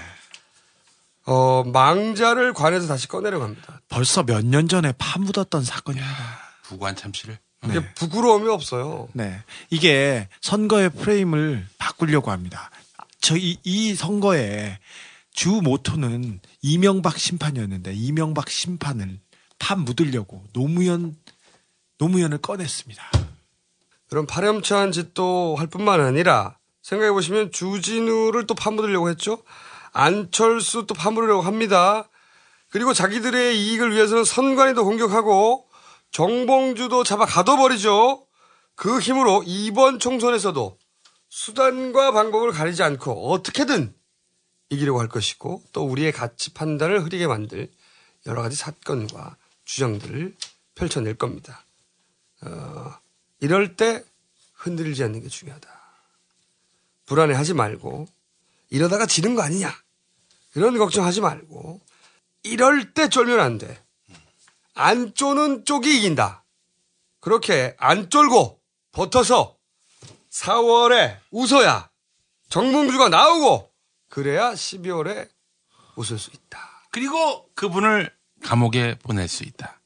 [1.24, 3.80] 어, 망자를 관에서 다시 꺼내려고 합니다.
[3.88, 6.41] 벌써 몇 년 전에 파묻었던 사건입니다.
[6.72, 7.38] 부관 참씨를.
[7.64, 9.08] 이게 부끄러움이 없어요.
[9.12, 9.40] 네.
[9.70, 12.70] 이게 선거의 프레임을 바꾸려고 합니다.
[13.20, 14.78] 저이 이 선거의
[15.32, 19.20] 주 모토는 이명박 심판이었는데 이명박 심판을
[19.58, 21.16] 파 묻으려고 노무현
[21.98, 23.02] 노무현을 꺼냈습니다.
[24.08, 29.38] 그런 파렴치한 짓도 할 뿐만 아니라 생각해 보시면 주진우를 또 파묻으려고 했죠.
[29.92, 32.08] 안철수 또 파묻으려고 합니다.
[32.70, 35.68] 그리고 자기들의 이익을 위해서는 선관위도 공격하고
[36.12, 38.26] 정봉주도 잡아 가둬버리죠.
[38.74, 40.78] 그 힘으로 이번 총선에서도
[41.28, 43.94] 수단과 방법을 가리지 않고 어떻게든
[44.68, 47.70] 이기려고 할 것이고 또 우리의 가치 판단을 흐리게 만들
[48.26, 50.36] 여러 가지 사건과 주장들을
[50.74, 51.64] 펼쳐낼 겁니다.
[52.42, 52.94] 어,
[53.40, 54.04] 이럴 때
[54.54, 55.68] 흔들리지 않는 게 중요하다.
[57.06, 58.06] 불안해하지 말고
[58.70, 59.74] 이러다가 지는 거 아니냐
[60.54, 61.80] 이런 걱정하지 말고
[62.42, 63.81] 이럴 때 쫄면 안 돼.
[64.82, 66.44] 안 쪼는 쪽이 이긴다.
[67.20, 69.56] 그렇게 안 쫄고 버텨서
[70.28, 71.88] 4월에 웃어야
[72.48, 73.72] 정봉주가 나오고
[74.08, 75.30] 그래야 12월에
[75.94, 76.88] 웃을 수 있다.
[76.90, 78.12] 그리고 그분을
[78.42, 79.80] 감옥에 보낼 수 있다.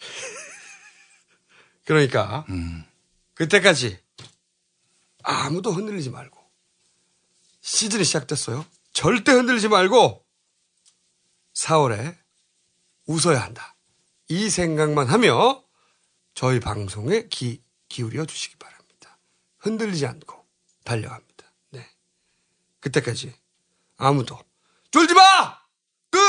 [1.86, 2.44] 그러니까
[3.34, 4.00] 그때까지
[5.22, 6.36] 아무도 흔들리지 말고
[7.60, 8.66] 시즌이 시작됐어요.
[8.92, 10.26] 절대 흔들리지 말고
[11.54, 12.19] 4월에
[13.10, 13.74] 웃어야 한다.
[14.28, 15.64] 이 생각만 하며
[16.34, 19.18] 저희 방송에 기, 기울여 주시기 바랍니다.
[19.58, 20.46] 흔들리지 않고
[20.84, 21.52] 달려갑니다.
[21.70, 21.90] 네.
[22.78, 23.34] 그때까지
[23.96, 24.38] 아무도
[24.92, 25.58] 쫄지 마!
[26.10, 26.20] 끝!